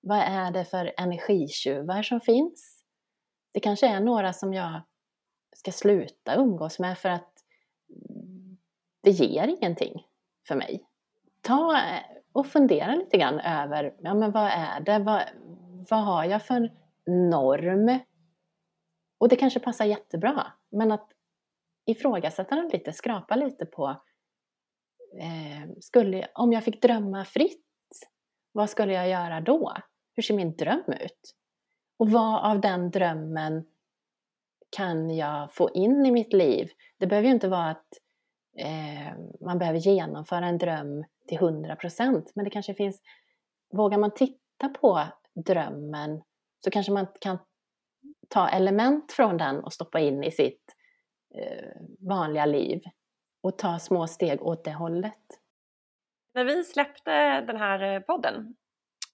Vad 0.00 0.18
är 0.18 0.50
det 0.50 0.64
för 0.64 0.92
energitjuvar 0.96 2.02
som 2.02 2.20
finns? 2.20 2.84
Det 3.52 3.60
kanske 3.60 3.88
är 3.88 4.00
några 4.00 4.32
som 4.32 4.54
jag 4.54 4.80
ska 5.56 5.72
sluta 5.72 6.34
umgås 6.34 6.78
med 6.78 6.98
för 6.98 7.08
att 7.08 7.32
det 9.02 9.10
ger 9.10 9.48
ingenting 9.48 10.06
för 10.48 10.56
mig 10.56 10.86
ta 11.40 11.82
och 12.32 12.46
fundera 12.46 12.94
lite 12.94 13.18
grann 13.18 13.40
över, 13.40 13.94
ja 13.98 14.14
men 14.14 14.30
vad 14.32 14.46
är 14.46 14.80
det, 14.80 14.98
vad, 14.98 15.22
vad 15.90 16.04
har 16.04 16.24
jag 16.24 16.42
för 16.46 16.72
norm? 17.06 17.98
Och 19.18 19.28
det 19.28 19.36
kanske 19.36 19.60
passar 19.60 19.84
jättebra, 19.84 20.46
men 20.70 20.92
att 20.92 21.08
ifrågasätta 21.86 22.56
den 22.56 22.68
lite, 22.68 22.92
skrapa 22.92 23.36
lite 23.36 23.66
på, 23.66 23.88
eh, 25.20 25.70
skulle, 25.80 26.28
om 26.34 26.52
jag 26.52 26.64
fick 26.64 26.82
drömma 26.82 27.24
fritt, 27.24 27.66
vad 28.52 28.70
skulle 28.70 28.92
jag 28.92 29.08
göra 29.08 29.40
då? 29.40 29.72
Hur 30.14 30.22
ser 30.22 30.34
min 30.34 30.56
dröm 30.56 30.92
ut? 31.00 31.34
Och 31.96 32.10
vad 32.10 32.50
av 32.50 32.60
den 32.60 32.90
drömmen 32.90 33.66
kan 34.76 35.16
jag 35.16 35.54
få 35.54 35.70
in 35.70 36.06
i 36.06 36.10
mitt 36.10 36.32
liv? 36.32 36.70
Det 36.98 37.06
behöver 37.06 37.28
ju 37.28 37.34
inte 37.34 37.48
vara 37.48 37.70
att 37.70 37.86
eh, 38.56 39.18
man 39.40 39.58
behöver 39.58 39.78
genomföra 39.78 40.46
en 40.46 40.58
dröm 40.58 41.04
till 41.30 41.38
100 41.38 41.76
procent. 41.76 42.32
Men 42.34 42.44
det 42.44 42.50
kanske 42.50 42.74
finns, 42.74 43.02
vågar 43.72 43.98
man 43.98 44.14
titta 44.14 44.68
på 44.80 45.06
drömmen 45.46 46.22
så 46.64 46.70
kanske 46.70 46.92
man 46.92 47.06
kan 47.20 47.38
ta 48.28 48.48
element 48.48 49.12
från 49.12 49.36
den 49.36 49.64
och 49.64 49.72
stoppa 49.72 50.00
in 50.00 50.24
i 50.24 50.30
sitt 50.30 50.64
eh, 51.34 52.08
vanliga 52.08 52.46
liv 52.46 52.80
och 53.42 53.58
ta 53.58 53.78
små 53.78 54.06
steg 54.06 54.42
åt 54.42 54.64
det 54.64 54.72
hållet. 54.72 55.40
När 56.34 56.44
vi 56.44 56.64
släppte 56.64 57.40
den 57.40 57.56
här 57.56 57.94
eh, 57.94 58.00
podden 58.00 58.56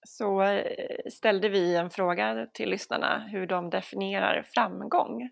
så 0.09 0.43
eh, 0.43 1.11
ställde 1.13 1.49
vi 1.49 1.77
en 1.77 1.91
fråga 1.91 2.47
till 2.53 2.71
lyssnarna 2.71 3.19
hur 3.19 3.47
de 3.47 3.71
definierar 3.71 4.43
framgång. 4.55 5.31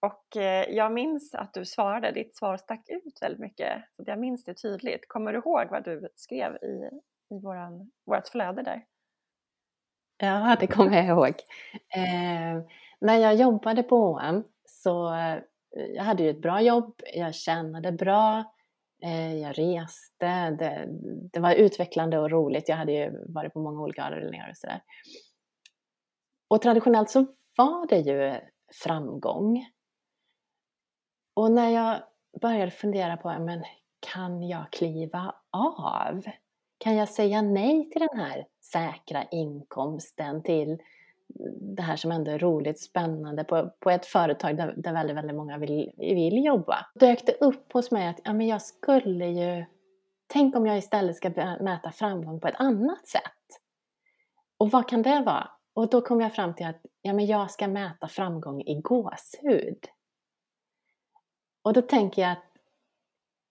Och 0.00 0.36
eh, 0.36 0.70
jag 0.70 0.92
minns 0.92 1.34
att 1.34 1.54
du 1.54 1.64
svarade, 1.64 2.12
ditt 2.12 2.36
svar 2.36 2.56
stack 2.56 2.84
ut 2.88 3.22
väldigt 3.22 3.40
mycket. 3.40 3.82
Så 3.96 4.02
jag 4.06 4.18
minns 4.18 4.44
det 4.44 4.54
tydligt. 4.54 5.08
Kommer 5.08 5.32
du 5.32 5.38
ihåg 5.38 5.66
vad 5.70 5.84
du 5.84 6.08
skrev 6.14 6.54
i, 6.54 6.90
i 7.34 7.40
våran, 7.40 7.90
vårt 8.06 8.28
flöde 8.28 8.62
där? 8.62 8.84
Ja, 10.18 10.56
det 10.60 10.66
kommer 10.66 10.96
jag 10.96 11.06
ihåg. 11.06 11.34
Eh, 11.94 12.62
när 13.00 13.16
jag 13.16 13.34
jobbade 13.34 13.82
på 13.82 13.96
H&M 13.96 14.44
så 14.64 15.14
eh, 15.14 15.38
jag 15.70 16.04
hade 16.04 16.22
ju 16.22 16.30
ett 16.30 16.42
bra 16.42 16.60
jobb, 16.60 17.00
jag 17.14 17.34
tjänade 17.34 17.92
bra, 17.92 18.44
eh, 19.02 19.36
jag 19.36 19.58
reste, 19.58 20.50
det, 20.50 20.88
det, 21.32 21.40
var 21.40 21.54
utvecklande 21.54 22.18
och 22.18 22.30
roligt. 22.30 22.68
Jag 22.68 22.76
hade 22.76 22.92
ju 22.92 23.24
varit 23.26 23.52
på 23.52 23.60
många 23.60 23.80
olika 23.80 24.04
avdelningar 24.04 24.50
och 24.50 24.56
sådär. 24.56 24.82
Och 26.48 26.62
traditionellt 26.62 27.10
så 27.10 27.26
var 27.56 27.86
det 27.88 27.98
ju 27.98 28.34
framgång. 28.84 29.66
Och 31.38 31.52
när 31.52 31.70
jag 31.70 32.02
började 32.40 32.70
fundera 32.70 33.16
på, 33.16 33.38
men 33.38 33.64
kan 34.12 34.48
jag 34.48 34.70
kliva 34.70 35.34
av? 35.50 36.22
Kan 36.78 36.96
jag 36.96 37.08
säga 37.08 37.42
nej 37.42 37.90
till 37.90 38.06
den 38.10 38.20
här 38.20 38.46
säkra 38.72 39.24
inkomsten, 39.24 40.42
till 40.42 40.78
det 41.60 41.82
här 41.82 41.96
som 41.96 42.12
ändå 42.12 42.30
är 42.30 42.38
roligt, 42.38 42.80
spännande 42.80 43.44
på, 43.44 43.70
på 43.80 43.90
ett 43.90 44.06
företag 44.06 44.56
där, 44.56 44.74
där 44.76 44.92
väldigt, 44.92 45.16
väldigt 45.16 45.36
många 45.36 45.58
vill, 45.58 45.92
vill 45.96 46.44
jobba. 46.44 46.86
Dök 46.94 47.26
det 47.26 47.32
upp 47.40 47.72
hos 47.72 47.90
mig 47.90 48.08
att 48.08 48.20
ja, 48.24 48.32
men 48.32 48.46
jag 48.46 48.62
skulle 48.62 49.26
ju, 49.26 49.64
tänk 50.26 50.56
om 50.56 50.66
jag 50.66 50.78
istället 50.78 51.16
ska 51.16 51.30
mäta 51.60 51.90
framgång 51.90 52.40
på 52.40 52.48
ett 52.48 52.60
annat 52.60 53.08
sätt. 53.08 53.60
Och 54.58 54.70
vad 54.70 54.88
kan 54.88 55.02
det 55.02 55.22
vara? 55.26 55.50
Och 55.74 55.90
då 55.90 56.00
kom 56.00 56.20
jag 56.20 56.34
fram 56.34 56.54
till 56.54 56.66
att 56.66 56.80
ja, 57.02 57.12
men 57.12 57.26
jag 57.26 57.50
ska 57.50 57.68
mäta 57.68 58.08
framgång 58.08 58.60
i 58.60 58.80
gåshud. 58.80 59.78
Och 61.62 61.72
då 61.72 61.82
tänker 61.82 62.22
jag 62.22 62.32
att 62.32 62.44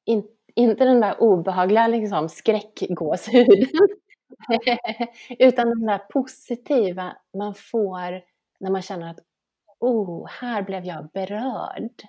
in, 0.06 0.28
inte 0.56 0.86
den 0.86 1.02
där 1.02 1.22
obehagliga 1.22 1.88
liksom, 1.88 2.30
skräckgåshuden 2.30 3.68
utan 5.40 5.70
den 5.70 5.86
där 5.86 5.98
positiva 5.98 7.18
man 7.38 7.54
får 7.54 8.22
när 8.60 8.72
man 8.72 8.82
känner 8.82 9.10
att 9.10 9.20
oh, 9.80 10.28
här 10.28 10.62
blev 10.62 10.86
jag 10.86 11.10
berörd. 11.10 12.04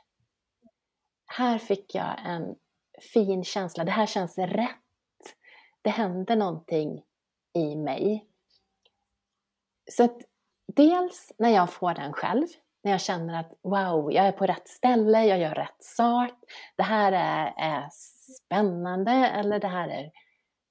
Här 1.26 1.58
fick 1.58 1.94
jag 1.94 2.16
en 2.26 2.56
fin 3.00 3.44
känsla, 3.44 3.84
det 3.84 3.90
här 3.90 4.06
känns 4.06 4.38
rätt. 4.38 4.68
Det 5.82 5.90
hände 5.90 6.36
någonting 6.36 7.02
i 7.54 7.76
mig. 7.76 8.26
Så 9.90 10.04
att 10.04 10.16
dels 10.66 11.32
när 11.38 11.50
jag 11.50 11.72
får 11.72 11.94
den 11.94 12.12
själv, 12.12 12.46
när 12.82 12.90
jag 12.90 13.00
känner 13.00 13.40
att 13.40 13.52
wow, 13.62 14.12
jag 14.12 14.26
är 14.26 14.32
på 14.32 14.46
rätt 14.46 14.68
ställe, 14.68 15.24
jag 15.24 15.38
gör 15.38 15.54
rätt 15.54 15.84
sak, 15.84 16.32
det 16.76 16.82
här 16.82 17.12
är, 17.12 17.54
är 17.56 17.88
spännande 18.44 19.12
eller 19.12 19.60
det 19.60 19.68
här 19.68 19.88
är 19.88 20.10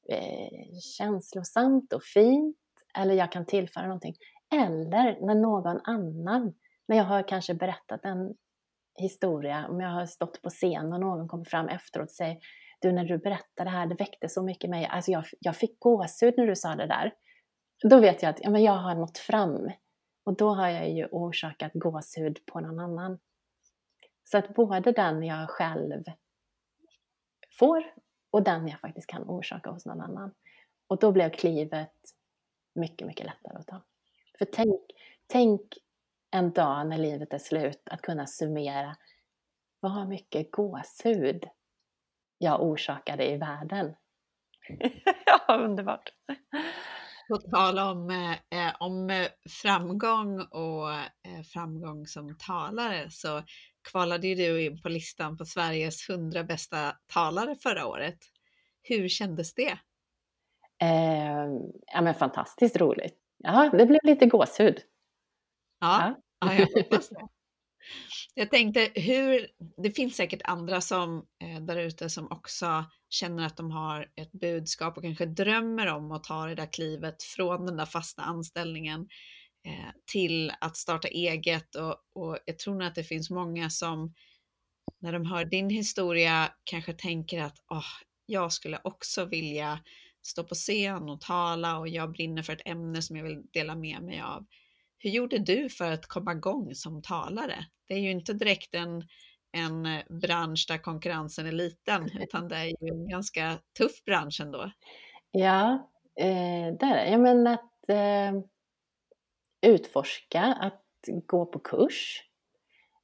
eh, 0.09 0.79
känslosamt 0.97 1.93
och 1.93 2.03
fint 2.03 2.57
eller 2.97 3.13
jag 3.13 3.31
kan 3.31 3.45
tillföra 3.45 3.83
någonting. 3.83 4.15
Eller 4.55 5.25
när 5.25 5.35
någon 5.35 5.79
annan, 5.83 6.53
när 6.87 6.97
jag 6.97 7.03
har 7.03 7.27
kanske 7.27 7.53
berättat 7.53 8.05
en 8.05 8.33
historia, 8.99 9.67
om 9.69 9.81
jag 9.81 9.89
har 9.89 10.05
stått 10.05 10.41
på 10.41 10.49
scen 10.49 10.93
och 10.93 10.99
någon 10.99 11.27
kommer 11.27 11.45
fram 11.45 11.67
efteråt 11.67 12.09
och 12.09 12.11
säger 12.11 12.37
du 12.81 12.91
när 12.91 13.05
du 13.05 13.17
berättade 13.17 13.69
det 13.69 13.69
här, 13.69 13.87
det 13.87 13.95
väckte 13.95 14.29
så 14.29 14.43
mycket 14.43 14.63
i 14.63 14.67
mig, 14.67 14.85
alltså 14.85 15.11
jag, 15.11 15.23
jag 15.39 15.55
fick 15.55 15.79
gåshud 15.79 16.33
när 16.37 16.47
du 16.47 16.55
sa 16.55 16.75
det 16.75 16.87
där. 16.87 17.13
Då 17.89 17.99
vet 17.99 18.23
jag 18.23 18.29
att 18.29 18.39
ja, 18.43 18.49
men 18.49 18.63
jag 18.63 18.77
har 18.77 18.95
nått 18.95 19.17
fram 19.17 19.71
och 20.27 20.35
då 20.35 20.49
har 20.49 20.69
jag 20.69 20.89
ju 20.89 21.05
orsakat 21.05 21.71
gåshud 21.73 22.45
på 22.45 22.59
någon 22.59 22.79
annan. 22.79 23.19
Så 24.23 24.37
att 24.37 24.53
både 24.53 24.91
den 24.91 25.23
jag 25.23 25.49
själv 25.49 26.03
får 27.59 27.93
och 28.29 28.43
den 28.43 28.67
jag 28.67 28.79
faktiskt 28.79 29.07
kan 29.07 29.23
orsaka 29.23 29.69
hos 29.69 29.85
någon 29.85 30.01
annan. 30.01 30.33
Och 30.87 30.99
då 30.99 31.11
blev 31.11 31.29
klivet 31.29 31.93
mycket, 32.73 33.07
mycket 33.07 33.25
lättare 33.25 33.57
att 33.57 33.67
ta. 33.67 33.81
För 34.37 34.45
tänk, 34.45 34.81
tänk 35.27 35.61
en 36.31 36.51
dag 36.51 36.87
när 36.87 36.97
livet 36.97 37.33
är 37.33 37.39
slut 37.39 37.81
att 37.85 38.01
kunna 38.01 38.27
summera 38.27 38.97
vad 39.79 40.07
mycket 40.07 40.51
gåshud 40.51 41.45
jag 42.37 42.61
orsakade 42.61 43.31
i 43.31 43.37
världen. 43.37 43.95
ja, 45.25 45.55
underbart! 45.55 46.09
På 47.27 47.37
tal 47.37 47.79
om, 47.79 48.09
eh, 48.49 48.75
om 48.79 49.27
framgång 49.61 50.41
och 50.41 50.91
eh, 50.91 51.43
framgång 51.53 52.07
som 52.07 52.37
talare 52.37 53.09
så 53.09 53.43
kvalade 53.91 54.27
ju 54.27 54.35
du 54.35 54.65
in 54.65 54.81
på 54.81 54.89
listan 54.89 55.37
på 55.37 55.45
Sveriges 55.45 56.09
100 56.09 56.43
bästa 56.43 56.93
talare 57.13 57.55
förra 57.55 57.87
året. 57.87 58.17
Hur 58.81 59.07
kändes 59.07 59.53
det? 59.53 59.77
Eh, 60.81 61.47
ja 61.93 62.01
men 62.01 62.15
fantastiskt 62.15 62.77
roligt. 62.77 63.15
Ja, 63.37 63.69
det 63.73 63.85
blev 63.85 63.99
lite 64.03 64.25
gåshud. 64.25 64.81
Ja, 65.79 66.15
ja. 66.39 66.47
ja 66.47 66.53
jag 66.53 66.83
hoppas 66.83 67.09
det. 67.09 67.27
Jag 68.33 68.51
tänkte 68.51 68.91
hur, 68.95 69.47
det 69.83 69.91
finns 69.91 70.15
säkert 70.15 70.41
andra 70.43 70.81
som 70.81 71.25
eh, 71.43 71.61
där 71.61 71.77
ute 71.77 72.09
som 72.09 72.31
också 72.31 72.85
känner 73.09 73.45
att 73.45 73.57
de 73.57 73.71
har 73.71 74.07
ett 74.15 74.31
budskap 74.31 74.97
och 74.97 75.03
kanske 75.03 75.25
drömmer 75.25 75.87
om 75.87 76.11
att 76.11 76.23
ta 76.23 76.45
det 76.45 76.55
där 76.55 76.73
klivet 76.73 77.23
från 77.23 77.65
den 77.65 77.77
där 77.77 77.85
fasta 77.85 78.21
anställningen 78.21 79.07
eh, 79.67 79.91
till 80.11 80.51
att 80.61 80.77
starta 80.77 81.07
eget 81.07 81.75
och, 81.75 81.95
och 82.15 82.37
jag 82.45 82.59
tror 82.59 82.73
nog 82.73 82.83
att 82.83 82.95
det 82.95 83.03
finns 83.03 83.29
många 83.29 83.69
som 83.69 84.13
när 84.99 85.13
de 85.13 85.25
hör 85.25 85.45
din 85.45 85.69
historia 85.69 86.53
kanske 86.63 86.93
tänker 86.93 87.41
att 87.41 87.57
oh, 87.69 87.85
jag 88.25 88.53
skulle 88.53 88.79
också 88.83 89.25
vilja 89.25 89.79
stå 90.27 90.43
på 90.43 90.55
scen 90.55 91.09
och 91.09 91.21
tala 91.21 91.77
och 91.77 91.87
jag 91.87 92.11
brinner 92.11 92.43
för 92.43 92.53
ett 92.53 92.67
ämne 92.67 93.01
som 93.01 93.15
jag 93.15 93.23
vill 93.23 93.41
dela 93.53 93.75
med 93.75 94.01
mig 94.01 94.21
av. 94.21 94.45
Hur 94.99 95.09
gjorde 95.09 95.37
du 95.37 95.69
för 95.69 95.91
att 95.91 96.05
komma 96.05 96.31
igång 96.31 96.75
som 96.75 97.01
talare? 97.01 97.65
Det 97.87 97.93
är 97.93 97.99
ju 97.99 98.11
inte 98.11 98.33
direkt 98.33 98.75
en, 98.75 99.03
en 99.51 100.01
bransch 100.21 100.65
där 100.67 100.77
konkurrensen 100.77 101.47
är 101.47 101.51
liten, 101.51 102.09
utan 102.21 102.47
det 102.47 102.55
är 102.55 102.65
ju 102.65 102.89
en 102.89 103.09
ganska 103.09 103.57
tuff 103.77 104.03
bransch 104.05 104.41
ändå. 104.41 104.71
Ja, 105.31 105.89
eh, 106.19 106.73
där 106.79 106.95
är 106.95 107.11
jag. 107.11 107.19
Men 107.19 107.47
att 107.47 107.89
eh, 107.89 108.41
utforska, 109.61 110.41
att 110.41 110.83
gå 111.25 111.45
på 111.45 111.59
kurs, 111.59 112.23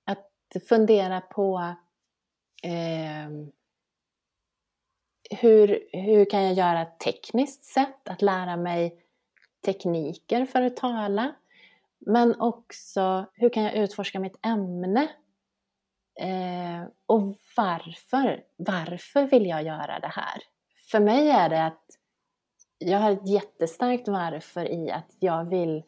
att 0.05 0.31
fundera 0.69 1.21
på 1.21 1.75
eh, 2.63 3.29
hur, 5.39 5.87
hur 5.91 6.25
kan 6.25 6.43
jag 6.43 6.53
göra 6.53 6.85
tekniskt 6.85 7.63
sett, 7.63 8.09
att 8.09 8.21
lära 8.21 8.57
mig 8.57 8.99
tekniker 9.65 10.45
för 10.45 10.61
att 10.61 10.77
tala. 10.77 11.35
Men 12.05 12.41
också 12.41 13.25
hur 13.33 13.49
kan 13.49 13.63
jag 13.63 13.75
utforska 13.75 14.19
mitt 14.19 14.45
ämne? 14.45 15.07
Eh, 16.19 16.83
och 17.05 17.37
varför? 17.57 18.43
Varför 18.55 19.27
vill 19.27 19.45
jag 19.45 19.63
göra 19.63 19.99
det 19.99 20.11
här? 20.15 20.43
För 20.91 20.99
mig 20.99 21.29
är 21.29 21.49
det 21.49 21.65
att 21.65 21.85
jag 22.77 22.99
har 22.99 23.11
ett 23.11 23.27
jättestarkt 23.27 24.07
varför 24.07 24.71
i 24.71 24.91
att 24.91 25.15
jag 25.19 25.45
vill 25.49 25.83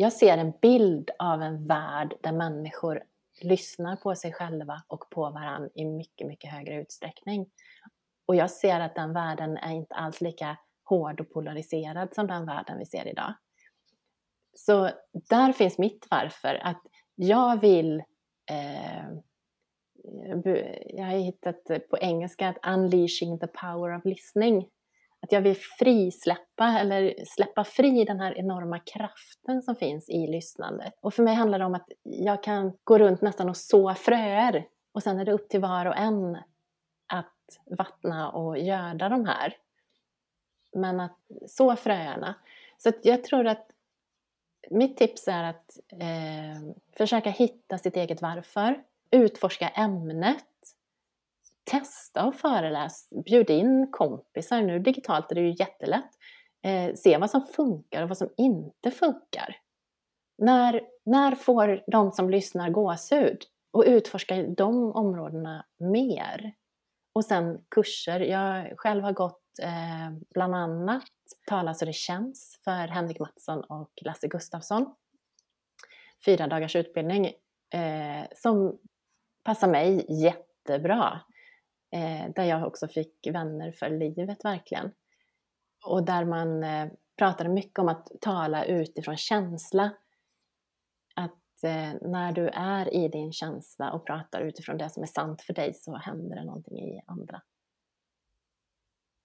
jag 0.00 0.12
ser 0.12 0.38
en 0.38 0.52
bild 0.62 1.10
av 1.18 1.42
en 1.42 1.66
värld 1.66 2.14
där 2.22 2.32
människor 2.32 3.02
lyssnar 3.42 3.96
på 3.96 4.14
sig 4.14 4.32
själva 4.32 4.82
och 4.86 5.10
på 5.10 5.30
varandra 5.30 5.68
i 5.74 5.84
mycket, 5.84 6.26
mycket 6.26 6.50
högre 6.52 6.74
utsträckning. 6.74 7.46
Och 8.26 8.36
jag 8.36 8.50
ser 8.50 8.80
att 8.80 8.94
den 8.94 9.12
världen 9.12 9.56
är 9.56 9.72
inte 9.72 9.94
alls 9.94 10.20
lika 10.20 10.56
hård 10.84 11.20
och 11.20 11.30
polariserad 11.30 12.14
som 12.14 12.26
den 12.26 12.46
världen 12.46 12.78
vi 12.78 12.86
ser 12.86 13.08
idag. 13.08 13.34
Så 14.54 14.90
där 15.12 15.52
finns 15.52 15.78
mitt 15.78 16.06
varför, 16.10 16.54
att 16.62 16.82
jag 17.14 17.60
vill 17.60 18.02
eh, 18.50 19.08
jag 20.86 21.04
har 21.04 21.18
hittat 21.18 21.64
på 21.90 21.98
engelska 22.00 22.48
att 22.48 22.66
unleashing 22.66 23.38
the 23.38 23.46
power 23.46 23.96
of 23.96 24.04
listening. 24.04 24.68
Att 25.20 25.32
jag 25.32 25.40
vill 25.40 25.56
frisläppa 25.78 26.78
eller 26.80 27.14
släppa 27.26 27.64
fri 27.64 28.04
den 28.04 28.20
här 28.20 28.38
enorma 28.38 28.78
kraften 28.78 29.62
som 29.62 29.76
finns 29.76 30.08
i 30.08 30.26
lyssnandet. 30.26 30.94
Och 31.00 31.14
för 31.14 31.22
mig 31.22 31.34
handlar 31.34 31.58
det 31.58 31.64
om 31.64 31.74
att 31.74 31.88
jag 32.02 32.42
kan 32.42 32.72
gå 32.84 32.98
runt 32.98 33.22
nästan 33.22 33.48
och 33.48 33.56
så 33.56 33.94
fröer 33.94 34.66
och 34.92 35.02
sen 35.02 35.18
är 35.18 35.24
det 35.24 35.32
upp 35.32 35.48
till 35.48 35.60
var 35.60 35.86
och 35.86 35.96
en 35.96 36.38
att 37.06 37.34
vattna 37.78 38.30
och 38.30 38.58
göda 38.58 39.08
de 39.08 39.24
här. 39.24 39.56
Men 40.72 41.00
att 41.00 41.18
så 41.46 41.76
fröerna. 41.76 42.34
Så 42.78 42.92
jag 43.02 43.24
tror 43.24 43.46
att 43.46 43.67
mitt 44.70 44.96
tips 44.96 45.28
är 45.28 45.44
att 45.44 45.78
eh, 45.92 46.74
försöka 46.96 47.30
hitta 47.30 47.78
sitt 47.78 47.96
eget 47.96 48.22
varför, 48.22 48.82
utforska 49.10 49.68
ämnet, 49.68 50.44
testa 51.64 52.26
och 52.26 52.34
föreläs, 52.34 53.08
bjud 53.24 53.50
in 53.50 53.88
kompisar. 53.92 54.62
Nu 54.62 54.78
digitalt 54.78 55.30
är 55.30 55.34
det 55.34 55.40
ju 55.40 55.54
jättelätt. 55.58 56.10
Eh, 56.62 56.94
se 56.94 57.18
vad 57.18 57.30
som 57.30 57.40
funkar 57.40 58.02
och 58.02 58.08
vad 58.08 58.18
som 58.18 58.28
inte 58.36 58.90
funkar. 58.90 59.56
När, 60.38 60.80
när 61.04 61.34
får 61.34 61.84
de 61.86 62.12
som 62.12 62.30
lyssnar 62.30 62.70
gåshud? 62.70 63.42
Och 63.70 63.84
utforska 63.86 64.42
de 64.42 64.92
områdena 64.92 65.64
mer. 65.78 66.52
Och 67.12 67.24
sen 67.24 67.64
kurser. 67.68 68.20
Jag 68.20 68.78
själv 68.78 69.04
har 69.04 69.12
gått 69.12 69.47
eh, 69.58 70.10
bland 70.34 70.54
annat 70.54 71.04
Tala 71.46 71.74
så 71.74 71.84
det 71.84 71.92
känns 71.92 72.60
för 72.64 72.88
Henrik 72.88 73.18
Mattsson 73.18 73.60
och 73.60 73.90
Lasse 74.04 74.28
Gustafsson. 74.28 74.94
Fyra 76.24 76.46
dagars 76.46 76.76
utbildning 76.76 77.26
eh, 77.70 78.26
som 78.34 78.78
passar 79.44 79.68
mig 79.68 80.06
jättebra. 80.08 81.20
Eh, 81.92 82.32
där 82.34 82.44
jag 82.44 82.66
också 82.66 82.88
fick 82.88 83.26
vänner 83.26 83.72
för 83.72 83.90
livet 83.90 84.44
verkligen. 84.44 84.92
Och 85.86 86.04
där 86.04 86.24
man 86.24 86.64
eh, 86.64 86.88
pratade 87.16 87.50
mycket 87.50 87.78
om 87.78 87.88
att 87.88 88.08
tala 88.20 88.64
utifrån 88.64 89.16
känsla. 89.16 89.90
Att 91.14 91.64
eh, 91.64 91.92
när 92.02 92.32
du 92.32 92.48
är 92.48 92.94
i 92.94 93.08
din 93.08 93.32
känsla 93.32 93.92
och 93.92 94.06
pratar 94.06 94.40
utifrån 94.40 94.78
det 94.78 94.90
som 94.90 95.02
är 95.02 95.06
sant 95.06 95.42
för 95.42 95.54
dig 95.54 95.74
så 95.74 95.96
händer 95.96 96.36
det 96.36 96.44
någonting 96.44 96.78
i 96.78 97.00
andra. 97.06 97.42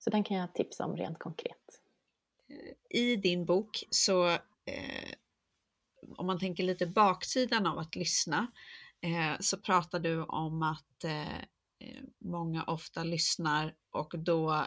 Så 0.04 0.10
den 0.10 0.24
kan 0.24 0.38
jag 0.38 0.54
tipsa 0.54 0.86
om 0.86 0.98
rent 0.98 1.20
konkret. 1.20 1.82
I 2.90 3.16
din 3.16 3.46
bok 3.46 3.84
så, 3.90 4.30
eh, 4.66 5.14
om 6.18 6.28
man 6.28 6.40
tänker 6.40 6.64
lite 6.64 6.88
baksidan 6.88 7.68
av 7.68 7.80
att 7.80 7.96
lyssna, 7.96 8.48
eh, 9.02 9.40
så 9.40 9.58
pratar 9.58 10.00
du 10.00 10.24
om 10.24 10.64
att 10.64 11.04
eh, 11.04 11.38
eh 11.38 12.04
många 12.20 12.64
ofta 12.64 13.04
lyssnar 13.04 13.76
och 13.92 14.14
då 14.20 14.66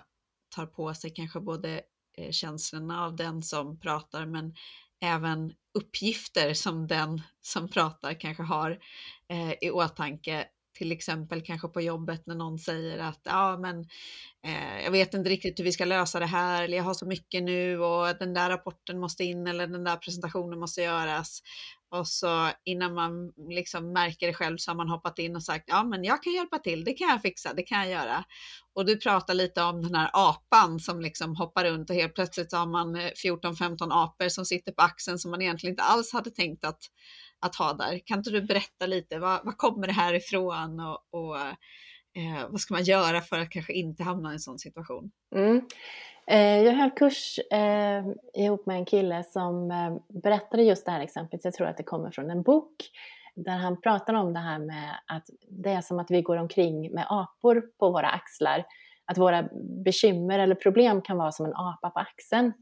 tar 0.48 0.66
på 0.66 0.94
sig 0.94 1.10
kanske 1.10 1.40
både 1.40 1.82
eh, 2.18 2.30
känslorna 2.30 3.04
av 3.04 3.16
den 3.16 3.42
som 3.42 3.80
pratar 3.80 4.26
men 4.26 4.54
även 5.00 5.54
uppgifter 5.74 6.54
som 6.54 6.86
den 6.86 7.22
som 7.40 7.68
pratar 7.68 8.20
kanske 8.20 8.42
har 8.42 8.78
eh, 9.28 9.52
i 9.60 9.70
åtanke 9.70 10.48
till 10.78 10.92
exempel 10.92 11.42
kanske 11.42 11.68
på 11.68 11.80
jobbet 11.80 12.26
när 12.26 12.34
någon 12.34 12.58
säger 12.58 12.98
att 12.98 13.20
ja, 13.24 13.58
men 13.60 13.80
eh, 14.46 14.84
jag 14.84 14.90
vet 14.90 15.14
inte 15.14 15.30
riktigt 15.30 15.58
hur 15.58 15.64
vi 15.64 15.72
ska 15.72 15.84
lösa 15.84 16.18
det 16.20 16.26
här 16.26 16.62
eller 16.62 16.76
jag 16.76 16.84
har 16.84 16.94
så 16.94 17.06
mycket 17.06 17.42
nu 17.42 17.78
och 17.78 18.18
den 18.18 18.34
där 18.34 18.50
rapporten 18.50 19.00
måste 19.00 19.24
in 19.24 19.46
eller 19.46 19.66
den 19.66 19.84
där 19.84 19.96
presentationen 19.96 20.58
måste 20.58 20.82
göras. 20.82 21.42
Och 21.90 22.08
så 22.08 22.50
innan 22.64 22.94
man 22.94 23.32
liksom 23.48 23.92
märker 23.92 24.26
det 24.26 24.34
själv 24.34 24.56
så 24.56 24.70
har 24.70 24.76
man 24.76 24.88
hoppat 24.88 25.18
in 25.18 25.36
och 25.36 25.42
sagt 25.42 25.64
ja, 25.66 25.84
men 25.84 26.04
jag 26.04 26.22
kan 26.22 26.32
hjälpa 26.32 26.58
till. 26.58 26.84
Det 26.84 26.92
kan 26.92 27.08
jag 27.08 27.22
fixa. 27.22 27.54
Det 27.54 27.62
kan 27.62 27.78
jag 27.78 27.88
göra. 27.88 28.24
Och 28.74 28.86
du 28.86 28.96
pratar 28.96 29.34
lite 29.34 29.62
om 29.62 29.82
den 29.82 29.94
här 29.94 30.10
apan 30.12 30.80
som 30.80 31.00
liksom 31.00 31.36
hoppar 31.36 31.64
runt 31.64 31.90
och 31.90 31.96
helt 31.96 32.14
plötsligt 32.14 32.50
så 32.50 32.56
har 32.56 32.66
man 32.66 32.96
eh, 32.96 33.10
14-15 33.24 33.76
apor 33.90 34.28
som 34.28 34.44
sitter 34.44 34.72
på 34.72 34.82
axeln 34.82 35.18
som 35.18 35.30
man 35.30 35.42
egentligen 35.42 35.72
inte 35.72 35.82
alls 35.82 36.12
hade 36.12 36.30
tänkt 36.30 36.64
att 36.64 36.80
att 37.40 37.56
ha 37.56 37.72
där. 37.72 38.00
Kan 38.04 38.18
inte 38.18 38.30
du 38.30 38.42
berätta 38.42 38.86
lite, 38.86 39.18
vad, 39.18 39.40
vad 39.44 39.56
kommer 39.56 39.86
det 39.86 39.92
här 39.92 40.14
ifrån 40.14 40.80
och, 40.80 40.98
och 41.10 41.38
eh, 42.16 42.48
vad 42.48 42.60
ska 42.60 42.74
man 42.74 42.84
göra 42.84 43.20
för 43.20 43.38
att 43.38 43.50
kanske 43.50 43.72
inte 43.72 44.02
hamna 44.02 44.30
i 44.30 44.32
en 44.32 44.40
sån 44.40 44.58
situation? 44.58 45.10
Mm. 45.34 45.66
Eh, 46.26 46.62
jag 46.62 46.72
höll 46.72 46.90
kurs 46.90 47.38
eh, 47.52 48.04
ihop 48.34 48.66
med 48.66 48.76
en 48.76 48.84
kille 48.84 49.24
som 49.24 49.70
eh, 49.70 49.96
berättade 50.22 50.62
just 50.62 50.84
det 50.84 50.92
här 50.92 51.00
exemplet, 51.00 51.44
jag 51.44 51.54
tror 51.54 51.66
att 51.66 51.76
det 51.76 51.82
kommer 51.82 52.10
från 52.10 52.30
en 52.30 52.42
bok, 52.42 52.74
där 53.34 53.56
han 53.56 53.80
pratar 53.80 54.14
om 54.14 54.32
det 54.32 54.40
här 54.40 54.58
med 54.58 55.00
att 55.06 55.26
det 55.48 55.70
är 55.70 55.80
som 55.80 55.98
att 55.98 56.10
vi 56.10 56.22
går 56.22 56.36
omkring 56.36 56.94
med 56.94 57.06
apor 57.08 57.62
på 57.78 57.90
våra 57.90 58.08
axlar. 58.08 58.64
Att 59.04 59.18
våra 59.18 59.48
bekymmer 59.84 60.38
eller 60.38 60.54
problem 60.54 61.02
kan 61.02 61.16
vara 61.16 61.32
som 61.32 61.46
en 61.46 61.54
apa 61.54 61.90
på 61.90 61.98
axeln. 61.98 62.52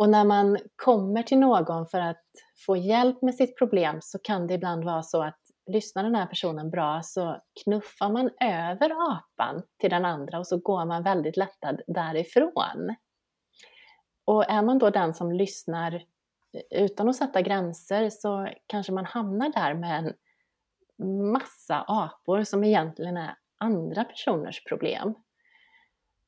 Och 0.00 0.08
när 0.08 0.24
man 0.24 0.58
kommer 0.76 1.22
till 1.22 1.38
någon 1.38 1.86
för 1.86 2.00
att 2.00 2.24
få 2.66 2.76
hjälp 2.76 3.22
med 3.22 3.34
sitt 3.34 3.58
problem 3.58 3.98
så 4.00 4.18
kan 4.18 4.46
det 4.46 4.54
ibland 4.54 4.84
vara 4.84 5.02
så 5.02 5.22
att 5.22 5.40
lyssnar 5.66 6.02
den 6.02 6.14
här 6.14 6.26
personen 6.26 6.70
bra 6.70 7.00
så 7.02 7.42
knuffar 7.64 8.10
man 8.10 8.30
över 8.40 8.90
apan 8.90 9.62
till 9.78 9.90
den 9.90 10.04
andra 10.04 10.38
och 10.38 10.46
så 10.46 10.58
går 10.58 10.84
man 10.84 11.02
väldigt 11.02 11.36
lättad 11.36 11.80
därifrån. 11.86 12.94
Och 14.24 14.50
är 14.50 14.62
man 14.62 14.78
då 14.78 14.90
den 14.90 15.14
som 15.14 15.32
lyssnar 15.32 15.94
eh, 15.94 16.82
utan 16.84 17.08
att 17.08 17.16
sätta 17.16 17.42
gränser 17.42 18.10
så 18.10 18.48
kanske 18.66 18.92
man 18.92 19.04
hamnar 19.04 19.48
där 19.48 19.74
med 19.74 19.98
en 19.98 20.12
massa 21.32 21.84
apor 21.88 22.44
som 22.44 22.64
egentligen 22.64 23.16
är 23.16 23.34
andra 23.58 24.04
personers 24.04 24.64
problem. 24.64 25.14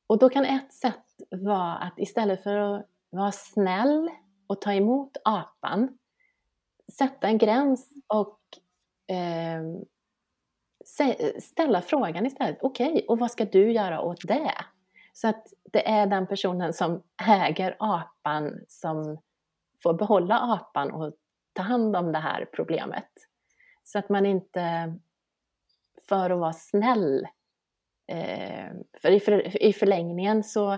Och 0.07 0.19
då 0.19 0.29
kan 0.29 0.45
ett 0.45 0.73
sätt 0.73 1.05
vara 1.31 1.73
att 1.73 1.99
istället 1.99 2.43
för 2.43 2.57
att 2.57 2.92
var 3.13 3.31
snäll 3.31 4.09
och 4.47 4.61
ta 4.61 4.73
emot 4.73 5.17
apan, 5.23 5.97
sätta 6.97 7.27
en 7.27 7.37
gräns 7.37 7.89
och 8.07 8.39
eh, 9.15 9.61
ställa 11.39 11.81
frågan 11.81 12.25
istället. 12.25 12.57
Okej, 12.61 12.91
okay, 12.91 13.05
och 13.07 13.19
vad 13.19 13.31
ska 13.31 13.45
du 13.45 13.71
göra 13.71 14.01
åt 14.01 14.27
det? 14.27 14.51
Så 15.13 15.27
att 15.27 15.47
det 15.71 15.89
är 15.89 16.07
den 16.07 16.27
personen 16.27 16.73
som 16.73 17.03
äger 17.27 17.75
apan 17.79 18.59
som 18.67 19.17
får 19.83 19.93
behålla 19.93 20.39
apan 20.39 20.91
och 20.91 21.13
ta 21.53 21.61
hand 21.61 21.95
om 21.95 22.11
det 22.11 22.19
här 22.19 22.45
problemet. 22.53 23.11
Så 23.83 23.99
att 23.99 24.09
man 24.09 24.25
inte, 24.25 24.93
för 26.09 26.29
att 26.29 26.39
vara 26.39 26.53
snäll, 26.53 27.27
eh, 28.07 28.71
för 29.01 29.11
i, 29.11 29.19
för 29.19 29.63
i 29.63 29.73
förlängningen 29.73 30.43
så 30.43 30.77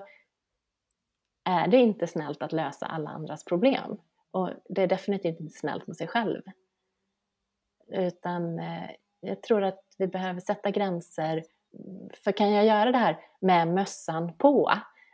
är 1.45 1.67
det 1.67 1.77
inte 1.77 2.07
snällt 2.07 2.41
att 2.41 2.51
lösa 2.51 2.85
alla 2.85 3.09
andras 3.09 3.43
problem. 3.43 3.97
Och 4.31 4.49
det 4.69 4.81
är 4.81 4.87
definitivt 4.87 5.39
inte 5.39 5.59
snällt 5.59 5.87
mot 5.87 5.97
sig 5.97 6.07
själv. 6.07 6.41
Utan 7.87 8.59
eh, 8.59 8.89
jag 9.19 9.41
tror 9.41 9.63
att 9.63 9.79
vi 9.97 10.07
behöver 10.07 10.39
sätta 10.39 10.71
gränser. 10.71 11.43
För 12.23 12.31
kan 12.31 12.51
jag 12.51 12.65
göra 12.65 12.91
det 12.91 12.97
här 12.97 13.19
med 13.39 13.67
mössan 13.67 14.37
på, 14.37 14.71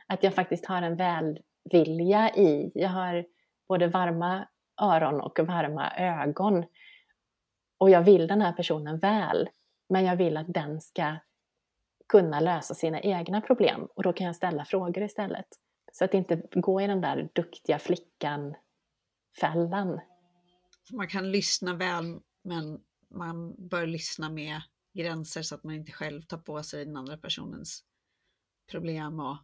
att 0.08 0.24
jag 0.24 0.34
faktiskt 0.34 0.66
har 0.66 0.82
en 0.82 0.96
välvilja 0.96 2.36
i, 2.36 2.72
jag 2.76 2.90
har 2.90 3.26
både 3.68 3.88
varma 3.88 4.48
öron 4.82 5.22
och 5.22 5.40
varma 5.40 5.92
ögon. 5.98 6.66
Och 7.78 7.90
jag 7.90 8.02
vill 8.02 8.28
den 8.28 8.42
här 8.42 8.54
personen 8.54 9.00
väl, 9.00 9.50
men 9.90 10.06
jag 10.06 10.16
vill 10.16 10.38
att 10.38 10.54
den 10.54 10.82
ska 10.82 11.16
kunna 12.08 12.40
lösa 12.40 12.74
sina 12.74 13.02
egna 13.02 13.42
problem 13.42 13.88
och 13.96 14.04
då 14.04 14.14
kan 14.14 14.28
jag 14.28 14.36
ställa 14.36 14.66
frågor 14.66 15.04
istället. 15.04 15.48
Så 15.92 16.06
att 16.06 16.14
inte 16.14 16.42
gå 16.52 16.82
i 16.82 16.88
den 16.88 17.02
där 17.02 17.30
duktiga 17.34 17.80
flickan-fällan. 17.80 20.00
Man 20.92 21.08
kan 21.08 21.32
lyssna 21.32 21.74
väl, 21.74 22.20
men 22.44 22.82
man 23.10 23.68
bör 23.70 23.88
lyssna 23.88 24.30
med 24.30 24.62
gränser 24.94 25.42
så 25.42 25.56
att 25.56 25.64
man 25.64 25.76
inte 25.76 25.92
själv 25.92 26.22
tar 26.22 26.38
på 26.38 26.64
sig 26.64 26.86
den 26.86 26.98
andra 26.98 27.18
personens 27.18 27.84
problem 28.72 29.20
och, 29.20 29.38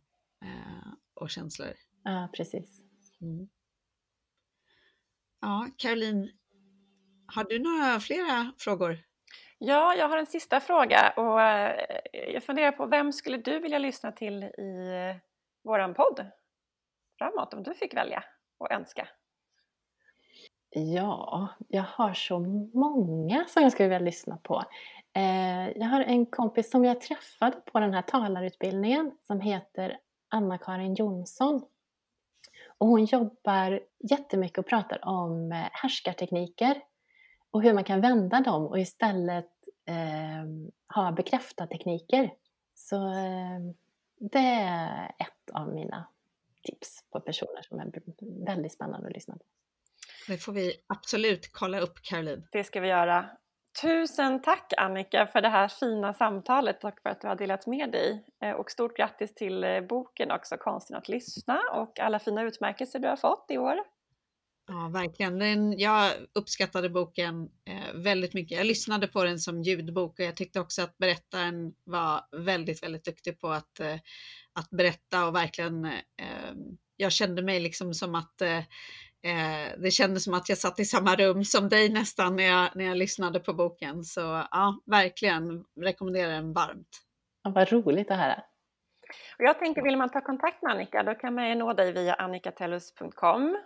eh, 0.44 0.94
och 1.14 1.30
känslor. 1.30 1.74
Ja, 2.04 2.30
precis. 2.34 2.82
Mm. 3.22 3.50
Ja, 5.42 5.68
Caroline, 5.78 6.32
har 7.26 7.44
du 7.44 7.60
några 7.60 8.00
flera 8.00 8.54
frågor? 8.58 9.04
Ja, 9.58 9.96
jag 9.96 10.10
har 10.10 10.18
en 10.18 10.26
sista 10.26 10.60
fråga 10.60 11.14
och 11.18 11.42
eh, 11.42 11.86
jag 12.34 12.44
funderar 12.44 12.72
på 12.72 12.86
vem 12.86 13.14
skulle 13.14 13.38
du 13.38 13.60
vilja 13.60 13.80
lyssna 13.80 14.12
till 14.12 14.44
i 14.44 14.92
våran 15.68 15.94
podd 15.94 16.26
framåt 17.18 17.54
om 17.54 17.64
du 17.64 17.74
fick 17.74 17.94
välja 17.94 18.24
och 18.58 18.72
önska? 18.72 19.08
Ja, 20.70 21.48
jag 21.68 21.84
har 21.84 22.14
så 22.14 22.40
många 22.74 23.46
som 23.48 23.64
jag 23.64 23.72
skulle 23.72 23.90
vilja 23.90 24.06
lyssna 24.06 24.38
på. 24.38 24.64
Eh, 25.14 25.70
jag 25.70 25.86
har 25.86 26.02
en 26.02 26.26
kompis 26.26 26.72
som 26.72 26.86
jag 26.86 27.02
träffade 27.02 27.58
på 27.72 27.80
den 27.80 27.94
här 27.94 28.02
talarutbildningen 28.02 29.12
som 29.28 29.40
heter 29.40 30.00
Anna-Karin 30.30 30.96
Jonsson. 30.96 31.62
Och 32.78 32.88
hon 32.88 33.06
jobbar 33.06 33.80
jättemycket 34.00 34.58
och 34.58 34.66
pratar 34.66 35.08
om 35.08 35.52
eh, 35.52 35.68
härskartekniker 35.72 36.82
och 37.52 37.64
hur 37.64 37.74
man 37.74 37.84
kan 37.84 38.02
vända 38.02 38.40
dem 38.40 38.68
och 38.68 38.80
istället 38.80 39.52
eh, 39.86 40.96
ha 40.96 41.12
bekräftartekniker. 41.12 42.34
Så 42.76 42.96
eh, 42.96 43.60
det 44.20 44.40
är 44.40 45.06
ett 45.20 45.50
av 45.54 45.74
mina 45.74 46.08
tips 46.64 47.04
på 47.12 47.20
personer 47.20 47.62
som 47.62 47.80
är 47.80 47.92
väldigt 48.46 48.74
spännande 48.74 49.08
att 49.08 49.14
lyssna 49.14 49.34
på. 49.34 49.44
Det 50.28 50.38
får 50.38 50.54
vi 50.54 50.74
absolut 50.88 51.54
kolla 51.54 51.80
upp 51.80 52.02
Caroline. 52.02 52.48
Det 52.52 52.64
ska 52.64 52.80
vi 52.80 52.88
göra. 52.88 53.30
Tusen 53.82 54.42
tack 54.42 54.74
Annika 54.78 55.28
för 55.28 55.42
det 55.42 55.50
här 55.50 55.68
fina 55.68 56.14
samtalet 56.14 56.84
och 56.84 57.00
för 57.04 57.10
att 57.10 57.22
du 57.22 57.28
har 57.28 57.36
delat 57.36 57.68
med 57.68 57.92
dig. 57.92 58.26
Eh, 58.42 58.52
och 58.52 58.72
stort 58.72 58.98
grattis 58.98 59.36
till 59.36 59.64
eh, 59.64 59.82
boken 59.82 60.32
också, 60.32 60.58
Konsten 60.58 60.98
att 60.98 61.10
lyssna 61.10 61.60
och 61.74 62.00
alla 62.00 62.20
fina 62.20 62.44
utmärkelser 62.44 63.00
du 63.00 63.08
har 63.08 63.18
fått 63.18 63.46
i 63.50 63.58
år. 63.58 63.78
Ja, 64.70 64.90
verkligen. 64.94 65.40
Den, 65.40 65.80
jag 65.80 66.12
uppskattade 66.34 66.90
boken 66.90 67.50
eh, 67.66 67.94
väldigt 67.96 68.34
mycket. 68.34 68.58
Jag 68.58 68.68
lyssnade 68.68 69.08
på 69.08 69.24
den 69.24 69.40
som 69.40 69.62
ljudbok 69.62 70.20
och 70.20 70.26
jag 70.26 70.36
tyckte 70.36 70.60
också 70.60 70.82
att 70.82 70.98
berättaren 70.98 71.74
var 71.84 72.22
väldigt, 72.46 72.84
väldigt 72.84 73.06
duktig 73.06 73.40
på 73.40 73.50
att, 73.50 73.80
eh, 73.80 73.96
att 74.54 74.70
berätta 74.70 75.28
och 75.28 75.36
verkligen, 75.36 75.86
eh, 75.86 76.54
jag 76.98 77.12
kände 77.12 77.42
mig 77.42 77.60
liksom 77.60 77.94
som 77.94 78.16
att 78.16 78.42
eh, 78.42 78.58
eh, 78.58 79.72
det 79.78 79.92
kändes 79.92 80.24
som 80.24 80.34
att 80.34 80.50
jag 80.50 80.58
satt 80.58 80.80
i 80.80 80.86
samma 80.86 81.16
rum 81.16 81.44
som 81.44 81.70
dig 81.70 81.90
nästan 81.90 82.36
när 82.36 82.44
jag, 82.44 82.76
när 82.76 82.86
jag 82.86 82.98
lyssnade 82.98 83.40
på 83.40 83.54
boken. 83.54 84.04
Så 84.04 84.22
ja, 84.52 84.82
verkligen 84.86 85.66
rekommenderar 85.82 86.32
den 86.32 86.54
varmt. 86.54 86.90
Ja, 87.44 87.52
vad 87.52 87.72
roligt 87.72 88.12
att 88.12 88.18
höra. 88.18 88.44
Och 89.40 89.44
jag 89.44 89.60
tänker, 89.60 89.82
vill 89.82 89.98
man 89.98 90.10
ta 90.10 90.22
kontakt 90.22 90.62
med 90.62 90.72
Annika, 90.72 91.04
då 91.04 91.16
kan 91.16 91.34
man 91.36 91.58
nå 91.58 91.74
dig 91.74 91.92
via 91.92 92.14
annikatellus.com 92.14 93.58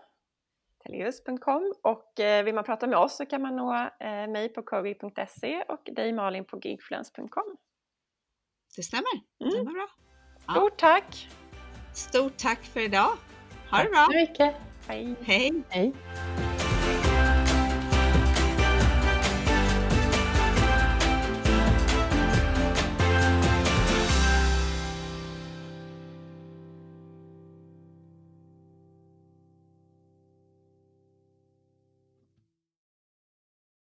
Teleus.com 0.83 1.73
och 1.81 2.19
eh, 2.19 2.43
vill 2.43 2.55
man 2.55 2.63
prata 2.63 2.87
med 2.87 2.97
oss 2.97 3.17
så 3.17 3.25
kan 3.25 3.41
man 3.41 3.55
nå 3.55 3.73
eh, 3.99 4.27
mig 4.27 4.49
på 4.49 4.63
kogi.se 4.63 5.63
och 5.67 5.89
dig 5.95 6.13
Malin 6.13 6.45
på 6.45 6.59
gigfluence.com. 6.63 7.57
Det 8.75 8.83
stämmer, 8.83 9.21
mm. 9.43 9.53
det 9.53 9.63
var 9.63 9.73
bra. 9.73 9.87
Ja. 10.47 10.53
Stort 10.53 10.77
tack! 10.77 11.29
Stort 11.93 12.37
tack 12.37 12.63
för 12.63 12.79
idag! 12.79 13.11
Ha 13.69 13.77
tack 13.77 13.83
det 13.83 13.89
bra! 13.89 13.99
Tack 13.99 14.11
så 14.11 14.19
mycket! 14.19 14.55
Hej! 14.87 15.15
Hej! 15.21 15.63
Hej. 15.69 15.93